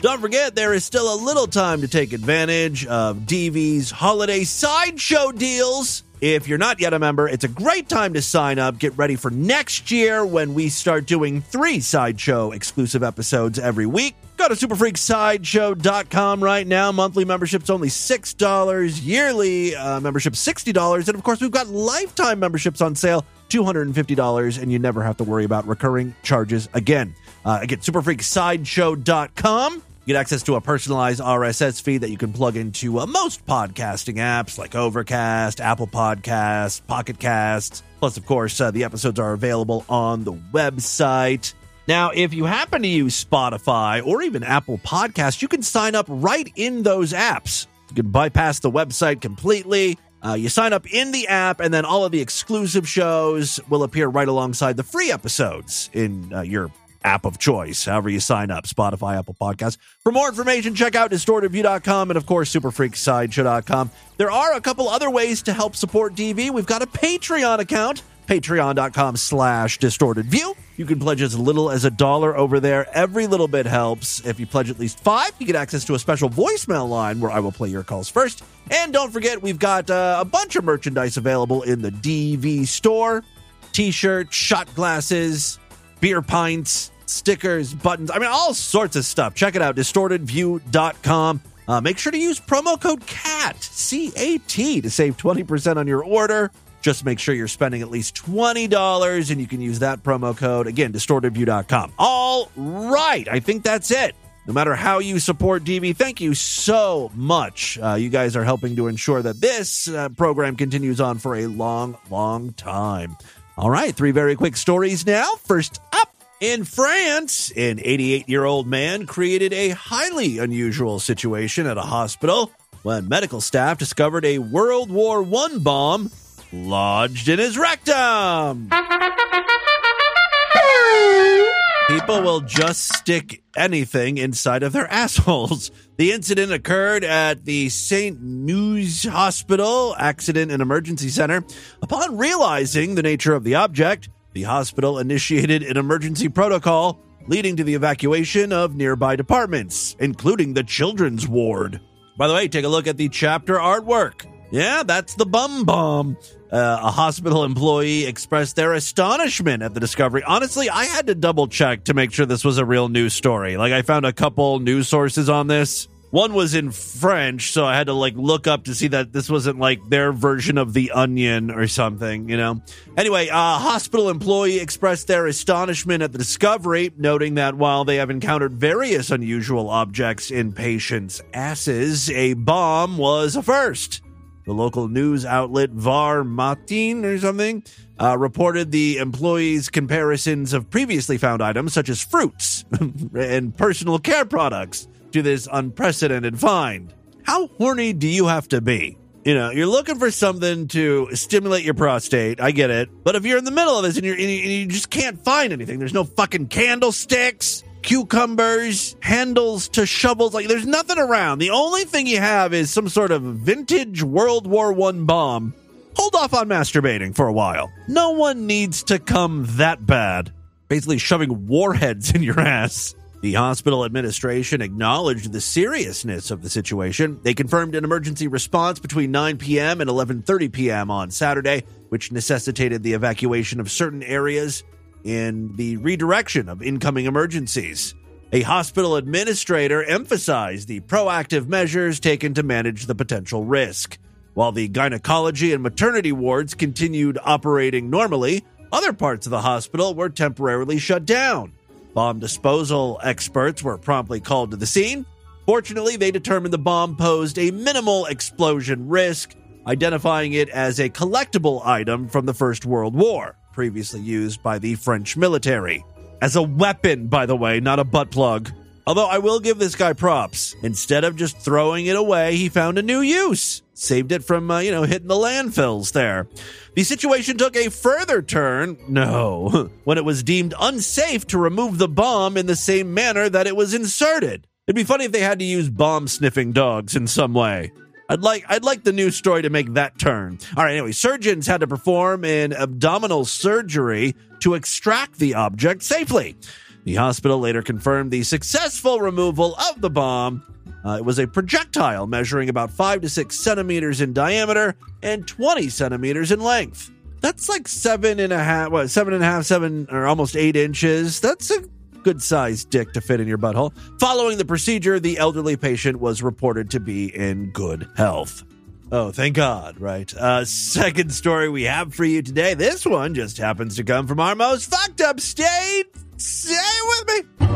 Don't 0.00 0.20
forget, 0.20 0.54
there 0.54 0.74
is 0.74 0.84
still 0.84 1.12
a 1.12 1.18
little 1.20 1.48
time 1.48 1.80
to 1.80 1.88
take 1.88 2.12
advantage 2.12 2.86
of 2.86 3.16
DV's 3.18 3.90
holiday 3.90 4.44
sideshow 4.44 5.32
deals. 5.32 6.04
If 6.20 6.46
you're 6.46 6.58
not 6.58 6.80
yet 6.80 6.94
a 6.94 7.00
member, 7.00 7.28
it's 7.28 7.42
a 7.42 7.48
great 7.48 7.88
time 7.88 8.14
to 8.14 8.22
sign 8.22 8.60
up. 8.60 8.78
Get 8.78 8.96
ready 8.96 9.16
for 9.16 9.32
next 9.32 9.90
year 9.90 10.24
when 10.24 10.54
we 10.54 10.68
start 10.68 11.06
doing 11.06 11.40
three 11.40 11.80
sideshow 11.80 12.52
exclusive 12.52 13.02
episodes 13.02 13.58
every 13.58 13.86
week. 13.86 14.14
Go 14.36 14.46
to 14.46 14.54
superfreaksideshow.com 14.54 16.44
right 16.44 16.66
now. 16.66 16.92
Monthly 16.92 17.24
membership's 17.24 17.70
only 17.70 17.88
$6, 17.88 19.00
yearly 19.04 19.74
uh, 19.74 19.98
membership 19.98 20.34
$60, 20.34 21.08
and 21.08 21.16
of 21.16 21.24
course, 21.24 21.40
we've 21.40 21.50
got 21.50 21.66
lifetime 21.66 22.38
memberships 22.38 22.80
on 22.80 22.94
sale. 22.94 23.26
$250, 23.48 24.62
and 24.62 24.70
you 24.70 24.78
never 24.78 25.02
have 25.02 25.16
to 25.16 25.24
worry 25.24 25.44
about 25.44 25.66
recurring 25.66 26.14
charges 26.22 26.68
again. 26.74 27.14
Uh, 27.46 27.58
again, 27.62 27.78
superfreaksideshow.com. 27.78 29.82
You 30.08 30.14
get 30.14 30.20
access 30.20 30.42
to 30.44 30.54
a 30.54 30.60
personalized 30.62 31.20
RSS 31.20 31.82
feed 31.82 31.98
that 31.98 32.08
you 32.08 32.16
can 32.16 32.32
plug 32.32 32.56
into 32.56 32.98
uh, 32.98 33.04
most 33.04 33.44
podcasting 33.44 34.14
apps 34.14 34.56
like 34.56 34.74
Overcast, 34.74 35.60
Apple 35.60 35.86
Podcasts, 35.86 36.80
Pocket 36.86 37.18
Casts. 37.18 37.82
Plus, 37.98 38.16
of 38.16 38.24
course, 38.24 38.58
uh, 38.58 38.70
the 38.70 38.84
episodes 38.84 39.20
are 39.20 39.34
available 39.34 39.84
on 39.86 40.24
the 40.24 40.32
website. 40.32 41.52
Now, 41.86 42.12
if 42.14 42.32
you 42.32 42.46
happen 42.46 42.80
to 42.80 42.88
use 42.88 43.22
Spotify 43.22 44.02
or 44.02 44.22
even 44.22 44.42
Apple 44.44 44.78
Podcasts, 44.78 45.42
you 45.42 45.48
can 45.48 45.60
sign 45.60 45.94
up 45.94 46.06
right 46.08 46.50
in 46.56 46.84
those 46.84 47.12
apps. 47.12 47.66
You 47.90 47.96
can 47.96 48.10
bypass 48.10 48.60
the 48.60 48.70
website 48.70 49.20
completely. 49.20 49.98
Uh, 50.24 50.32
you 50.32 50.48
sign 50.48 50.72
up 50.72 50.90
in 50.90 51.12
the 51.12 51.28
app, 51.28 51.60
and 51.60 51.74
then 51.74 51.84
all 51.84 52.06
of 52.06 52.12
the 52.12 52.22
exclusive 52.22 52.88
shows 52.88 53.60
will 53.68 53.82
appear 53.82 54.08
right 54.08 54.28
alongside 54.28 54.78
the 54.78 54.82
free 54.84 55.12
episodes 55.12 55.90
in 55.92 56.32
uh, 56.32 56.40
your 56.40 56.70
app 57.04 57.24
of 57.24 57.38
choice, 57.38 57.84
however 57.84 58.08
you 58.08 58.20
sign 58.20 58.50
up 58.50 58.64
Spotify, 58.64 59.18
Apple 59.18 59.36
Podcasts. 59.40 59.78
For 60.00 60.12
more 60.12 60.28
information, 60.28 60.74
check 60.74 60.94
out 60.94 61.10
distortedview.com 61.10 62.10
and, 62.10 62.16
of 62.16 62.26
course, 62.26 62.52
superfreaksideshow.com. 62.52 63.90
There 64.16 64.30
are 64.30 64.54
a 64.54 64.60
couple 64.60 64.88
other 64.88 65.10
ways 65.10 65.42
to 65.42 65.52
help 65.52 65.76
support 65.76 66.14
DV. 66.14 66.50
We've 66.50 66.66
got 66.66 66.82
a 66.82 66.86
Patreon 66.86 67.60
account, 67.60 68.02
patreon.com 68.26 69.16
slash 69.16 69.78
distortedview. 69.78 70.54
You 70.76 70.86
can 70.86 71.00
pledge 71.00 71.22
as 71.22 71.36
little 71.36 71.70
as 71.70 71.84
a 71.84 71.90
dollar 71.90 72.36
over 72.36 72.60
there. 72.60 72.86
Every 72.96 73.26
little 73.26 73.48
bit 73.48 73.66
helps. 73.66 74.24
If 74.24 74.38
you 74.38 74.46
pledge 74.46 74.70
at 74.70 74.78
least 74.78 75.00
five, 75.00 75.30
you 75.38 75.46
get 75.46 75.56
access 75.56 75.84
to 75.86 75.94
a 75.94 75.98
special 75.98 76.30
voicemail 76.30 76.88
line 76.88 77.20
where 77.20 77.32
I 77.32 77.40
will 77.40 77.52
play 77.52 77.68
your 77.68 77.82
calls 77.82 78.08
first. 78.08 78.44
And 78.70 78.92
don't 78.92 79.12
forget, 79.12 79.42
we've 79.42 79.58
got 79.58 79.90
uh, 79.90 80.18
a 80.20 80.24
bunch 80.24 80.56
of 80.56 80.64
merchandise 80.64 81.16
available 81.16 81.62
in 81.62 81.82
the 81.82 81.90
DV 81.90 82.68
store 82.68 83.24
t 83.72 83.90
shirts, 83.90 84.34
shot 84.34 84.72
glasses, 84.74 85.58
beer 86.00 86.22
pints, 86.22 86.90
stickers, 87.06 87.74
buttons. 87.74 88.10
I 88.10 88.18
mean, 88.18 88.28
all 88.30 88.54
sorts 88.54 88.96
of 88.96 89.04
stuff. 89.04 89.34
Check 89.34 89.56
it 89.56 89.62
out, 89.62 89.76
distortedview.com. 89.76 91.40
Uh, 91.66 91.80
make 91.82 91.98
sure 91.98 92.12
to 92.12 92.18
use 92.18 92.40
promo 92.40 92.80
code 92.80 93.06
CAT, 93.06 93.62
C 93.62 94.12
A 94.16 94.38
T, 94.38 94.80
to 94.80 94.90
save 94.90 95.16
20% 95.16 95.76
on 95.76 95.86
your 95.86 96.02
order. 96.02 96.50
Just 96.80 97.04
make 97.04 97.18
sure 97.18 97.34
you're 97.34 97.48
spending 97.48 97.82
at 97.82 97.90
least 97.90 98.14
$20 98.16 99.30
and 99.30 99.40
you 99.40 99.46
can 99.46 99.60
use 99.60 99.80
that 99.80 100.02
promo 100.02 100.36
code. 100.36 100.66
Again, 100.66 100.92
distortedview.com. 100.92 101.92
All 101.98 102.50
right. 102.56 103.28
I 103.28 103.40
think 103.40 103.64
that's 103.64 103.90
it. 103.90 104.14
No 104.46 104.54
matter 104.54 104.74
how 104.74 104.98
you 105.00 105.18
support 105.18 105.64
DV, 105.64 105.94
thank 105.94 106.22
you 106.22 106.34
so 106.34 107.10
much. 107.14 107.78
Uh, 107.82 107.96
you 107.96 108.08
guys 108.08 108.34
are 108.34 108.44
helping 108.44 108.76
to 108.76 108.86
ensure 108.86 109.20
that 109.20 109.38
this 109.42 109.88
uh, 109.88 110.08
program 110.10 110.56
continues 110.56 111.02
on 111.02 111.18
for 111.18 111.36
a 111.36 111.46
long, 111.48 111.98
long 112.08 112.54
time. 112.54 113.18
All 113.58 113.70
right. 113.70 113.94
Three 113.94 114.12
very 114.12 114.36
quick 114.36 114.56
stories 114.56 115.04
now. 115.04 115.34
First 115.44 115.80
up. 115.92 116.14
In 116.40 116.62
France, 116.62 117.50
an 117.56 117.80
88 117.82 118.28
year 118.28 118.44
old 118.44 118.68
man 118.68 119.06
created 119.06 119.52
a 119.52 119.70
highly 119.70 120.38
unusual 120.38 121.00
situation 121.00 121.66
at 121.66 121.76
a 121.76 121.80
hospital 121.82 122.52
when 122.84 123.08
medical 123.08 123.40
staff 123.40 123.76
discovered 123.76 124.24
a 124.24 124.38
World 124.38 124.88
War 124.88 125.24
I 125.24 125.58
bomb 125.58 126.12
lodged 126.52 127.28
in 127.28 127.40
his 127.40 127.58
rectum. 127.58 128.70
People 131.88 132.22
will 132.22 132.42
just 132.42 132.94
stick 132.94 133.42
anything 133.56 134.18
inside 134.18 134.62
of 134.62 134.72
their 134.72 134.86
assholes. 134.92 135.72
The 135.98 136.12
incident 136.12 136.52
occurred 136.52 137.02
at 137.02 137.44
the 137.44 137.68
St. 137.70 138.20
Musse 138.22 139.04
Hospital 139.04 139.96
Accident 139.98 140.52
and 140.52 140.62
Emergency 140.62 141.08
Center. 141.08 141.42
Upon 141.82 142.16
realizing 142.16 142.94
the 142.94 143.02
nature 143.02 143.34
of 143.34 143.42
the 143.42 143.56
object, 143.56 144.08
the 144.32 144.44
hospital 144.44 145.00
initiated 145.00 145.64
an 145.64 145.76
emergency 145.76 146.28
protocol 146.28 147.00
leading 147.26 147.56
to 147.56 147.64
the 147.64 147.74
evacuation 147.74 148.52
of 148.52 148.76
nearby 148.76 149.16
departments, 149.16 149.96
including 149.98 150.54
the 150.54 150.62
children's 150.62 151.26
ward. 151.26 151.80
By 152.16 152.28
the 152.28 152.34
way, 152.34 152.46
take 152.46 152.64
a 152.64 152.68
look 152.68 152.86
at 152.86 152.96
the 152.96 153.08
chapter 153.08 153.56
artwork. 153.56 154.24
Yeah, 154.50 154.82
that's 154.82 155.14
the 155.14 155.26
bum 155.26 155.64
bomb. 155.64 156.16
Uh, 156.50 156.80
a 156.82 156.90
hospital 156.90 157.44
employee 157.44 158.06
expressed 158.06 158.56
their 158.56 158.72
astonishment 158.72 159.62
at 159.62 159.74
the 159.74 159.80
discovery. 159.80 160.22
Honestly, 160.22 160.70
I 160.70 160.84
had 160.84 161.08
to 161.08 161.14
double 161.14 161.46
check 161.46 161.84
to 161.84 161.94
make 161.94 162.12
sure 162.12 162.24
this 162.24 162.44
was 162.44 162.56
a 162.56 162.64
real 162.64 162.88
news 162.88 163.12
story. 163.12 163.58
Like, 163.58 163.72
I 163.72 163.82
found 163.82 164.06
a 164.06 164.12
couple 164.14 164.58
news 164.58 164.88
sources 164.88 165.28
on 165.28 165.46
this. 165.46 165.88
One 166.10 166.32
was 166.32 166.54
in 166.54 166.70
French, 166.70 167.52
so 167.52 167.66
I 167.66 167.76
had 167.76 167.88
to 167.88 167.92
like 167.92 168.14
look 168.16 168.46
up 168.46 168.64
to 168.64 168.74
see 168.74 168.88
that 168.88 169.12
this 169.12 169.28
wasn't 169.28 169.58
like 169.58 169.86
their 169.90 170.10
version 170.10 170.56
of 170.56 170.72
the 170.72 170.92
onion 170.92 171.50
or 171.50 171.68
something, 171.68 172.30
you 172.30 172.38
know. 172.38 172.62
Anyway, 172.96 173.28
a 173.28 173.58
hospital 173.58 174.08
employee 174.08 174.58
expressed 174.58 175.06
their 175.06 175.26
astonishment 175.26 176.02
at 176.02 176.12
the 176.12 176.18
discovery, 176.18 176.90
noting 176.96 177.34
that 177.34 177.56
while 177.56 177.84
they 177.84 177.96
have 177.96 178.08
encountered 178.08 178.54
various 178.54 179.10
unusual 179.10 179.68
objects 179.68 180.30
in 180.30 180.52
patients' 180.52 181.20
asses, 181.34 182.08
a 182.08 182.32
bomb 182.32 182.96
was 182.96 183.36
a 183.36 183.42
first. 183.42 184.00
The 184.48 184.54
local 184.54 184.88
news 184.88 185.26
outlet 185.26 185.68
Var 185.72 186.24
Matin 186.24 187.04
or 187.04 187.18
something 187.18 187.62
uh, 188.00 188.16
reported 188.16 188.70
the 188.70 188.96
employees' 188.96 189.68
comparisons 189.68 190.54
of 190.54 190.70
previously 190.70 191.18
found 191.18 191.42
items 191.42 191.74
such 191.74 191.90
as 191.90 192.02
fruits 192.02 192.64
and 193.14 193.54
personal 193.54 193.98
care 193.98 194.24
products 194.24 194.88
to 195.12 195.20
this 195.20 195.46
unprecedented 195.52 196.40
find. 196.40 196.94
How 197.24 197.48
horny 197.58 197.92
do 197.92 198.08
you 198.08 198.28
have 198.28 198.48
to 198.48 198.62
be 198.62 198.96
You 199.22 199.34
know, 199.34 199.50
you're 199.50 199.66
looking 199.66 199.98
for 199.98 200.10
something 200.10 200.68
to 200.68 201.14
stimulate 201.14 201.64
your 201.64 201.74
prostate. 201.74 202.40
I 202.40 202.50
get 202.50 202.70
it. 202.70 202.88
But 203.04 203.16
if 203.16 203.26
you're 203.26 203.36
in 203.36 203.44
the 203.44 203.50
middle 203.50 203.76
of 203.76 203.82
this 203.82 203.96
and, 203.96 204.06
you're, 204.06 204.16
and 204.16 204.30
you 204.30 204.66
just 204.66 204.88
can't 204.88 205.22
find 205.22 205.52
anything, 205.52 205.78
there's 205.78 205.92
no 205.92 206.04
fucking 206.04 206.46
candlesticks, 206.46 207.64
cucumbers, 207.88 208.96
handles 209.00 209.66
to 209.68 209.86
shovels. 209.86 210.34
Like, 210.34 210.46
there's 210.46 210.66
nothing 210.66 210.98
around. 210.98 211.38
The 211.38 211.50
only 211.50 211.84
thing 211.84 212.06
you 212.06 212.20
have 212.20 212.52
is 212.52 212.70
some 212.70 212.90
sort 212.90 213.10
of 213.10 213.22
vintage 213.22 214.02
World 214.02 214.46
War 214.46 214.74
One 214.74 215.06
bomb. 215.06 215.54
Hold 215.96 216.14
off 216.14 216.34
on 216.34 216.48
masturbating 216.50 217.16
for 217.16 217.26
a 217.26 217.32
while. 217.32 217.72
No 217.88 218.10
one 218.10 218.46
needs 218.46 218.82
to 218.84 218.98
come 218.98 219.46
that 219.52 219.86
bad. 219.86 220.30
Basically, 220.68 220.98
shoving 220.98 221.46
warheads 221.46 222.10
in 222.14 222.22
your 222.22 222.38
ass. 222.38 222.94
The 223.22 223.32
hospital 223.32 223.86
administration 223.86 224.60
acknowledged 224.60 225.32
the 225.32 225.40
seriousness 225.40 226.30
of 226.30 226.42
the 226.42 226.50
situation. 226.50 227.18
They 227.22 227.32
confirmed 227.32 227.74
an 227.74 227.84
emergency 227.84 228.28
response 228.28 228.78
between 228.80 229.12
9 229.12 229.38
p.m. 229.38 229.80
and 229.80 229.88
11:30 229.88 230.52
p.m. 230.52 230.90
on 230.90 231.10
Saturday, 231.10 231.64
which 231.88 232.12
necessitated 232.12 232.82
the 232.82 232.92
evacuation 232.92 233.60
of 233.60 233.70
certain 233.70 234.02
areas 234.02 234.62
in 235.04 235.54
the 235.56 235.76
redirection 235.78 236.48
of 236.48 236.62
incoming 236.62 237.06
emergencies. 237.06 237.94
A 238.32 238.42
hospital 238.42 238.96
administrator 238.96 239.82
emphasized 239.82 240.68
the 240.68 240.80
proactive 240.80 241.46
measures 241.46 241.98
taken 241.98 242.34
to 242.34 242.42
manage 242.42 242.86
the 242.86 242.94
potential 242.94 243.44
risk. 243.44 243.98
While 244.34 244.52
the 244.52 244.68
gynecology 244.68 245.54
and 245.54 245.62
maternity 245.62 246.12
wards 246.12 246.54
continued 246.54 247.18
operating 247.24 247.88
normally, 247.88 248.44
other 248.70 248.92
parts 248.92 249.26
of 249.26 249.30
the 249.30 249.40
hospital 249.40 249.94
were 249.94 250.10
temporarily 250.10 250.78
shut 250.78 251.06
down. 251.06 251.52
Bomb 251.94 252.18
disposal 252.18 253.00
experts 253.02 253.62
were 253.62 253.78
promptly 253.78 254.20
called 254.20 254.50
to 254.50 254.58
the 254.58 254.66
scene. 254.66 255.06
Fortunately, 255.46 255.96
they 255.96 256.10
determined 256.10 256.52
the 256.52 256.58
bomb 256.58 256.96
posed 256.96 257.38
a 257.38 257.50
minimal 257.50 258.04
explosion 258.04 258.88
risk, 258.88 259.34
identifying 259.66 260.34
it 260.34 260.50
as 260.50 260.78
a 260.78 260.90
collectible 260.90 261.64
item 261.64 262.08
from 262.08 262.26
the 262.26 262.34
First 262.34 262.66
World 262.66 262.94
War, 262.94 263.37
previously 263.58 263.98
used 263.98 264.40
by 264.40 264.56
the 264.56 264.76
French 264.76 265.16
military. 265.16 265.84
As 266.22 266.36
a 266.36 266.42
weapon, 266.42 267.08
by 267.08 267.26
the 267.26 267.34
way, 267.34 267.58
not 267.58 267.80
a 267.80 267.84
butt 267.84 268.08
plug. 268.12 268.52
Although 268.86 269.08
I 269.08 269.18
will 269.18 269.40
give 269.40 269.58
this 269.58 269.74
guy 269.74 269.94
props. 269.94 270.54
Instead 270.62 271.02
of 271.02 271.16
just 271.16 271.38
throwing 271.38 271.86
it 271.86 271.96
away, 271.96 272.36
he 272.36 272.48
found 272.48 272.78
a 272.78 272.82
new 272.82 273.00
use. 273.00 273.62
Saved 273.74 274.12
it 274.12 274.22
from, 274.22 274.48
uh, 274.48 274.60
you 274.60 274.70
know, 274.70 274.84
hitting 274.84 275.08
the 275.08 275.16
landfills 275.16 275.90
there. 275.90 276.28
The 276.76 276.84
situation 276.84 277.36
took 277.36 277.56
a 277.56 277.68
further 277.68 278.22
turn, 278.22 278.78
no, 278.88 279.70
when 279.82 279.98
it 279.98 280.04
was 280.04 280.22
deemed 280.22 280.54
unsafe 280.60 281.26
to 281.26 281.36
remove 281.36 281.78
the 281.78 281.88
bomb 281.88 282.36
in 282.36 282.46
the 282.46 282.54
same 282.54 282.94
manner 282.94 283.28
that 283.28 283.48
it 283.48 283.56
was 283.56 283.74
inserted. 283.74 284.46
It'd 284.68 284.76
be 284.76 284.84
funny 284.84 285.06
if 285.06 285.10
they 285.10 285.18
had 285.18 285.40
to 285.40 285.44
use 285.44 285.68
bomb 285.68 286.06
sniffing 286.06 286.52
dogs 286.52 286.94
in 286.94 287.08
some 287.08 287.34
way. 287.34 287.72
I'd 288.10 288.22
like 288.22 288.44
I'd 288.48 288.64
like 288.64 288.84
the 288.84 288.92
news 288.92 289.16
story 289.16 289.42
to 289.42 289.50
make 289.50 289.74
that 289.74 289.98
turn. 289.98 290.38
All 290.56 290.64
right, 290.64 290.72
anyway, 290.72 290.92
surgeons 290.92 291.46
had 291.46 291.60
to 291.60 291.66
perform 291.66 292.24
an 292.24 292.54
abdominal 292.54 293.26
surgery 293.26 294.16
to 294.40 294.54
extract 294.54 295.18
the 295.18 295.34
object 295.34 295.82
safely. 295.82 296.36
The 296.84 296.94
hospital 296.94 297.38
later 297.38 297.60
confirmed 297.60 298.10
the 298.10 298.22
successful 298.22 299.00
removal 299.00 299.54
of 299.56 299.82
the 299.82 299.90
bomb. 299.90 300.42
Uh, 300.84 300.96
it 300.96 301.04
was 301.04 301.18
a 301.18 301.26
projectile 301.26 302.06
measuring 302.06 302.48
about 302.48 302.70
five 302.70 303.02
to 303.02 303.10
six 303.10 303.38
centimeters 303.38 304.00
in 304.00 304.14
diameter 304.14 304.74
and 305.02 305.26
20 305.28 305.68
centimeters 305.68 306.32
in 306.32 306.40
length. 306.40 306.90
That's 307.20 307.48
like 307.48 307.68
seven 307.68 308.20
and 308.20 308.32
a 308.32 308.38
half, 308.42 308.70
what, 308.70 308.88
seven 308.88 309.12
and 309.12 309.22
a 309.22 309.26
half, 309.26 309.44
seven, 309.44 309.86
or 309.90 310.06
almost 310.06 310.34
eight 310.36 310.56
inches. 310.56 311.20
That's 311.20 311.50
a 311.50 311.62
good 312.08 312.22
sized 312.22 312.70
dick 312.70 312.90
to 312.94 313.02
fit 313.02 313.20
in 313.20 313.28
your 313.28 313.36
butthole. 313.36 313.70
Following 314.00 314.38
the 314.38 314.44
procedure, 314.46 314.98
the 314.98 315.18
elderly 315.18 315.58
patient 315.58 316.00
was 316.00 316.22
reported 316.22 316.70
to 316.70 316.80
be 316.80 317.14
in 317.14 317.50
good 317.50 317.86
health. 317.98 318.44
Oh, 318.90 319.12
thank 319.12 319.36
God, 319.36 319.78
right? 319.78 320.10
Uh, 320.14 320.46
second 320.46 321.12
story 321.12 321.50
we 321.50 321.64
have 321.64 321.92
for 321.92 322.06
you 322.06 322.22
today. 322.22 322.54
This 322.54 322.86
one 322.86 323.12
just 323.12 323.36
happens 323.36 323.76
to 323.76 323.84
come 323.84 324.06
from 324.06 324.20
our 324.20 324.34
most 324.34 324.70
fucked 324.70 325.02
up 325.02 325.20
state. 325.20 325.84
Stay 326.16 326.78
with 326.86 327.08
me. 327.08 327.46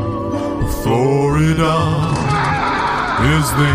Florida 0.83 1.73
is 3.33 3.49
the 3.53 3.73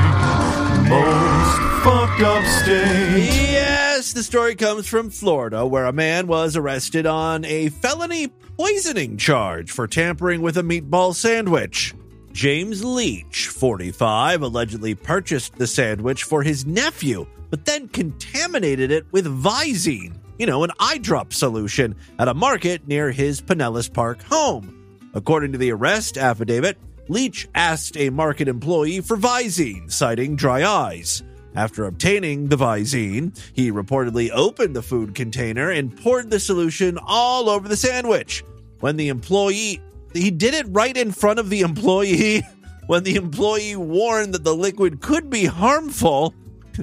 most 0.89 1.83
fucked 1.83 2.23
up 2.23 2.45
state. 2.45 3.51
Yes, 3.51 4.13
the 4.13 4.23
story 4.23 4.55
comes 4.55 4.87
from 4.87 5.11
Florida, 5.11 5.67
where 5.67 5.87
a 5.87 5.93
man 5.93 6.29
was 6.29 6.55
arrested 6.55 7.05
on 7.05 7.45
a 7.45 7.69
felony 7.71 8.29
poisoning 8.59 9.17
charge 9.17 9.71
for 9.71 9.87
tampering 9.87 10.43
with 10.43 10.59
a 10.59 10.63
meatball 10.63 11.15
sandwich. 11.15 11.95
James 12.33 12.85
Leach, 12.85 13.47
45, 13.47 14.43
allegedly 14.43 14.97
purchased 14.97 15.55
the 15.55 15.67
sandwich 15.67 16.25
for 16.25 16.43
his 16.43 16.67
nephew, 16.67 17.25
but 17.51 17.65
then 17.65 17.87
contaminated 17.87 18.91
it 18.91 19.07
with 19.13 19.27
Visine, 19.27 20.19
you 20.41 20.47
know, 20.47 20.65
an 20.65 20.73
eye 20.81 20.99
drop 20.99 21.33
solution, 21.33 21.95
at 22.19 22.27
a 22.27 22.35
market 22.35 22.87
near 22.89 23.13
his 23.13 23.41
Pinellas 23.41 23.93
Park 23.93 24.23
home. 24.25 24.75
According 25.15 25.53
to 25.53 25.59
the 25.59 25.71
arrest 25.71 26.19
affidavit, 26.19 26.79
Leach 27.09 27.49
asked 27.55 27.97
a 27.97 28.11
market 28.11 28.49
employee 28.49 29.01
for 29.01 29.17
Visine, 29.17 29.91
citing 29.91 30.35
dry 30.35 30.65
eyes. 30.69 31.23
After 31.55 31.87
obtaining 31.87 32.49
the 32.49 32.57
Visine, 32.57 33.37
he 33.53 33.73
reportedly 33.73 34.31
opened 34.33 34.77
the 34.77 34.83
food 34.83 35.15
container 35.15 35.71
and 35.71 35.97
poured 35.97 36.31
the 36.31 36.41
solution 36.41 36.99
all 37.05 37.49
over 37.49 37.69
the 37.69 37.77
sandwich. 37.77 38.45
When 38.81 38.97
the 38.97 39.09
employee, 39.09 39.81
he 40.13 40.31
did 40.31 40.55
it 40.55 40.67
right 40.69 40.97
in 40.97 41.13
front 41.13 41.39
of 41.39 41.51
the 41.51 41.61
employee. 41.61 42.43
When 42.89 43.05
the 43.05 43.17
employee 43.17 43.77
warned 43.77 44.33
that 44.33 44.45
the 44.45 44.55
liquid 44.55 45.03
could 45.03 45.29
be 45.29 45.45
harmful, 45.45 46.33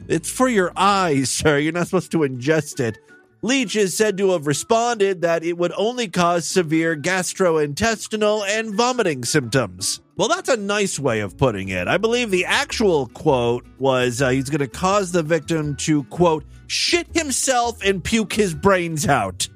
it's 0.08 0.30
for 0.30 0.48
your 0.48 0.72
eyes, 0.76 1.32
sir. 1.32 1.58
You're 1.58 1.74
not 1.74 1.88
supposed 1.88 2.12
to 2.12 2.20
ingest 2.20 2.80
it. 2.80 3.00
Leach 3.42 3.76
is 3.76 3.96
said 3.96 4.18
to 4.18 4.32
have 4.32 4.46
responded 4.46 5.22
that 5.22 5.44
it 5.44 5.58
would 5.58 5.72
only 5.76 6.08
cause 6.08 6.48
severe 6.48 6.96
gastrointestinal 6.96 8.44
and 8.48 8.76
vomiting 8.76 9.24
symptoms. 9.24 10.02
Well, 10.16 10.28
that's 10.28 10.50
a 10.50 10.58
nice 10.58 11.00
way 11.00 11.20
of 11.20 11.38
putting 11.38 11.70
it. 11.70 11.88
I 11.88 11.98
believe 11.98 12.32
the 12.32 12.46
actual 12.46 13.08
quote 13.08 13.66
was 13.78 14.22
uh, 14.22 14.30
he's 14.30 14.50
going 14.50 14.60
to 14.60 14.68
cause 14.68 15.12
the 15.12 15.24
victim 15.24 15.76
to, 15.78 16.04
quote, 16.06 16.44
shit 16.68 17.08
himself 17.16 17.84
and 17.84 18.04
puke 18.04 18.34
his 18.34 18.54
brains 18.54 19.08
out. 19.08 19.48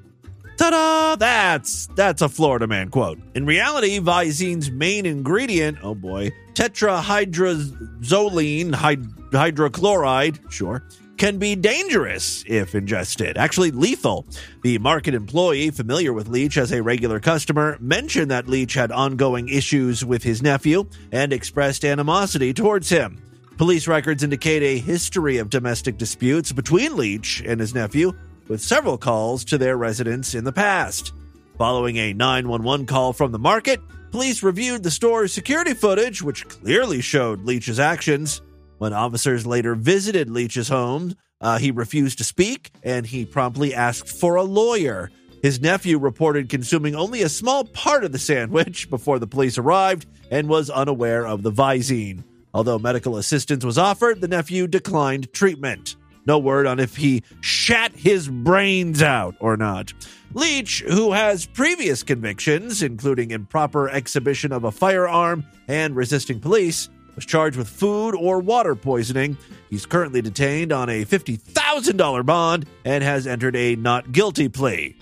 Ta-da! 0.60 1.16
That's 1.16 1.88
that's 1.96 2.20
a 2.20 2.28
Florida 2.28 2.66
man 2.66 2.90
quote. 2.90 3.18
In 3.34 3.46
reality, 3.46 3.98
Visine's 3.98 4.70
main 4.70 5.06
ingredient, 5.06 5.78
oh 5.82 5.94
boy, 5.94 6.32
tetrahydrozoline 6.52 8.74
hyd- 8.74 9.30
hydrochloride, 9.30 10.52
sure, 10.52 10.84
can 11.16 11.38
be 11.38 11.56
dangerous 11.56 12.44
if 12.46 12.74
ingested, 12.74 13.38
actually 13.38 13.70
lethal. 13.70 14.26
The 14.62 14.76
market 14.76 15.14
employee, 15.14 15.70
familiar 15.70 16.12
with 16.12 16.28
Leach 16.28 16.58
as 16.58 16.72
a 16.72 16.82
regular 16.82 17.20
customer, 17.20 17.78
mentioned 17.80 18.30
that 18.30 18.46
Leach 18.46 18.74
had 18.74 18.92
ongoing 18.92 19.48
issues 19.48 20.04
with 20.04 20.22
his 20.22 20.42
nephew 20.42 20.84
and 21.10 21.32
expressed 21.32 21.86
animosity 21.86 22.52
towards 22.52 22.90
him. 22.90 23.22
Police 23.56 23.88
records 23.88 24.22
indicate 24.22 24.62
a 24.62 24.78
history 24.78 25.38
of 25.38 25.48
domestic 25.48 25.96
disputes 25.96 26.52
between 26.52 26.98
Leach 26.98 27.42
and 27.46 27.60
his 27.60 27.74
nephew, 27.74 28.12
with 28.50 28.60
several 28.60 28.98
calls 28.98 29.44
to 29.44 29.56
their 29.56 29.76
residence 29.76 30.34
in 30.34 30.42
the 30.42 30.52
past. 30.52 31.12
Following 31.56 31.96
a 31.98 32.12
911 32.12 32.84
call 32.84 33.12
from 33.12 33.30
the 33.30 33.38
market, 33.38 33.80
police 34.10 34.42
reviewed 34.42 34.82
the 34.82 34.90
store's 34.90 35.32
security 35.32 35.72
footage, 35.72 36.20
which 36.20 36.48
clearly 36.48 37.00
showed 37.00 37.42
Leach's 37.42 37.78
actions. 37.78 38.42
When 38.78 38.92
officers 38.92 39.46
later 39.46 39.76
visited 39.76 40.28
Leach's 40.28 40.68
home, 40.68 41.14
uh, 41.40 41.58
he 41.58 41.70
refused 41.70 42.18
to 42.18 42.24
speak 42.24 42.72
and 42.82 43.06
he 43.06 43.24
promptly 43.24 43.72
asked 43.72 44.08
for 44.08 44.34
a 44.34 44.42
lawyer. 44.42 45.12
His 45.42 45.60
nephew 45.60 45.98
reported 45.98 46.48
consuming 46.48 46.96
only 46.96 47.22
a 47.22 47.28
small 47.28 47.64
part 47.64 48.02
of 48.02 48.10
the 48.10 48.18
sandwich 48.18 48.90
before 48.90 49.20
the 49.20 49.28
police 49.28 49.58
arrived 49.58 50.06
and 50.32 50.48
was 50.48 50.70
unaware 50.70 51.24
of 51.24 51.44
the 51.44 51.52
Visine. 51.52 52.24
Although 52.52 52.80
medical 52.80 53.16
assistance 53.16 53.64
was 53.64 53.78
offered, 53.78 54.20
the 54.20 54.28
nephew 54.28 54.66
declined 54.66 55.32
treatment. 55.32 55.94
No 56.26 56.38
word 56.38 56.66
on 56.66 56.78
if 56.78 56.96
he 56.96 57.22
shat 57.40 57.92
his 57.94 58.28
brains 58.28 59.02
out 59.02 59.34
or 59.40 59.56
not. 59.56 59.92
Leach, 60.34 60.80
who 60.82 61.12
has 61.12 61.46
previous 61.46 62.02
convictions, 62.02 62.82
including 62.82 63.30
improper 63.30 63.88
exhibition 63.88 64.52
of 64.52 64.64
a 64.64 64.70
firearm 64.70 65.44
and 65.66 65.96
resisting 65.96 66.38
police, 66.38 66.88
was 67.16 67.26
charged 67.26 67.56
with 67.56 67.68
food 67.68 68.14
or 68.14 68.38
water 68.38 68.74
poisoning. 68.74 69.36
He's 69.68 69.86
currently 69.86 70.22
detained 70.22 70.72
on 70.72 70.88
a 70.88 71.04
$50,000 71.04 72.24
bond 72.24 72.66
and 72.84 73.02
has 73.02 73.26
entered 73.26 73.56
a 73.56 73.76
not 73.76 74.12
guilty 74.12 74.48
plea. 74.48 74.96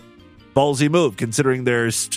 Ballsy 0.54 0.90
move, 0.90 1.16
considering 1.16 1.64
there's 1.64 2.08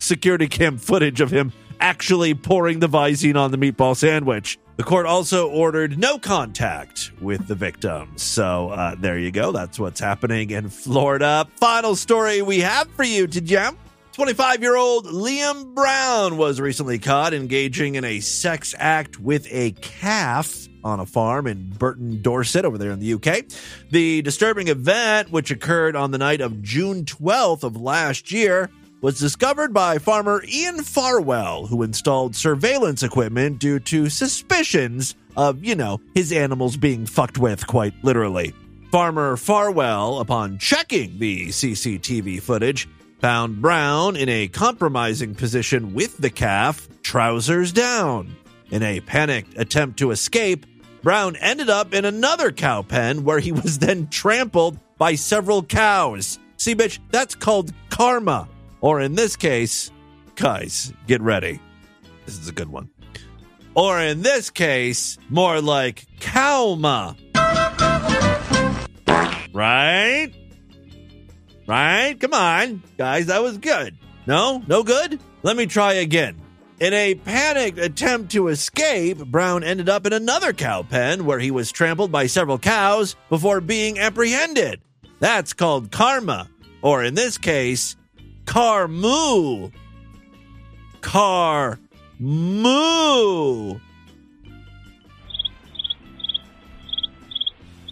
security 0.00 0.48
cam 0.48 0.78
footage 0.78 1.20
of 1.20 1.30
him 1.30 1.52
actually 1.80 2.34
pouring 2.34 2.80
the 2.80 2.88
Visine 2.88 3.36
on 3.36 3.50
the 3.50 3.58
meatball 3.58 3.96
sandwich. 3.96 4.58
The 4.76 4.82
court 4.82 5.06
also 5.06 5.48
ordered 5.48 5.98
no 5.98 6.18
contact 6.18 7.12
with 7.20 7.46
the 7.46 7.54
victims. 7.54 8.22
So 8.22 8.70
uh, 8.70 8.96
there 8.98 9.16
you 9.16 9.30
go. 9.30 9.52
That's 9.52 9.78
what's 9.78 10.00
happening 10.00 10.50
in 10.50 10.68
Florida. 10.68 11.46
Final 11.56 11.94
story 11.94 12.42
we 12.42 12.58
have 12.60 12.90
for 12.90 13.04
you 13.04 13.28
to 13.28 13.40
jump. 13.40 13.78
25 14.14 14.62
year 14.62 14.76
old 14.76 15.06
Liam 15.06 15.74
Brown 15.74 16.36
was 16.36 16.60
recently 16.60 16.98
caught 16.98 17.34
engaging 17.34 17.94
in 17.94 18.04
a 18.04 18.18
sex 18.18 18.74
act 18.76 19.20
with 19.20 19.46
a 19.50 19.72
calf 19.72 20.68
on 20.82 20.98
a 20.98 21.06
farm 21.06 21.46
in 21.46 21.70
Burton, 21.70 22.20
Dorset, 22.20 22.64
over 22.64 22.76
there 22.76 22.90
in 22.90 22.98
the 22.98 23.14
UK. 23.14 23.44
The 23.90 24.22
disturbing 24.22 24.68
event, 24.68 25.30
which 25.30 25.50
occurred 25.50 25.96
on 25.96 26.10
the 26.10 26.18
night 26.18 26.40
of 26.40 26.62
June 26.62 27.04
12th 27.04 27.62
of 27.62 27.76
last 27.76 28.30
year, 28.32 28.70
was 29.04 29.20
discovered 29.20 29.74
by 29.74 29.98
farmer 29.98 30.42
Ian 30.48 30.82
Farwell, 30.82 31.66
who 31.66 31.82
installed 31.82 32.34
surveillance 32.34 33.02
equipment 33.02 33.58
due 33.58 33.78
to 33.80 34.08
suspicions 34.08 35.14
of, 35.36 35.62
you 35.62 35.74
know, 35.74 36.00
his 36.14 36.32
animals 36.32 36.78
being 36.78 37.04
fucked 37.04 37.36
with, 37.36 37.66
quite 37.66 37.92
literally. 38.02 38.54
Farmer 38.90 39.36
Farwell, 39.36 40.20
upon 40.20 40.56
checking 40.56 41.18
the 41.18 41.48
CCTV 41.48 42.40
footage, 42.40 42.88
found 43.20 43.60
Brown 43.60 44.16
in 44.16 44.30
a 44.30 44.48
compromising 44.48 45.34
position 45.34 45.92
with 45.92 46.16
the 46.16 46.30
calf, 46.30 46.88
trousers 47.02 47.72
down. 47.72 48.34
In 48.70 48.82
a 48.82 49.00
panicked 49.00 49.58
attempt 49.58 49.98
to 49.98 50.12
escape, 50.12 50.64
Brown 51.02 51.36
ended 51.36 51.68
up 51.68 51.92
in 51.92 52.06
another 52.06 52.50
cow 52.50 52.80
pen 52.80 53.22
where 53.22 53.38
he 53.38 53.52
was 53.52 53.78
then 53.78 54.08
trampled 54.08 54.78
by 54.96 55.14
several 55.14 55.62
cows. 55.62 56.38
See, 56.56 56.74
bitch, 56.74 57.00
that's 57.10 57.34
called 57.34 57.70
karma. 57.90 58.48
Or 58.84 59.00
in 59.00 59.14
this 59.14 59.34
case, 59.34 59.90
guys, 60.34 60.92
get 61.06 61.22
ready. 61.22 61.58
This 62.26 62.38
is 62.38 62.48
a 62.48 62.52
good 62.52 62.68
one. 62.68 62.90
Or 63.74 63.98
in 63.98 64.20
this 64.20 64.50
case, 64.50 65.16
more 65.30 65.62
like 65.62 66.04
cowma. 66.20 67.16
Right? 69.54 70.30
Right? 71.66 72.20
Come 72.20 72.34
on, 72.34 72.82
guys, 72.98 73.28
that 73.28 73.42
was 73.42 73.56
good. 73.56 73.96
No? 74.26 74.62
No 74.68 74.82
good? 74.82 75.18
Let 75.42 75.56
me 75.56 75.64
try 75.64 75.94
again. 75.94 76.38
In 76.78 76.92
a 76.92 77.14
panicked 77.14 77.78
attempt 77.78 78.32
to 78.32 78.48
escape, 78.48 79.16
Brown 79.16 79.64
ended 79.64 79.88
up 79.88 80.04
in 80.04 80.12
another 80.12 80.52
cow 80.52 80.82
pen 80.82 81.24
where 81.24 81.38
he 81.38 81.50
was 81.50 81.72
trampled 81.72 82.12
by 82.12 82.26
several 82.26 82.58
cows 82.58 83.16
before 83.30 83.62
being 83.62 83.98
apprehended. 83.98 84.82
That's 85.20 85.54
called 85.54 85.90
karma, 85.90 86.50
or 86.82 87.02
in 87.02 87.14
this 87.14 87.38
case, 87.38 87.96
car 88.46 88.88
moo. 88.88 89.70
Car 91.00 91.78
moo. 92.18 93.78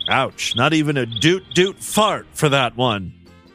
Ouch, 0.09 0.57
not 0.57 0.73
even 0.75 0.97
a 0.97 1.07
doot 1.07 1.45
doot 1.55 1.79
fart 1.79 2.27
for 2.33 2.49
that 2.49 2.77
one. 2.77 3.13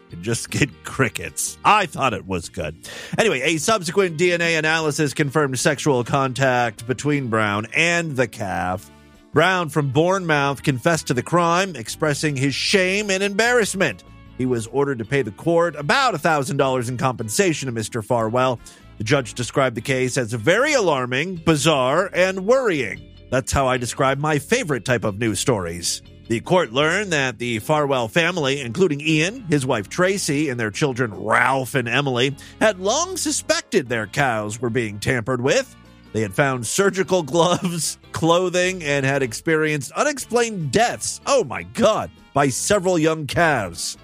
You 0.10 0.18
just 0.18 0.50
get 0.52 0.84
crickets. 0.84 1.58
I 1.64 1.86
thought 1.86 2.14
it 2.14 2.26
was 2.26 2.50
good. 2.50 2.76
Anyway, 3.18 3.41
a 3.41 3.58
subsequent 3.58 4.18
DNA 4.18 4.58
analysis 4.58 5.14
confirmed 5.14 5.60
sexual 5.60 6.04
contact 6.04 6.88
between 6.88 7.28
Brown 7.28 7.68
and 7.74 8.16
the 8.16 8.28
calf. 8.28 8.89
Brown 9.34 9.70
from 9.70 9.91
Bournemouth 9.91 10.64
confessed 10.64 11.08
to 11.08 11.14
the 11.14 11.22
crime, 11.22 11.76
expressing 11.76 12.36
his 12.36 12.56
shame 12.56 13.12
and 13.12 13.22
embarrassment. 13.22 14.04
He 14.38 14.46
was 14.46 14.68
ordered 14.68 15.00
to 15.00 15.06
pay 15.06 15.22
the 15.22 15.32
court 15.32 15.76
about 15.76 16.14
$1,000 16.14 16.90
in 16.90 16.98
compensation 16.98 17.74
to 17.74 17.80
Mr. 17.80 18.04
Farwell. 18.04 18.60
The 18.98 19.04
judge 19.04 19.34
described 19.34 19.76
the 19.76 19.82
case 19.82 20.18
as 20.18 20.34
very 20.34 20.74
alarming, 20.74 21.38
bizarre, 21.38 22.10
and 22.14 22.46
worrying. 22.46 23.02
That's 23.30 23.52
how 23.52 23.68
I 23.68 23.78
describe 23.78 24.20
my 24.20 24.40
favorite 24.40 24.86
type 24.86 25.04
of 25.04 25.20
news 25.20 25.40
stories. 25.40 26.02
The 26.30 26.40
court 26.42 26.74
learned 26.74 27.14
that 27.14 27.40
the 27.40 27.60
Farwell 27.60 28.10
family, 28.10 28.60
including 28.60 29.00
Ian, 29.00 29.42
his 29.44 29.66
wife 29.66 29.88
Tracy, 29.88 30.50
and 30.50 30.60
their 30.60 30.72
children 30.72 31.14
Ralph 31.14 31.74
and 31.74 31.88
Emily, 31.88 32.36
had 32.60 32.80
long 32.80 33.16
suspected 33.16 33.88
their 33.88 34.08
cows 34.08 34.60
were 34.60 34.70
being 34.70 35.00
tampered 35.00 35.40
with. 35.42 35.74
They 36.12 36.22
had 36.22 36.34
found 36.34 36.68
surgical 36.68 37.24
gloves, 37.24 37.98
clothing, 38.12 38.84
and 38.84 39.06
had 39.06 39.24
experienced 39.24 39.92
unexplained 39.92 40.72
deaths. 40.72 41.22
Oh 41.26 41.46
my 41.46 41.64
God, 41.64 42.12
by 42.34 42.50
several 42.50 43.00
young 43.00 43.26
calves. 43.26 43.98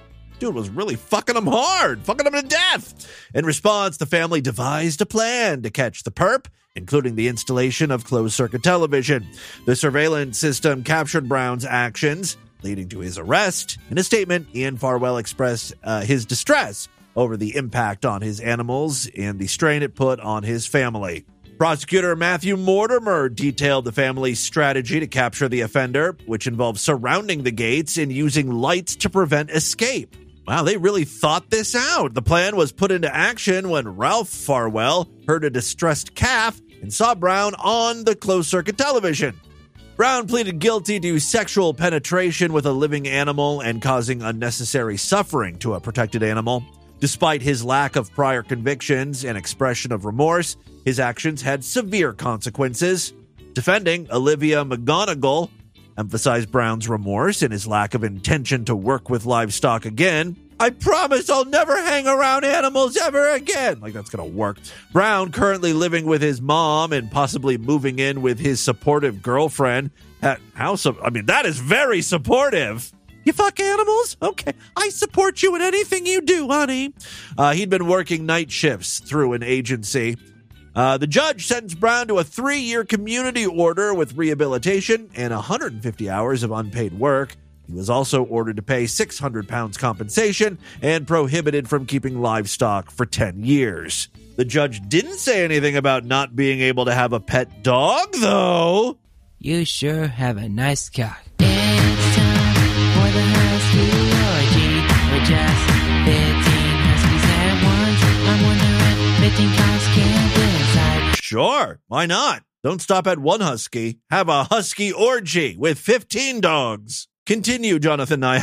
Dude 0.44 0.56
was 0.56 0.70
really 0.70 0.98
fucking 0.98 1.36
them 1.36 1.48
hard, 1.48 2.02
fucking 2.02 2.26
them 2.26 2.34
to 2.34 2.46
death. 2.46 3.10
In 3.34 3.46
response, 3.46 3.96
the 3.96 4.06
family 4.06 4.42
devised 4.42 5.00
a 5.00 5.06
plan 5.06 5.62
to 5.62 5.70
catch 5.70 6.04
the 6.04 6.12
perp, 6.12 6.48
including 6.76 7.16
the 7.16 7.30
installation 7.30 7.92
of 7.92 8.04
closed 8.04 8.34
circuit 8.34 8.62
television. 8.62 9.26
The 9.66 9.78
surveillance 9.78 10.38
system 10.38 10.84
captured 10.84 11.30
Brown's 11.30 11.64
actions, 11.64 12.36
leading 12.62 12.90
to 12.90 13.00
his 13.00 13.18
arrest. 13.18 13.78
In 13.90 13.98
a 13.98 14.04
statement, 14.04 14.54
Ian 14.54 14.76
Farwell 14.76 15.16
expressed 15.16 15.76
uh, 15.82 16.02
his 16.02 16.26
distress 16.26 16.90
over 17.16 17.38
the 17.38 17.56
impact 17.56 18.04
on 18.04 18.22
his 18.22 18.42
animals 18.42 19.08
and 19.18 19.40
the 19.40 19.48
strain 19.48 19.82
it 19.82 19.96
put 19.96 20.20
on 20.20 20.44
his 20.44 20.68
family. 20.68 21.24
Prosecutor 21.58 22.18
Matthew 22.18 22.58
Mortimer 22.58 23.30
detailed 23.30 23.86
the 23.86 23.94
family's 23.94 24.42
strategy 24.42 25.00
to 25.00 25.08
capture 25.08 25.48
the 25.48 25.62
offender, 25.62 26.18
which 26.26 26.48
involved 26.48 26.80
surrounding 26.82 27.44
the 27.44 27.52
gates 27.52 27.98
and 27.98 28.12
using 28.12 28.52
lights 28.52 28.98
to 28.98 29.10
prevent 29.10 29.50
escape. 29.50 30.18
Wow, 30.46 30.64
they 30.64 30.76
really 30.76 31.06
thought 31.06 31.50
this 31.50 31.74
out. 31.74 32.14
The 32.14 32.22
plan 32.22 32.58
was 32.58 32.74
put 32.74 32.92
into 32.92 33.14
action 33.14 33.70
when 33.70 33.96
Ralph 33.96 34.28
Farwell 34.28 35.10
heard 35.26 35.46
a 35.46 35.50
distressed 35.50 36.16
calf 36.16 36.60
and 36.82 36.92
saw 36.92 37.16
Brown 37.16 37.56
on 37.56 38.04
the 38.04 38.16
closed 38.16 38.50
circuit 38.50 38.78
television. 38.78 39.40
Brown 39.96 40.28
pleaded 40.28 40.60
guilty 40.60 41.00
to 41.00 41.20
sexual 41.20 41.74
penetration 41.74 42.52
with 42.52 42.66
a 42.66 42.72
living 42.74 43.08
animal 43.08 43.62
and 43.62 43.82
causing 43.82 44.22
unnecessary 44.22 44.98
suffering 44.98 45.58
to 45.60 45.76
a 45.76 45.80
protected 45.80 46.24
animal. 46.24 46.66
Despite 47.00 47.42
his 47.42 47.64
lack 47.64 47.96
of 47.96 48.12
prior 48.12 48.44
convictions 48.44 49.24
and 49.24 49.38
expression 49.38 49.92
of 49.94 50.04
remorse, 50.04 50.58
his 50.84 51.00
actions 51.00 51.42
had 51.42 51.64
severe 51.64 52.12
consequences. 52.12 53.14
Defending 53.54 54.12
Olivia 54.12 54.66
McGonigal 54.66 55.50
emphasized 55.98 56.52
Brown's 56.52 56.88
remorse 56.90 57.42
and 57.42 57.52
his 57.52 57.68
lack 57.68 57.94
of 57.94 58.04
intention 58.04 58.66
to 58.66 58.76
work 58.76 59.10
with 59.10 59.26
livestock 59.26 59.86
again. 59.86 60.36
I 60.60 60.70
promise 60.70 61.30
I'll 61.30 61.46
never 61.46 61.76
hang 61.76 62.08
around 62.08 62.46
animals 62.46 62.96
ever 62.96 63.30
again. 63.30 63.80
Like 63.82 63.94
that's 63.94 64.10
going 64.10 64.30
to 64.30 64.38
work. 64.38 64.60
Brown, 64.92 65.32
currently 65.32 65.74
living 65.74 66.06
with 66.06 66.22
his 66.22 66.42
mom 66.42 66.94
and 66.94 67.12
possibly 67.12 67.58
moving 67.58 68.00
in 68.00 68.22
with 68.22 68.40
his 68.40 68.62
supportive 68.62 69.22
girlfriend. 69.22 69.92
How 70.54 70.76
so? 70.76 70.98
I 71.04 71.10
mean, 71.10 71.26
that 71.26 71.46
is 71.46 71.60
very 71.60 72.02
supportive. 72.02 72.94
You 73.26 73.34
fuck 73.34 73.60
animals? 73.60 74.18
Okay. 74.22 74.54
I 74.76 74.90
support 74.90 75.44
you 75.44 75.56
in 75.56 75.62
anything 75.62 76.06
you 76.06 76.22
do, 76.22 76.48
honey. 76.48 76.94
Uh, 77.38 77.54
he'd 77.54 77.70
been 77.70 77.88
working 77.88 78.26
night 78.26 78.52
shifts 78.52 79.00
through 79.00 79.34
an 79.34 79.44
agency. 79.44 80.18
Uh, 80.76 80.98
the 80.98 81.08
judge 81.08 81.46
sentenced 81.46 81.80
Brown 81.80 82.08
to 82.08 82.18
a 82.18 82.24
three 82.24 82.60
year 82.60 82.84
community 82.84 83.46
order 83.46 83.94
with 83.94 84.16
rehabilitation 84.16 85.10
and 85.16 85.34
150 85.34 86.10
hours 86.10 86.44
of 86.44 86.52
unpaid 86.52 86.94
work. 86.94 87.36
He 87.68 87.74
was 87.74 87.90
also 87.90 88.24
ordered 88.24 88.58
to 88.58 88.62
pay 88.62 88.88
600 88.88 89.48
pounds 89.48 89.78
compensation 89.78 90.58
and 90.82 91.08
prohibited 91.08 91.70
from 91.70 91.86
keeping 91.86 92.22
livestock 92.22 92.92
for 92.92 93.06
10 93.06 93.44
years. 93.44 94.10
The 94.36 94.46
judge 94.46 94.82
didn't 94.90 95.18
say 95.18 95.44
anything 95.44 95.78
about 95.78 96.06
not 96.06 96.36
being 96.36 96.60
able 96.60 96.86
to 96.86 96.94
have 96.94 97.14
a 97.14 97.20
pet 97.20 97.64
dog, 97.64 98.14
though. 98.14 98.98
You 99.38 99.64
sure 99.66 100.08
have 100.08 100.38
a 100.38 100.50
nice 100.50 100.90
cock. 100.90 101.22
Sure, 111.24 111.80
why 111.88 112.06
not? 112.06 112.44
Don't 112.66 112.82
stop 112.82 113.08
at 113.08 113.18
one 113.18 113.40
husky. 113.40 114.00
Have 114.10 114.28
a 114.28 114.44
husky 114.44 114.92
orgy 114.92 115.56
with 115.58 115.80
15 115.80 116.42
dogs. 116.42 117.08
Continue, 117.26 117.80
Jonathan. 117.80 118.20
We're 118.20 118.40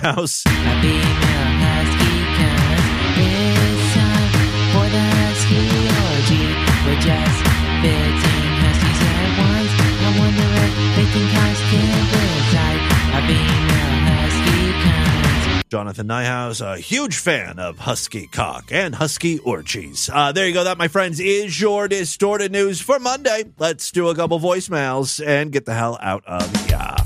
just 7.02 7.44
15 7.82 8.09
Jonathan 15.70 16.08
Nyhouse, 16.08 16.60
a 16.60 16.78
huge 16.78 17.16
fan 17.16 17.60
of 17.60 17.78
Husky 17.78 18.26
Cock 18.26 18.72
and 18.72 18.92
Husky 18.92 19.38
Orgies. 19.38 20.10
Uh, 20.12 20.32
there 20.32 20.48
you 20.48 20.52
go. 20.52 20.64
That, 20.64 20.78
my 20.78 20.88
friends, 20.88 21.20
is 21.20 21.60
your 21.60 21.86
distorted 21.86 22.50
news 22.50 22.80
for 22.80 22.98
Monday. 22.98 23.44
Let's 23.56 23.92
do 23.92 24.08
a 24.08 24.14
couple 24.16 24.40
voicemails 24.40 25.24
and 25.24 25.52
get 25.52 25.66
the 25.66 25.74
hell 25.74 25.96
out 26.02 26.24
of 26.26 26.68
ya. 26.68 26.96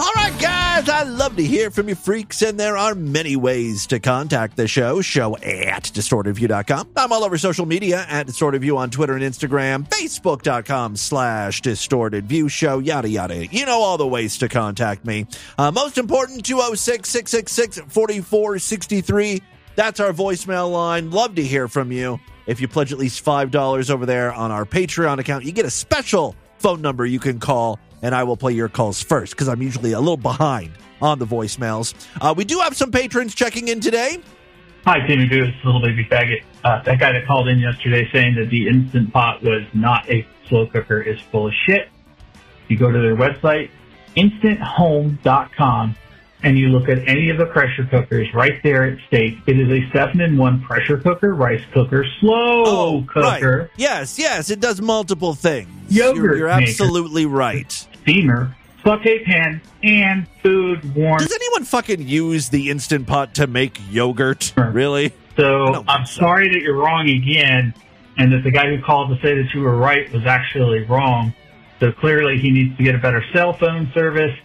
All 0.00 0.12
right, 0.14 0.40
guys, 0.40 0.88
I 0.88 1.02
love 1.02 1.34
to 1.36 1.44
hear 1.44 1.72
from 1.72 1.88
you 1.88 1.96
freaks, 1.96 2.40
and 2.42 2.58
there 2.58 2.76
are 2.76 2.94
many 2.94 3.34
ways 3.34 3.88
to 3.88 3.98
contact 3.98 4.56
the 4.56 4.68
show. 4.68 5.00
Show 5.00 5.36
at 5.38 5.82
distortedview.com. 5.82 6.90
I'm 6.96 7.12
all 7.12 7.24
over 7.24 7.36
social 7.36 7.66
media 7.66 8.06
at 8.08 8.28
distortedview 8.28 8.76
on 8.76 8.90
Twitter 8.90 9.14
and 9.14 9.24
Instagram, 9.24 9.88
facebook.com 9.88 10.94
slash 10.94 11.62
distortedview 11.62 12.48
show, 12.48 12.78
yada, 12.78 13.08
yada. 13.08 13.44
You 13.48 13.66
know 13.66 13.80
all 13.80 13.98
the 13.98 14.06
ways 14.06 14.38
to 14.38 14.48
contact 14.48 15.04
me. 15.04 15.26
Uh, 15.58 15.72
most 15.72 15.98
important, 15.98 16.44
206 16.44 17.08
666 17.08 17.92
4463. 17.92 19.42
That's 19.74 19.98
our 19.98 20.12
voicemail 20.12 20.70
line. 20.70 21.10
Love 21.10 21.34
to 21.34 21.42
hear 21.42 21.66
from 21.66 21.90
you. 21.90 22.20
If 22.46 22.60
you 22.60 22.68
pledge 22.68 22.92
at 22.92 22.98
least 22.98 23.24
$5 23.24 23.90
over 23.90 24.06
there 24.06 24.32
on 24.32 24.52
our 24.52 24.64
Patreon 24.64 25.18
account, 25.18 25.44
you 25.44 25.50
get 25.50 25.66
a 25.66 25.70
special 25.70 26.36
phone 26.58 26.82
number 26.82 27.06
you 27.06 27.18
can 27.18 27.40
call, 27.40 27.78
and 28.02 28.14
I 28.14 28.24
will 28.24 28.36
play 28.36 28.52
your 28.52 28.68
calls 28.68 29.02
first 29.02 29.32
because 29.32 29.48
I'm 29.48 29.62
usually 29.62 29.92
a 29.92 29.98
little 29.98 30.16
behind 30.16 30.72
on 31.00 31.18
the 31.18 31.26
voicemails. 31.26 31.94
Uh, 32.20 32.34
we 32.36 32.44
do 32.44 32.58
have 32.60 32.76
some 32.76 32.90
patrons 32.90 33.34
checking 33.34 33.68
in 33.68 33.80
today. 33.80 34.20
Hi, 34.84 35.06
Timmy 35.06 35.28
Boo. 35.28 35.44
It's 35.44 35.64
Little 35.64 35.82
Baby 35.82 36.04
Faggot. 36.04 36.42
Uh, 36.64 36.82
that 36.82 36.98
guy 36.98 37.12
that 37.12 37.26
called 37.26 37.48
in 37.48 37.58
yesterday 37.58 38.08
saying 38.12 38.36
that 38.36 38.48
the 38.48 38.68
Instant 38.68 39.12
Pot 39.12 39.42
was 39.42 39.62
not 39.74 40.08
a 40.08 40.26
slow 40.48 40.66
cooker 40.66 41.00
is 41.00 41.20
full 41.20 41.48
of 41.48 41.52
shit. 41.66 41.88
You 42.68 42.78
go 42.78 42.90
to 42.90 42.98
their 42.98 43.16
website, 43.16 43.70
instanthome.com, 44.16 45.96
and 46.42 46.58
you 46.58 46.68
look 46.68 46.88
at 46.88 47.06
any 47.08 47.30
of 47.30 47.38
the 47.38 47.46
pressure 47.46 47.84
cookers. 47.84 48.32
Right 48.32 48.62
there 48.62 48.84
at 48.84 48.98
stake, 49.06 49.38
it 49.46 49.58
is 49.58 49.70
a 49.70 49.90
7 49.92 50.20
in 50.20 50.36
1 50.36 50.62
pressure 50.62 50.98
cooker, 50.98 51.34
rice 51.34 51.62
cooker, 51.72 52.04
slow 52.20 52.64
oh, 52.64 53.04
cooker, 53.08 53.58
Right. 53.58 53.70
Yes, 53.76 54.18
yes, 54.18 54.50
it 54.50 54.60
does 54.60 54.80
multiple 54.80 55.34
things. 55.34 55.68
Yogurt 55.88 56.16
You're, 56.16 56.36
you're 56.36 56.48
absolutely 56.48 57.26
right. 57.26 57.70
steamer, 58.02 58.54
saute 58.84 59.24
pan, 59.24 59.60
and 59.82 60.26
food 60.42 60.94
warm. 60.94 61.18
Does 61.18 61.32
anyone 61.32 61.64
fucking 61.64 62.06
use 62.06 62.50
the 62.50 62.70
Instant 62.70 63.06
Pot 63.06 63.34
to 63.36 63.46
make 63.46 63.80
yogurt? 63.90 64.52
Really? 64.56 65.12
So 65.36 65.84
I'm 65.88 66.04
sorry 66.04 66.48
that 66.48 66.62
you're 66.62 66.76
wrong 66.76 67.08
again, 67.08 67.74
and 68.16 68.32
that 68.32 68.42
the 68.42 68.50
guy 68.50 68.74
who 68.74 68.82
called 68.82 69.10
to 69.10 69.22
say 69.22 69.40
that 69.40 69.54
you 69.54 69.60
were 69.60 69.76
right 69.76 70.12
was 70.12 70.26
actually 70.26 70.82
wrong. 70.84 71.32
So 71.80 71.92
clearly 71.92 72.38
he 72.38 72.50
needs 72.50 72.76
to 72.76 72.82
get 72.82 72.96
a 72.96 72.98
better 72.98 73.24
cell 73.32 73.52
phone 73.52 73.90
service 73.94 74.36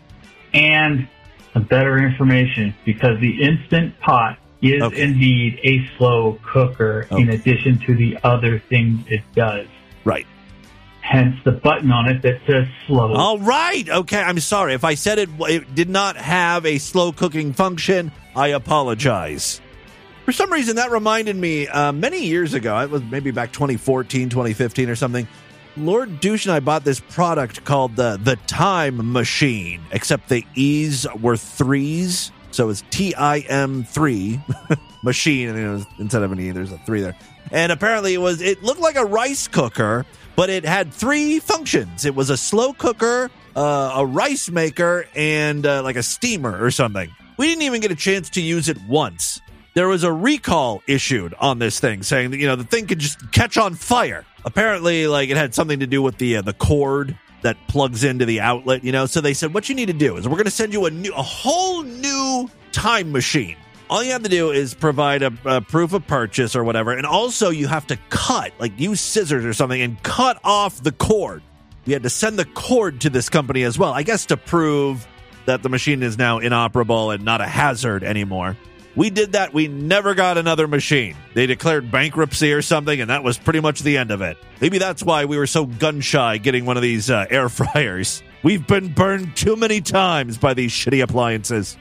and 0.53 1.07
some 1.53 1.63
better 1.63 1.97
information 1.97 2.73
because 2.83 3.19
the 3.19 3.43
Instant 3.43 3.99
Pot 3.99 4.37
is 4.61 4.81
indeed 4.93 5.59
a 5.63 5.85
slow 5.97 6.39
cooker 6.43 7.07
in 7.11 7.29
addition 7.29 7.77
to 7.79 7.95
the 7.95 8.17
other 8.23 8.59
things 8.59 9.05
it 9.07 9.21
does. 9.35 9.67
Right. 10.05 10.25
Hence 11.01 11.35
the 11.43 11.51
button 11.51 11.91
on 11.91 12.07
it 12.07 12.21
that 12.21 12.39
says 12.47 12.65
slow. 12.87 13.13
All 13.13 13.37
right. 13.39 13.87
Okay. 13.87 14.21
I'm 14.21 14.39
sorry. 14.39 14.73
If 14.73 14.85
I 14.85 14.95
said 14.95 15.19
it, 15.19 15.29
it 15.41 15.75
did 15.75 15.89
not 15.89 16.15
have 16.15 16.65
a 16.65 16.77
slow 16.77 17.11
cooking 17.11 17.51
function, 17.51 18.11
I 18.35 18.47
apologize. 18.49 19.59
For 20.23 20.31
some 20.31 20.51
reason, 20.53 20.77
that 20.77 20.91
reminded 20.91 21.35
me 21.35 21.67
uh, 21.67 21.91
many 21.91 22.25
years 22.25 22.53
ago, 22.53 22.79
it 22.79 22.89
was 22.89 23.03
maybe 23.03 23.31
back 23.31 23.51
2014, 23.51 24.29
2015 24.29 24.89
or 24.89 24.95
something. 24.95 25.27
Lord 25.75 26.19
Douche 26.19 26.45
and 26.45 26.53
I 26.53 26.59
bought 26.59 26.83
this 26.83 26.99
product 26.99 27.65
called 27.65 27.95
the, 27.95 28.19
the 28.21 28.35
Time 28.47 29.11
Machine, 29.11 29.81
except 29.91 30.29
the 30.29 30.45
E's 30.55 31.07
were 31.19 31.37
threes. 31.37 32.31
So 32.51 32.69
it's 32.69 32.83
T 32.91 33.15
I 33.15 33.39
M 33.39 33.83
3 33.83 34.39
machine. 35.03 35.49
And 35.49 35.57
it 35.57 35.67
was, 35.67 35.85
instead 35.97 36.21
of 36.21 36.31
an 36.31 36.39
E, 36.39 36.51
there's 36.51 36.71
a 36.71 36.77
three 36.79 37.01
there. 37.01 37.15
And 37.51 37.71
apparently 37.71 38.13
it 38.13 38.19
was, 38.19 38.41
it 38.41 38.61
looked 38.61 38.81
like 38.81 38.95
a 38.95 39.05
rice 39.05 39.47
cooker, 39.47 40.05
but 40.35 40.49
it 40.49 40.63
had 40.63 40.93
three 40.93 41.39
functions. 41.39 42.05
It 42.05 42.13
was 42.13 42.29
a 42.29 42.37
slow 42.37 42.73
cooker, 42.73 43.31
uh, 43.55 43.93
a 43.95 44.05
rice 44.05 44.49
maker, 44.49 45.07
and 45.15 45.65
uh, 45.65 45.81
like 45.81 45.95
a 45.95 46.03
steamer 46.03 46.63
or 46.63 46.69
something. 46.69 47.09
We 47.37 47.47
didn't 47.47 47.63
even 47.63 47.81
get 47.81 47.91
a 47.91 47.95
chance 47.95 48.29
to 48.31 48.41
use 48.41 48.69
it 48.69 48.77
once. 48.87 49.41
There 49.73 49.87
was 49.87 50.03
a 50.03 50.13
recall 50.13 50.83
issued 50.87 51.33
on 51.39 51.57
this 51.57 51.79
thing 51.79 52.03
saying 52.03 52.29
that, 52.31 52.37
you 52.37 52.45
know, 52.45 52.55
the 52.55 52.63
thing 52.63 52.85
could 52.85 52.99
just 52.99 53.31
catch 53.31 53.57
on 53.57 53.73
fire. 53.73 54.23
Apparently, 54.45 55.07
like 55.07 55.29
it 55.29 55.37
had 55.37 55.53
something 55.53 55.79
to 55.79 55.87
do 55.87 56.01
with 56.01 56.17
the 56.17 56.37
uh, 56.37 56.41
the 56.41 56.53
cord 56.53 57.17
that 57.43 57.57
plugs 57.67 58.03
into 58.03 58.25
the 58.25 58.41
outlet, 58.41 58.83
you 58.83 58.91
know. 58.91 59.05
So 59.05 59.21
they 59.21 59.33
said, 59.33 59.53
what 59.53 59.69
you 59.69 59.75
need 59.75 59.87
to 59.87 59.93
do 59.93 60.17
is 60.17 60.27
we're 60.27 60.35
going 60.35 60.45
to 60.45 60.51
send 60.51 60.73
you 60.73 60.85
a 60.85 60.91
new, 60.91 61.13
a 61.13 61.21
whole 61.21 61.83
new 61.83 62.49
time 62.71 63.11
machine. 63.11 63.57
All 63.89 64.03
you 64.03 64.11
have 64.11 64.23
to 64.23 64.29
do 64.29 64.51
is 64.51 64.73
provide 64.73 65.21
a, 65.21 65.31
a 65.45 65.61
proof 65.61 65.93
of 65.93 66.07
purchase 66.07 66.55
or 66.55 66.63
whatever, 66.63 66.93
and 66.93 67.05
also 67.05 67.49
you 67.49 67.67
have 67.67 67.85
to 67.87 67.97
cut, 68.09 68.51
like 68.59 68.79
use 68.79 69.01
scissors 69.01 69.45
or 69.45 69.53
something, 69.53 69.81
and 69.81 70.01
cut 70.03 70.39
off 70.43 70.81
the 70.81 70.91
cord. 70.91 71.43
We 71.85 71.93
had 71.93 72.03
to 72.03 72.09
send 72.09 72.39
the 72.39 72.45
cord 72.45 73.01
to 73.01 73.09
this 73.09 73.29
company 73.29 73.63
as 73.63 73.77
well, 73.77 73.91
I 73.91 74.03
guess 74.03 74.25
to 74.27 74.37
prove 74.37 75.05
that 75.45 75.63
the 75.63 75.69
machine 75.69 76.01
is 76.01 76.17
now 76.17 76.39
inoperable 76.39 77.11
and 77.11 77.25
not 77.25 77.41
a 77.41 77.45
hazard 77.45 78.03
anymore. 78.03 78.57
We 78.95 79.09
did 79.09 79.31
that. 79.31 79.53
We 79.53 79.67
never 79.67 80.13
got 80.13 80.37
another 80.37 80.67
machine. 80.67 81.15
They 81.33 81.47
declared 81.47 81.89
bankruptcy 81.89 82.53
or 82.53 82.61
something, 82.61 83.01
and 83.01 83.09
that 83.09 83.23
was 83.23 83.37
pretty 83.39 83.59
much 83.59 83.81
the 83.81 83.97
end 83.97 84.11
of 84.11 84.21
it. 84.21 84.37
Maybe 84.61 84.77
that's 84.77 85.01
why 85.01 85.25
we 85.25 85.37
were 85.37 85.47
so 85.47 85.65
gun 85.65 85.99
shy 86.01 86.37
getting 86.37 86.65
one 86.65 86.77
of 86.77 86.83
these 86.83 87.09
uh, 87.09 87.25
air 87.29 87.49
fryers. 87.49 88.21
We've 88.43 88.65
been 88.67 88.93
burned 88.93 89.35
too 89.35 89.55
many 89.55 89.81
times 89.81 90.37
by 90.37 90.53
these 90.53 90.71
shitty 90.71 91.01
appliances. 91.01 91.75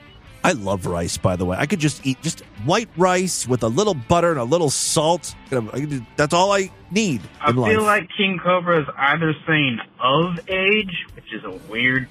I 0.45 0.53
love 0.53 0.87
rice, 0.87 1.19
by 1.19 1.37
the 1.37 1.45
way. 1.45 1.57
I 1.57 1.67
could 1.67 1.79
just 1.79 2.05
eat 2.05 2.21
just 2.23 2.41
white 2.65 2.89
rice 2.97 3.47
with 3.47 3.63
a 3.63 3.69
little 3.69 3.95
butter 3.95 4.31
and 4.31 4.41
a 4.41 4.45
little 4.45 4.71
salt. 4.71 5.35
I 5.53 5.61
could 5.61 5.91
do- 5.91 6.07
That's 6.17 6.35
all 6.35 6.51
I 6.51 6.73
need 6.91 7.21
I 7.41 7.53
feel 7.53 7.61
life. 7.61 7.79
like 7.79 8.09
King 8.17 8.41
Cobra 8.43 8.81
is 8.83 8.89
either 8.97 9.35
saying 9.47 9.79
of 10.01 10.41
age, 10.49 11.07
which 11.15 11.33
is 11.33 11.45
a 11.45 11.51
weird 11.71 12.09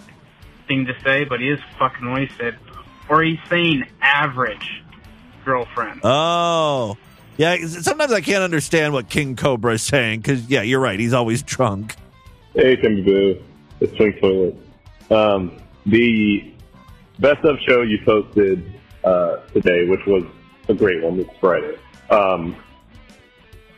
thing 0.68 0.86
to 0.86 0.94
say, 1.04 1.24
but 1.26 1.40
he 1.42 1.50
is 1.50 1.60
fucking 1.78 2.10
wasted, 2.14 2.56
or 3.10 3.22
he's 3.24 3.40
saying 3.50 3.84
average 4.02 4.82
girlfriend. 5.44 6.02
Oh, 6.04 6.98
yeah. 7.38 7.58
Sometimes 7.68 8.14
I 8.14 8.22
can't 8.22 8.44
understand 8.44 8.94
what 8.94 9.10
King 9.10 9.36
Cobra 9.36 9.74
is 9.74 9.82
saying 9.82 10.22
because, 10.22 10.50
yeah, 10.50 10.62
you're 10.62 10.80
right. 10.80 11.00
He's 11.00 11.14
always 11.14 11.44
drunk. 11.44 11.96
Hey, 12.54 12.76
Timmy 12.76 13.02
Boo. 13.02 13.42
It's 13.80 13.96
Swing 13.96 14.14
Toilet. 14.20 14.56
Um, 15.10 15.62
the 15.86 16.54
best 17.20 17.44
of 17.44 17.58
show 17.68 17.82
you 17.82 18.00
posted 18.06 18.80
uh, 19.04 19.38
today, 19.54 19.88
which 19.88 20.06
was 20.06 20.24
a 20.68 20.74
great 20.74 21.02
one 21.04 21.18
this 21.18 21.28
Friday. 21.40 21.78
Um, 22.10 22.56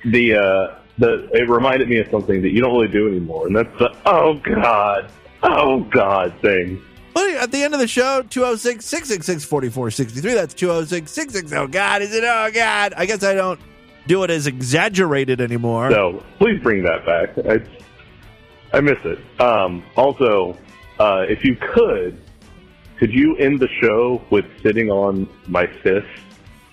the 0.05 0.35
uh, 0.35 0.75
the 0.97 1.29
it 1.33 1.49
reminded 1.49 1.89
me 1.89 1.97
of 1.99 2.07
something 2.09 2.41
that 2.41 2.49
you 2.49 2.61
don't 2.61 2.73
really 2.73 2.91
do 2.91 3.07
anymore, 3.07 3.47
and 3.47 3.55
that's 3.55 3.79
the 3.79 3.95
oh 4.05 4.35
god, 4.35 5.11
oh 5.43 5.81
god 5.81 6.33
thing. 6.41 6.81
Well, 7.13 7.37
at 7.43 7.51
the 7.51 7.63
end 7.63 7.73
of 7.73 7.79
the 7.79 7.87
show, 7.87 8.23
206 8.29 8.85
666 8.85 9.45
4463. 9.45 10.33
That's 10.33 10.53
206 10.53 11.11
660. 11.11 11.55
Oh, 11.57 11.67
God. 11.67 12.01
Is 12.01 12.13
it? 12.13 12.23
Oh, 12.23 12.49
God. 12.53 12.93
I 12.97 13.05
guess 13.05 13.23
I 13.23 13.33
don't 13.33 13.59
do 14.07 14.23
it 14.23 14.29
as 14.29 14.47
exaggerated 14.47 15.39
anymore. 15.41 15.91
So 15.91 16.23
please 16.39 16.61
bring 16.61 16.83
that 16.83 17.05
back. 17.05 17.37
I, 17.45 18.77
I 18.77 18.81
miss 18.81 18.97
it. 19.05 19.19
Um, 19.41 19.83
also, 19.95 20.57
uh, 20.99 21.25
if 21.29 21.45
you 21.45 21.55
could, 21.55 22.19
could 22.97 23.11
you 23.13 23.35
end 23.37 23.59
the 23.59 23.67
show 23.81 24.21
with 24.29 24.45
"Sitting 24.61 24.89
on 24.89 25.27
My 25.47 25.67
Fist"? 25.67 26.07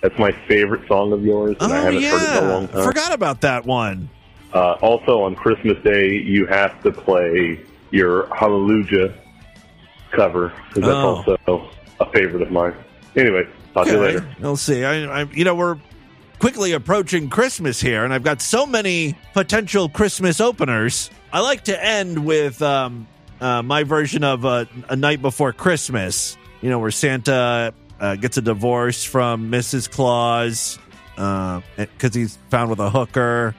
That's 0.01 0.17
my 0.17 0.31
favorite 0.47 0.87
song 0.87 1.13
of 1.13 1.23
yours, 1.23 1.55
and 1.61 1.71
I 1.71 1.77
Oh, 1.77 1.81
haven't 1.83 2.01
heard 2.03 2.21
it 2.23 2.37
in 2.37 2.43
a 2.43 2.53
long 2.53 2.67
time. 2.69 2.83
Forgot 2.83 3.13
about 3.13 3.41
that 3.41 3.65
one. 3.65 4.09
Uh, 4.53 4.73
also, 4.81 5.21
on 5.21 5.35
Christmas 5.35 5.77
Day, 5.83 6.09
you 6.15 6.47
have 6.47 6.81
to 6.83 6.91
play 6.91 7.59
your 7.91 8.25
Hallelujah 8.35 9.13
cover 10.11 10.53
because 10.69 10.83
that's 10.83 10.93
Oh. 10.93 11.37
also 11.47 11.69
a 11.99 12.11
favorite 12.11 12.41
of 12.41 12.51
mine. 12.51 12.73
Anyway, 13.15 13.43
talk 13.73 13.85
to 13.87 13.91
you 13.93 13.99
later. 13.99 14.27
We'll 14.39 14.55
see. 14.57 14.83
I, 14.83 15.21
I, 15.21 15.23
you 15.25 15.43
know, 15.43 15.55
we're 15.55 15.77
quickly 16.39 16.71
approaching 16.73 17.29
Christmas 17.29 17.79
here, 17.81 18.03
and 18.03 18.13
I've 18.13 18.23
got 18.23 18.41
so 18.41 18.65
many 18.65 19.17
potential 19.33 19.89
Christmas 19.89 20.39
openers. 20.41 21.09
I 21.33 21.41
like 21.41 21.63
to 21.65 21.83
end 21.85 22.25
with 22.25 22.61
um, 22.61 23.07
uh, 23.39 23.61
my 23.61 23.83
version 23.83 24.23
of 24.23 24.45
uh, 24.45 24.65
A 24.89 24.95
Night 24.95 25.21
Before 25.21 25.53
Christmas, 25.53 26.37
you 26.61 26.69
know, 26.69 26.79
where 26.79 26.91
Santa 26.91 27.73
uh, 27.99 28.15
gets 28.15 28.37
a 28.37 28.41
divorce 28.41 29.03
from 29.03 29.51
Mrs. 29.51 29.89
Claus 29.91 30.79
because 31.15 32.15
he's 32.15 32.37
found 32.49 32.69
with 32.69 32.79
a 32.79 32.89
hooker 32.89 33.53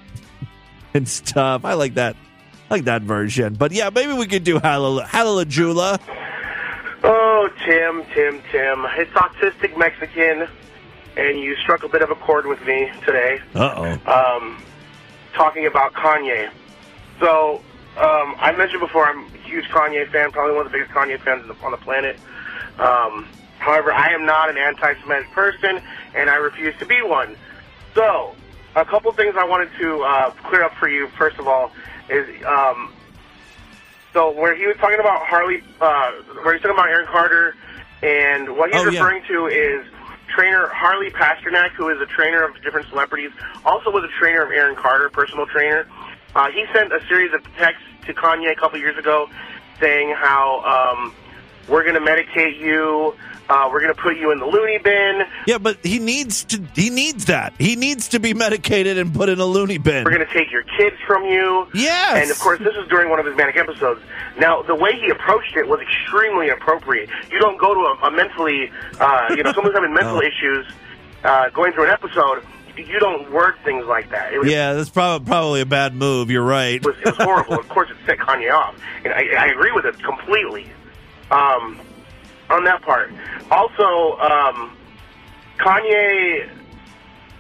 and 0.95 1.09
stuff. 1.09 1.65
I 1.65 1.75
like 1.75 1.95
that. 1.95 2.17
I 2.71 2.75
like 2.75 2.85
that 2.85 3.03
version. 3.03 3.55
But 3.55 3.73
yeah, 3.73 3.91
maybe 3.91 4.15
we 4.15 4.27
could 4.27 4.45
do 4.45 4.59
Hallel- 4.59 5.07
Hallelujah. 5.07 6.01
Tim, 7.65 8.05
Tim, 8.15 8.43
Tim. 8.51 8.87
It's 8.99 9.13
autistic 9.13 9.77
Mexican, 9.77 10.49
and 11.17 11.39
you 11.39 11.57
struck 11.57 11.83
a 11.85 11.89
bit 11.89 12.03
of 12.03 12.11
a 12.11 12.15
chord 12.15 12.47
with 12.47 12.61
me 12.67 12.91
today. 13.05 13.39
Uh 13.55 13.75
oh. 13.77 14.11
Um, 14.11 14.63
talking 15.35 15.67
about 15.67 15.93
Kanye. 15.95 16.51
So, 17.21 17.61
um, 17.97 18.35
I 18.39 18.55
mentioned 18.57 18.81
before 18.81 19.07
I'm 19.07 19.27
a 19.35 19.39
huge 19.49 19.67
Kanye 19.67 20.11
fan, 20.11 20.33
probably 20.33 20.57
one 20.57 20.67
of 20.67 20.73
the 20.73 20.79
biggest 20.79 20.93
Kanye 20.93 21.23
fans 21.25 21.43
on 21.43 21.49
the, 21.49 21.65
on 21.65 21.71
the 21.73 21.79
planet. 21.79 22.17
Um, 22.79 23.29
however, 23.59 23.93
I 23.93 24.13
am 24.13 24.25
not 24.25 24.49
an 24.49 24.57
anti-Semitic 24.57 25.31
person, 25.33 25.81
and 26.17 26.31
I 26.31 26.37
refuse 26.37 26.75
to 26.81 26.87
be 26.87 27.03
one. 27.03 27.37
So, 27.95 28.35
a 28.75 28.85
couple 28.85 29.13
things 29.13 29.35
I 29.37 29.45
wanted 29.45 29.69
to 29.79 30.03
uh, 30.03 30.31
clear 30.49 30.65
up 30.65 30.73
for 30.81 30.89
you. 30.89 31.09
First 31.19 31.39
of 31.39 31.47
all, 31.47 31.71
is 32.09 32.27
um, 32.47 32.93
so 34.13 34.31
where 34.31 34.55
he 34.55 34.67
was 34.67 34.77
talking 34.77 35.01
about 35.01 35.23
Harley, 35.27 35.63
uh, 35.81 36.13
where 36.43 36.55
he's 36.55 36.63
talking 36.63 36.77
about 36.77 36.89
Aaron 36.89 37.07
Carter, 37.07 37.55
and 38.03 38.57
what 38.57 38.71
he's 38.73 38.81
Oh, 38.81 38.91
yeah. 38.91 39.01
referring 39.01 39.23
to 39.29 39.47
is 39.47 39.87
trainer 40.35 40.67
Harley 40.69 41.11
Pasternak, 41.11 41.71
who 41.73 41.89
is 41.89 42.01
a 42.01 42.07
trainer 42.07 42.43
of 42.43 42.61
different 42.63 42.89
celebrities, 42.89 43.31
also 43.65 43.91
was 43.91 44.05
a 44.05 44.19
trainer 44.19 44.43
of 44.43 44.51
Aaron 44.51 44.77
Carter, 44.77 45.09
personal 45.11 45.47
trainer. 45.47 45.87
Uh, 46.35 46.51
he 46.51 46.65
sent 46.75 46.93
a 46.93 47.01
series 47.09 47.33
of 47.35 47.43
texts 47.57 47.85
to 48.07 48.15
Kanye 48.15 48.51
a 48.51 48.57
couple 48.57 48.79
years 48.79 48.97
ago 48.99 49.29
saying 49.81 50.15
how 50.17 50.95
um, 50.97 51.15
we're 51.69 51.83
going 51.85 51.95
to 51.95 52.01
medicate 52.01 52.59
you. 52.59 53.15
Uh, 53.49 53.69
we're 53.71 53.81
going 53.83 53.95
to 53.95 54.01
put 54.01 54.17
you 54.17 54.31
in 54.33 54.39
the 54.39 54.47
loony 54.47 54.79
bin. 54.79 55.23
Yeah, 55.47 55.59
but 55.59 55.77
he 55.85 55.99
needs 55.99 56.45
to. 56.45 56.63
He 56.75 56.89
needs 56.89 57.27
that. 57.27 57.53
He 57.59 57.77
needs 57.77 58.09
to 58.09 58.21
be 58.21 58.33
medicated 58.33 58.97
and 58.97 59.13
put 59.13 59.29
in 59.29 59.39
a 59.41 59.45
loony 59.45 59.77
bin. 59.79 60.05
We're 60.05 60.13
going 60.15 60.27
to 60.27 60.33
take 60.33 60.51
your 60.51 60.63
kids 60.63 60.97
from 61.07 61.25
you. 61.25 61.67
Yes. 61.75 62.23
And 62.23 62.31
of 62.31 62.39
course, 62.39 62.61
this 62.61 62.75
is 62.77 62.89
during 62.89 63.11
one 63.11 63.19
of 63.21 63.27
his 63.27 63.37
manic 63.37 63.57
episodes. 63.57 64.01
Now, 64.39 64.63
the 64.63 64.75
way 64.75 64.93
he 64.99 65.11
approached 65.11 65.55
it 65.57 65.69
was 65.69 65.81
extremely 65.81 66.49
appropriate. 66.49 67.11
You 67.31 67.39
don't 67.41 67.59
go 67.59 67.75
to 67.75 67.81
a, 67.81 68.07
a 68.07 68.11
mentally, 68.11 68.71
uh, 68.99 69.35
you 69.37 69.43
know, 69.43 69.53
someone's 69.53 69.75
having 69.75 69.93
mental 69.95 70.17
Oh. 70.17 70.23
issues, 70.23 70.67
uh, 71.25 71.51
going 71.51 71.73
through 71.73 71.85
an 71.85 71.91
episode. 71.91 72.43
You 72.75 72.99
don't 73.01 73.31
word 73.31 73.57
things 73.65 73.85
like 73.85 74.09
that. 74.13 74.33
It 74.33 74.39
was, 74.39 74.51
Yeah, 74.51 74.73
that's 74.73 74.89
probably 74.89 75.27
probably 75.27 75.61
a 75.61 75.67
bad 75.67 75.95
move. 75.95 76.31
You're 76.31 76.43
right. 76.43 76.77
it 76.77 76.87
was, 76.87 76.97
it 77.01 77.05
was 77.05 77.17
horrible. 77.17 77.59
of 77.61 77.69
course, 77.69 77.91
it 77.91 77.97
set 78.07 78.17
Kanye 78.19 78.51
off, 78.51 78.75
and 79.05 79.13
I, 79.13 79.25
I 79.39 79.47
agree 79.49 79.73
with 79.73 79.85
it 79.85 80.03
completely. 80.03 80.71
Um, 81.31 81.79
on 82.53 82.65
that 82.65 82.83
part. 82.83 83.11
Also, 83.51 84.19
um, 84.21 84.77
Kanye, 85.59 86.49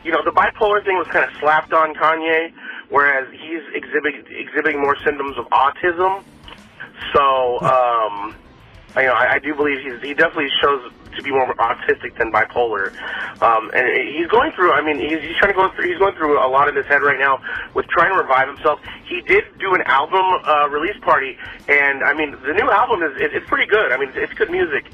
you 0.04 0.12
know, 0.12 0.22
the 0.24 0.32
bipolar 0.32 0.84
thing 0.84 0.96
was 0.96 1.06
kind 1.12 1.24
of 1.24 1.30
slapped 1.40 1.72
on 1.72 1.94
Kanye, 1.94 2.52
whereas 2.90 3.28
he's 3.32 3.62
exhibiting 3.74 4.24
exhibiting 4.30 4.80
more 4.80 4.96
symptoms 5.04 5.36
of 5.38 5.46
autism. 5.50 6.22
So, 7.14 7.60
um, 7.60 8.34
you 8.96 9.04
know, 9.04 9.14
I, 9.14 9.34
I 9.34 9.38
do 9.38 9.54
believe 9.54 9.78
he's, 9.82 10.00
he 10.02 10.14
definitely 10.14 10.50
shows 10.62 10.92
to 11.16 11.22
be 11.22 11.30
more 11.30 11.54
autistic 11.54 12.16
than 12.18 12.32
bipolar. 12.32 12.92
Um, 13.42 13.70
and 13.74 13.86
he's 14.08 14.26
going 14.28 14.52
through. 14.52 14.72
I 14.72 14.82
mean, 14.82 14.98
he's, 14.98 15.20
he's 15.22 15.36
trying 15.36 15.52
to 15.52 15.56
go 15.56 15.70
through. 15.74 15.88
He's 15.88 15.98
going 15.98 16.14
through 16.14 16.38
a 16.38 16.48
lot 16.48 16.68
in 16.68 16.76
his 16.76 16.86
head 16.86 17.02
right 17.02 17.18
now 17.18 17.40
with 17.74 17.86
trying 17.88 18.12
to 18.14 18.20
revive 18.20 18.48
himself. 18.48 18.80
He 19.04 19.20
did 19.22 19.44
do 19.58 19.74
an 19.74 19.82
album 19.82 20.22
uh, 20.44 20.68
release 20.70 20.96
party, 21.02 21.36
and 21.68 22.02
I 22.02 22.14
mean, 22.14 22.32
the 22.46 22.52
new 22.54 22.70
album 22.70 23.02
is 23.02 23.20
it, 23.20 23.34
it's 23.34 23.46
pretty 23.48 23.66
good. 23.70 23.92
I 23.92 23.96
mean, 23.98 24.10
it's 24.14 24.32
good 24.34 24.50
music. 24.50 24.84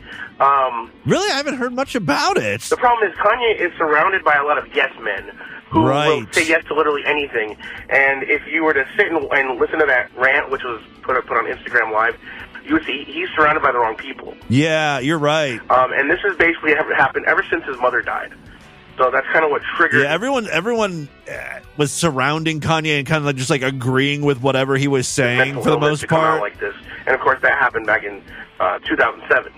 Um, 0.41 0.91
Really, 1.05 1.31
I 1.33 1.37
haven't 1.37 1.57
heard 1.57 1.73
much 1.73 1.95
about 1.95 2.37
it. 2.37 2.61
the 2.63 2.77
problem 2.77 3.11
is 3.11 3.17
Kanye 3.19 3.59
is 3.61 3.73
surrounded 3.77 4.23
by 4.25 4.35
a 4.37 4.45
lot 4.45 4.59
of 4.59 4.73
yes 4.75 4.93
men 5.01 5.31
who 5.71 5.83
will 5.83 6.27
say 6.33 6.49
yes 6.49 6.65
to 6.67 6.75
literally 6.75 7.03
anything. 7.05 7.57
And 7.91 8.23
if 8.23 8.43
you 8.51 8.65
were 8.65 8.73
to 8.73 8.87
sit 8.97 9.09
and, 9.13 9.19
and 9.33 9.61
listen 9.61 9.79
to 9.81 9.87
that 9.87 10.11
rant, 10.17 10.51
which 10.51 10.63
was 10.65 10.83
put 11.03 11.25
put 11.27 11.37
on 11.37 11.45
Instagram 11.45 11.93
Live, 11.93 12.17
you 12.69 12.83
see 12.85 13.05
he's 13.05 13.29
surrounded 13.35 13.63
by 13.63 13.73
the 13.73 13.79
wrong 13.79 13.97
people. 13.97 14.35
Yeah, 14.49 14.99
you're 14.99 15.19
right. 15.19 15.59
Um, 15.71 15.93
and 15.93 16.11
this 16.11 16.21
has 16.23 16.37
basically 16.37 16.75
happened 16.75 17.27
ever 17.27 17.43
since 17.51 17.65
his 17.65 17.77
mother 17.79 18.03
died. 18.03 18.33
So 18.99 19.11
that's 19.13 19.27
kind 19.29 19.45
of 19.45 19.51
what 19.51 19.63
triggered. 19.77 20.03
Yeah, 20.03 20.13
everyone 20.13 20.49
everyone 20.51 21.09
uh, 21.31 21.61
was 21.77 21.93
surrounding 21.93 22.61
Kanye 22.61 22.99
and 22.99 23.07
kind 23.07 23.19
of 23.19 23.25
like 23.25 23.37
just 23.37 23.51
like 23.51 23.63
agreeing 23.63 24.23
with 24.23 24.43
whatever 24.43 24.77
he 24.77 24.89
was 24.89 25.07
saying 25.07 25.55
for 25.63 25.71
the 25.71 25.79
most 25.79 26.01
to 26.01 26.07
come 26.09 26.21
out 26.21 26.41
part. 26.41 26.41
like 26.41 26.61
this. 26.61 26.75
And 27.07 27.15
of 27.15 27.21
course, 27.21 27.41
that 27.43 27.53
happened 27.53 27.87
back 27.87 28.05
in 28.05 28.23
uh, 28.61 28.81
2007. 28.81 29.53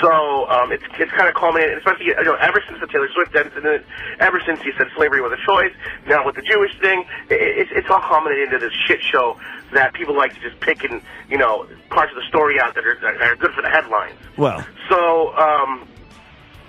So 0.00 0.48
um, 0.48 0.72
it's 0.72 0.84
it's 0.98 1.12
kind 1.12 1.28
of 1.28 1.34
culminated, 1.34 1.78
especially 1.78 2.06
you 2.06 2.24
know, 2.24 2.34
ever 2.34 2.62
since 2.68 2.80
the 2.80 2.86
Taylor 2.86 3.08
Swift 3.14 3.34
incident, 3.34 3.84
ever 4.20 4.40
since 4.44 4.60
he 4.62 4.70
said 4.76 4.88
slavery 4.96 5.20
was 5.20 5.32
a 5.32 5.46
choice. 5.46 5.72
Now 6.06 6.24
with 6.26 6.34
the 6.36 6.42
Jewish 6.42 6.78
thing, 6.80 7.04
it, 7.30 7.40
it's 7.40 7.70
it's 7.74 7.88
all 7.90 8.00
culminated 8.00 8.52
into 8.52 8.58
this 8.58 8.74
shit 8.86 9.00
show 9.02 9.38
that 9.72 9.94
people 9.94 10.14
like 10.16 10.34
to 10.34 10.40
just 10.40 10.60
pick 10.60 10.84
and 10.84 11.00
you 11.28 11.38
know 11.38 11.66
parts 11.90 12.12
of 12.12 12.16
the 12.16 12.28
story 12.28 12.60
out 12.60 12.74
that 12.74 12.86
are 12.86 12.98
that 13.00 13.20
are 13.22 13.36
good 13.36 13.52
for 13.52 13.62
the 13.62 13.70
headlines. 13.70 14.14
Well, 14.36 14.64
So, 14.88 15.34
um, 15.36 15.88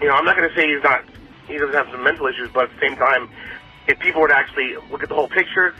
you 0.01 0.07
know, 0.07 0.13
I'm 0.13 0.25
not 0.25 0.37
going 0.37 0.49
to 0.49 0.55
say 0.55 0.67
he's 0.73 0.83
not, 0.83 1.03
he 1.47 1.57
doesn't 1.57 1.73
have 1.75 1.87
some 1.91 2.03
mental 2.03 2.27
issues, 2.27 2.49
but 2.53 2.65
at 2.65 2.69
the 2.75 2.79
same 2.87 2.95
time, 2.95 3.29
if 3.87 3.99
people 3.99 4.21
were 4.21 4.27
to 4.29 4.35
actually 4.37 4.75
look 4.89 5.03
at 5.03 5.09
the 5.09 5.15
whole 5.15 5.27
picture, 5.27 5.75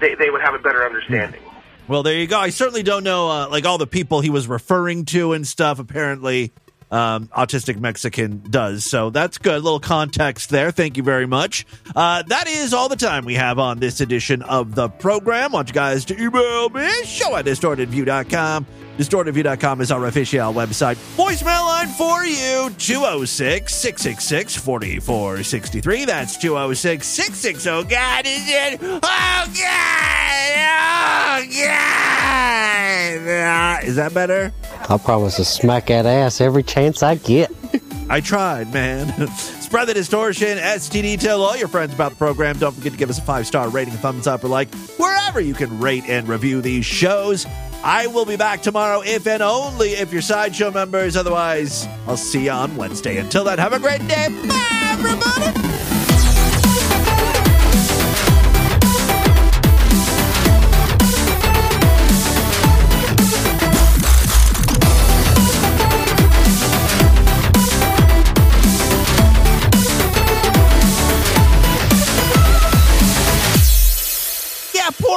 they, 0.00 0.14
they 0.16 0.30
would 0.30 0.40
have 0.40 0.54
a 0.54 0.58
better 0.58 0.84
understanding. 0.84 1.40
well, 1.86 2.02
there 2.02 2.14
you 2.14 2.26
go. 2.26 2.38
I 2.38 2.50
certainly 2.50 2.82
don't 2.82 3.04
know 3.04 3.28
uh, 3.30 3.48
like 3.48 3.64
all 3.66 3.78
the 3.78 3.86
people 3.86 4.20
he 4.20 4.30
was 4.30 4.46
referring 4.48 5.04
to 5.06 5.32
and 5.32 5.46
stuff. 5.46 5.78
Apparently, 5.78 6.52
um, 6.90 7.28
autistic 7.28 7.78
Mexican 7.78 8.42
does. 8.48 8.84
So 8.84 9.10
that's 9.10 9.38
good. 9.38 9.54
A 9.54 9.60
little 9.60 9.80
context 9.80 10.50
there. 10.50 10.70
Thank 10.70 10.96
you 10.96 11.02
very 11.02 11.26
much. 11.26 11.66
Uh, 11.94 12.22
that 12.22 12.46
is 12.46 12.72
all 12.72 12.88
the 12.88 12.96
time 12.96 13.24
we 13.24 13.34
have 13.34 13.58
on 13.58 13.78
this 13.78 14.00
edition 14.00 14.42
of 14.42 14.74
the 14.74 14.88
program. 14.88 15.52
want 15.52 15.68
you 15.68 15.74
guys 15.74 16.04
to 16.06 16.20
email 16.20 16.68
me, 16.70 16.90
show 17.04 17.36
at 17.36 17.44
distortedview.com. 17.44 18.66
DistortedView.com 18.98 19.80
is 19.80 19.92
our 19.92 20.06
official 20.06 20.52
website. 20.52 20.96
Voicemail 21.16 21.66
line 21.66 21.86
for 21.86 22.24
you 22.24 22.68
206 22.78 23.72
666 23.72 24.56
4463. 24.56 26.04
That's 26.04 26.36
206 26.36 27.06
660. 27.06 27.94
God, 27.94 28.26
is 28.26 28.42
it? 28.48 28.80
Oh, 28.82 28.98
God! 29.00 30.58
Oh, 30.60 31.46
God! 31.48 33.28
Uh, 33.28 33.86
is 33.86 33.94
that 33.94 34.12
better? 34.12 34.52
I 34.88 34.98
promise 34.98 35.36
to 35.36 35.44
smack 35.44 35.86
that 35.86 36.04
ass 36.04 36.40
every 36.40 36.64
chance 36.64 37.04
I 37.04 37.14
get. 37.14 37.52
I 38.10 38.20
tried, 38.20 38.72
man. 38.72 39.28
Spread 39.36 39.86
the 39.86 39.94
distortion, 39.94 40.58
STD. 40.58 41.20
Tell 41.20 41.42
all 41.42 41.56
your 41.56 41.68
friends 41.68 41.94
about 41.94 42.10
the 42.12 42.16
program. 42.16 42.58
Don't 42.58 42.74
forget 42.74 42.92
to 42.92 42.98
give 42.98 43.10
us 43.10 43.18
a 43.18 43.22
five 43.22 43.46
star 43.46 43.68
rating, 43.68 43.94
thumbs 43.94 44.26
up, 44.26 44.42
or 44.42 44.48
like 44.48 44.74
wherever 44.96 45.40
you 45.40 45.54
can 45.54 45.78
rate 45.78 46.04
and 46.08 46.26
review 46.26 46.60
these 46.60 46.84
shows. 46.84 47.46
I 47.84 48.06
will 48.08 48.24
be 48.24 48.36
back 48.36 48.62
tomorrow 48.62 49.02
if 49.04 49.26
and 49.26 49.42
only 49.42 49.90
if 49.90 50.12
you're 50.12 50.22
sideshow 50.22 50.70
members. 50.70 51.16
Otherwise, 51.16 51.86
I'll 52.06 52.16
see 52.16 52.44
you 52.46 52.50
on 52.50 52.76
Wednesday. 52.76 53.18
Until 53.18 53.44
then, 53.44 53.58
have 53.58 53.72
a 53.72 53.78
great 53.78 54.06
day. 54.08 54.28
Bye, 54.46 54.88
everybody. 54.92 55.97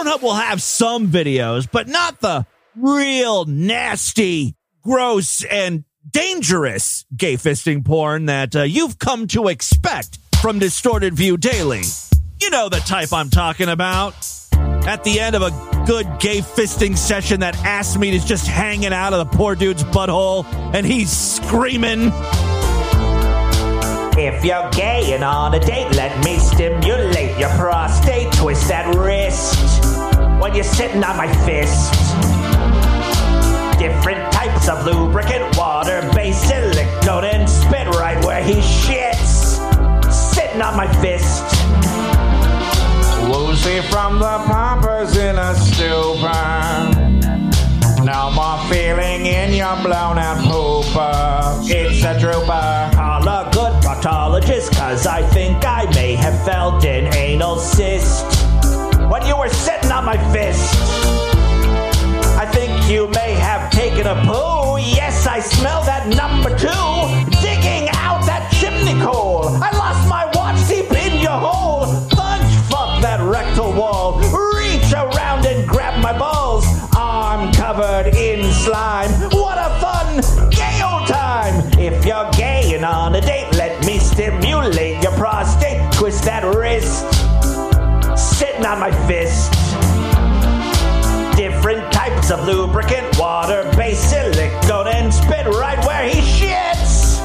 Pornhub 0.02 0.24
will 0.24 0.34
have 0.34 0.64
some 0.64 1.10
videos, 1.10 1.68
but 1.72 1.88
not 1.88 2.20
the 2.22 2.48
real 2.76 3.46
nasty, 3.46 4.56
gross, 4.82 5.44
and 5.44 5.84
dangerous 6.10 7.06
gay 7.16 7.36
fisting 7.36 7.86
porn 7.86 8.26
that 8.26 8.56
uh, 8.56 8.64
you've 8.64 8.98
come 8.98 9.28
to 9.28 9.48
expect 9.48 10.18
from 10.42 10.58
Distorted 10.58 11.14
View 11.14 11.38
Daily. 11.38 11.84
You 12.42 12.50
know 12.50 12.68
the 12.68 12.80
type 12.80 13.14
I'm 13.14 13.30
talking 13.30 13.70
about. 13.70 14.16
At 14.54 15.04
the 15.04 15.20
end 15.20 15.36
of 15.36 15.44
a 15.44 15.84
good 15.86 16.08
gay 16.20 16.40
fisting 16.40 16.98
session, 16.98 17.42
that 17.42 17.56
ass 17.58 17.96
meat 17.96 18.16
is 18.16 18.26
just 18.26 18.48
hanging 18.48 18.94
out 18.94 19.14
of 19.14 19.20
the 19.30 19.38
poor 19.38 19.54
dude's 19.54 19.84
butthole, 19.84 20.46
and 20.74 20.84
he's 20.84 21.12
screaming. 21.12 22.12
If 24.18 24.44
you're 24.44 24.70
gay 24.72 25.14
and 25.14 25.24
on 25.24 25.54
a 25.54 25.60
date, 25.60 25.96
let 25.96 26.24
me 26.24 26.38
stimulate 26.38 27.38
your 27.40 27.50
prostate. 27.52 28.32
Twist 28.34 28.68
that 28.68 28.94
wrist 28.96 29.58
when 30.42 30.54
you're 30.54 30.64
sitting 30.64 31.04
on 31.04 31.16
my 31.16 31.32
fist. 31.46 31.92
Different 33.80 34.32
types 34.32 34.68
of 34.68 34.86
lubricant, 34.86 35.58
water 35.58 36.08
based 36.14 36.48
silicone, 36.48 37.24
and 37.24 37.50
spit 37.50 37.88
right 37.96 38.24
where 38.26 38.44
he 38.44 38.56
shits. 38.56 39.58
Sitting 40.12 40.62
on 40.62 40.76
my 40.76 40.92
fist. 41.02 41.44
Woozy 43.30 43.82
from 43.90 44.20
the 44.20 44.44
poppers 44.46 45.16
in 45.18 45.38
a 45.38 45.56
stupor. 45.56 47.02
No 48.04 48.32
more 48.32 48.58
feeling 48.68 49.26
in 49.26 49.54
your 49.54 49.76
blown 49.78 50.18
out 50.18 50.38
pooper. 50.40 51.70
It's 51.70 52.04
a 52.04 52.16
drooper. 52.20 53.01
Proctologist, 54.32 54.72
cause 54.78 55.06
I 55.08 55.24
think 55.24 55.66
I 55.66 55.84
may 55.94 56.16
have 56.16 56.46
felt 56.46 56.86
an 56.86 57.14
anal 57.16 57.58
cyst. 57.58 58.24
When 59.12 59.26
you 59.26 59.38
were 59.38 59.50
sitting 59.50 59.92
on 59.92 60.06
my 60.06 60.16
fist, 60.32 60.74
I 62.40 62.46
think 62.50 62.90
you 62.90 63.10
may 63.10 63.34
have 63.34 63.70
taken 63.72 64.08
a 64.08 64.16
poo. 64.24 64.78
Yes, 64.78 65.28
I 65.28 65.42
smell 65.42 65.84
that 65.84 66.08
number 66.08 66.50
two. 66.58 67.42
Digging 67.42 67.90
out 67.92 68.26
that 68.26 68.50
chimney 68.54 69.02
coal. 69.04 69.48
I 69.62 69.70
lost 69.76 70.08
my 70.08 70.26
watch 70.34 70.66
deep 70.70 70.90
in 70.94 71.20
your 71.20 71.38
hole. 71.38 71.88
Punch 72.12 72.54
fuck 72.72 73.02
that 73.02 73.20
rectal 73.20 73.74
wall. 73.74 74.20
Reach 74.56 74.94
around 74.94 75.46
and 75.46 75.68
grab 75.68 76.02
my 76.02 76.18
balls. 76.18 76.66
Arm 76.96 77.52
covered 77.52 78.16
in 78.16 78.50
slime. 78.54 79.12
Sitting 88.62 88.74
on 88.74 88.80
my 88.80 89.08
fist. 89.08 89.52
Different 91.36 91.92
types 91.92 92.30
of 92.30 92.46
lubricant, 92.46 93.18
water 93.18 93.64
based 93.76 94.12
silicone, 94.12 94.88
and 94.88 95.12
spit 95.12 95.48
right 95.48 95.84
where 95.84 96.08
he 96.08 96.22
shits. 96.22 97.18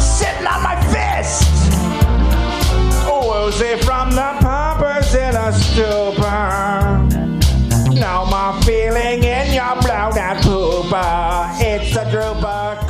Sitting 0.00 0.46
on 0.48 0.64
my 0.64 0.74
fist. 0.90 1.46
Woozy 3.06 3.76
from 3.84 4.10
the 4.10 4.36
poppers 4.40 5.14
in 5.14 5.36
a 5.36 5.52
stupor. 5.52 7.06
No 7.94 8.26
more 8.26 8.60
feeling 8.62 9.22
in 9.22 9.52
your 9.52 9.76
blown 9.82 10.18
out 10.18 10.42
pooper. 10.42 11.54
It's 11.60 11.94
a 11.94 12.04
drooper. 12.06 12.89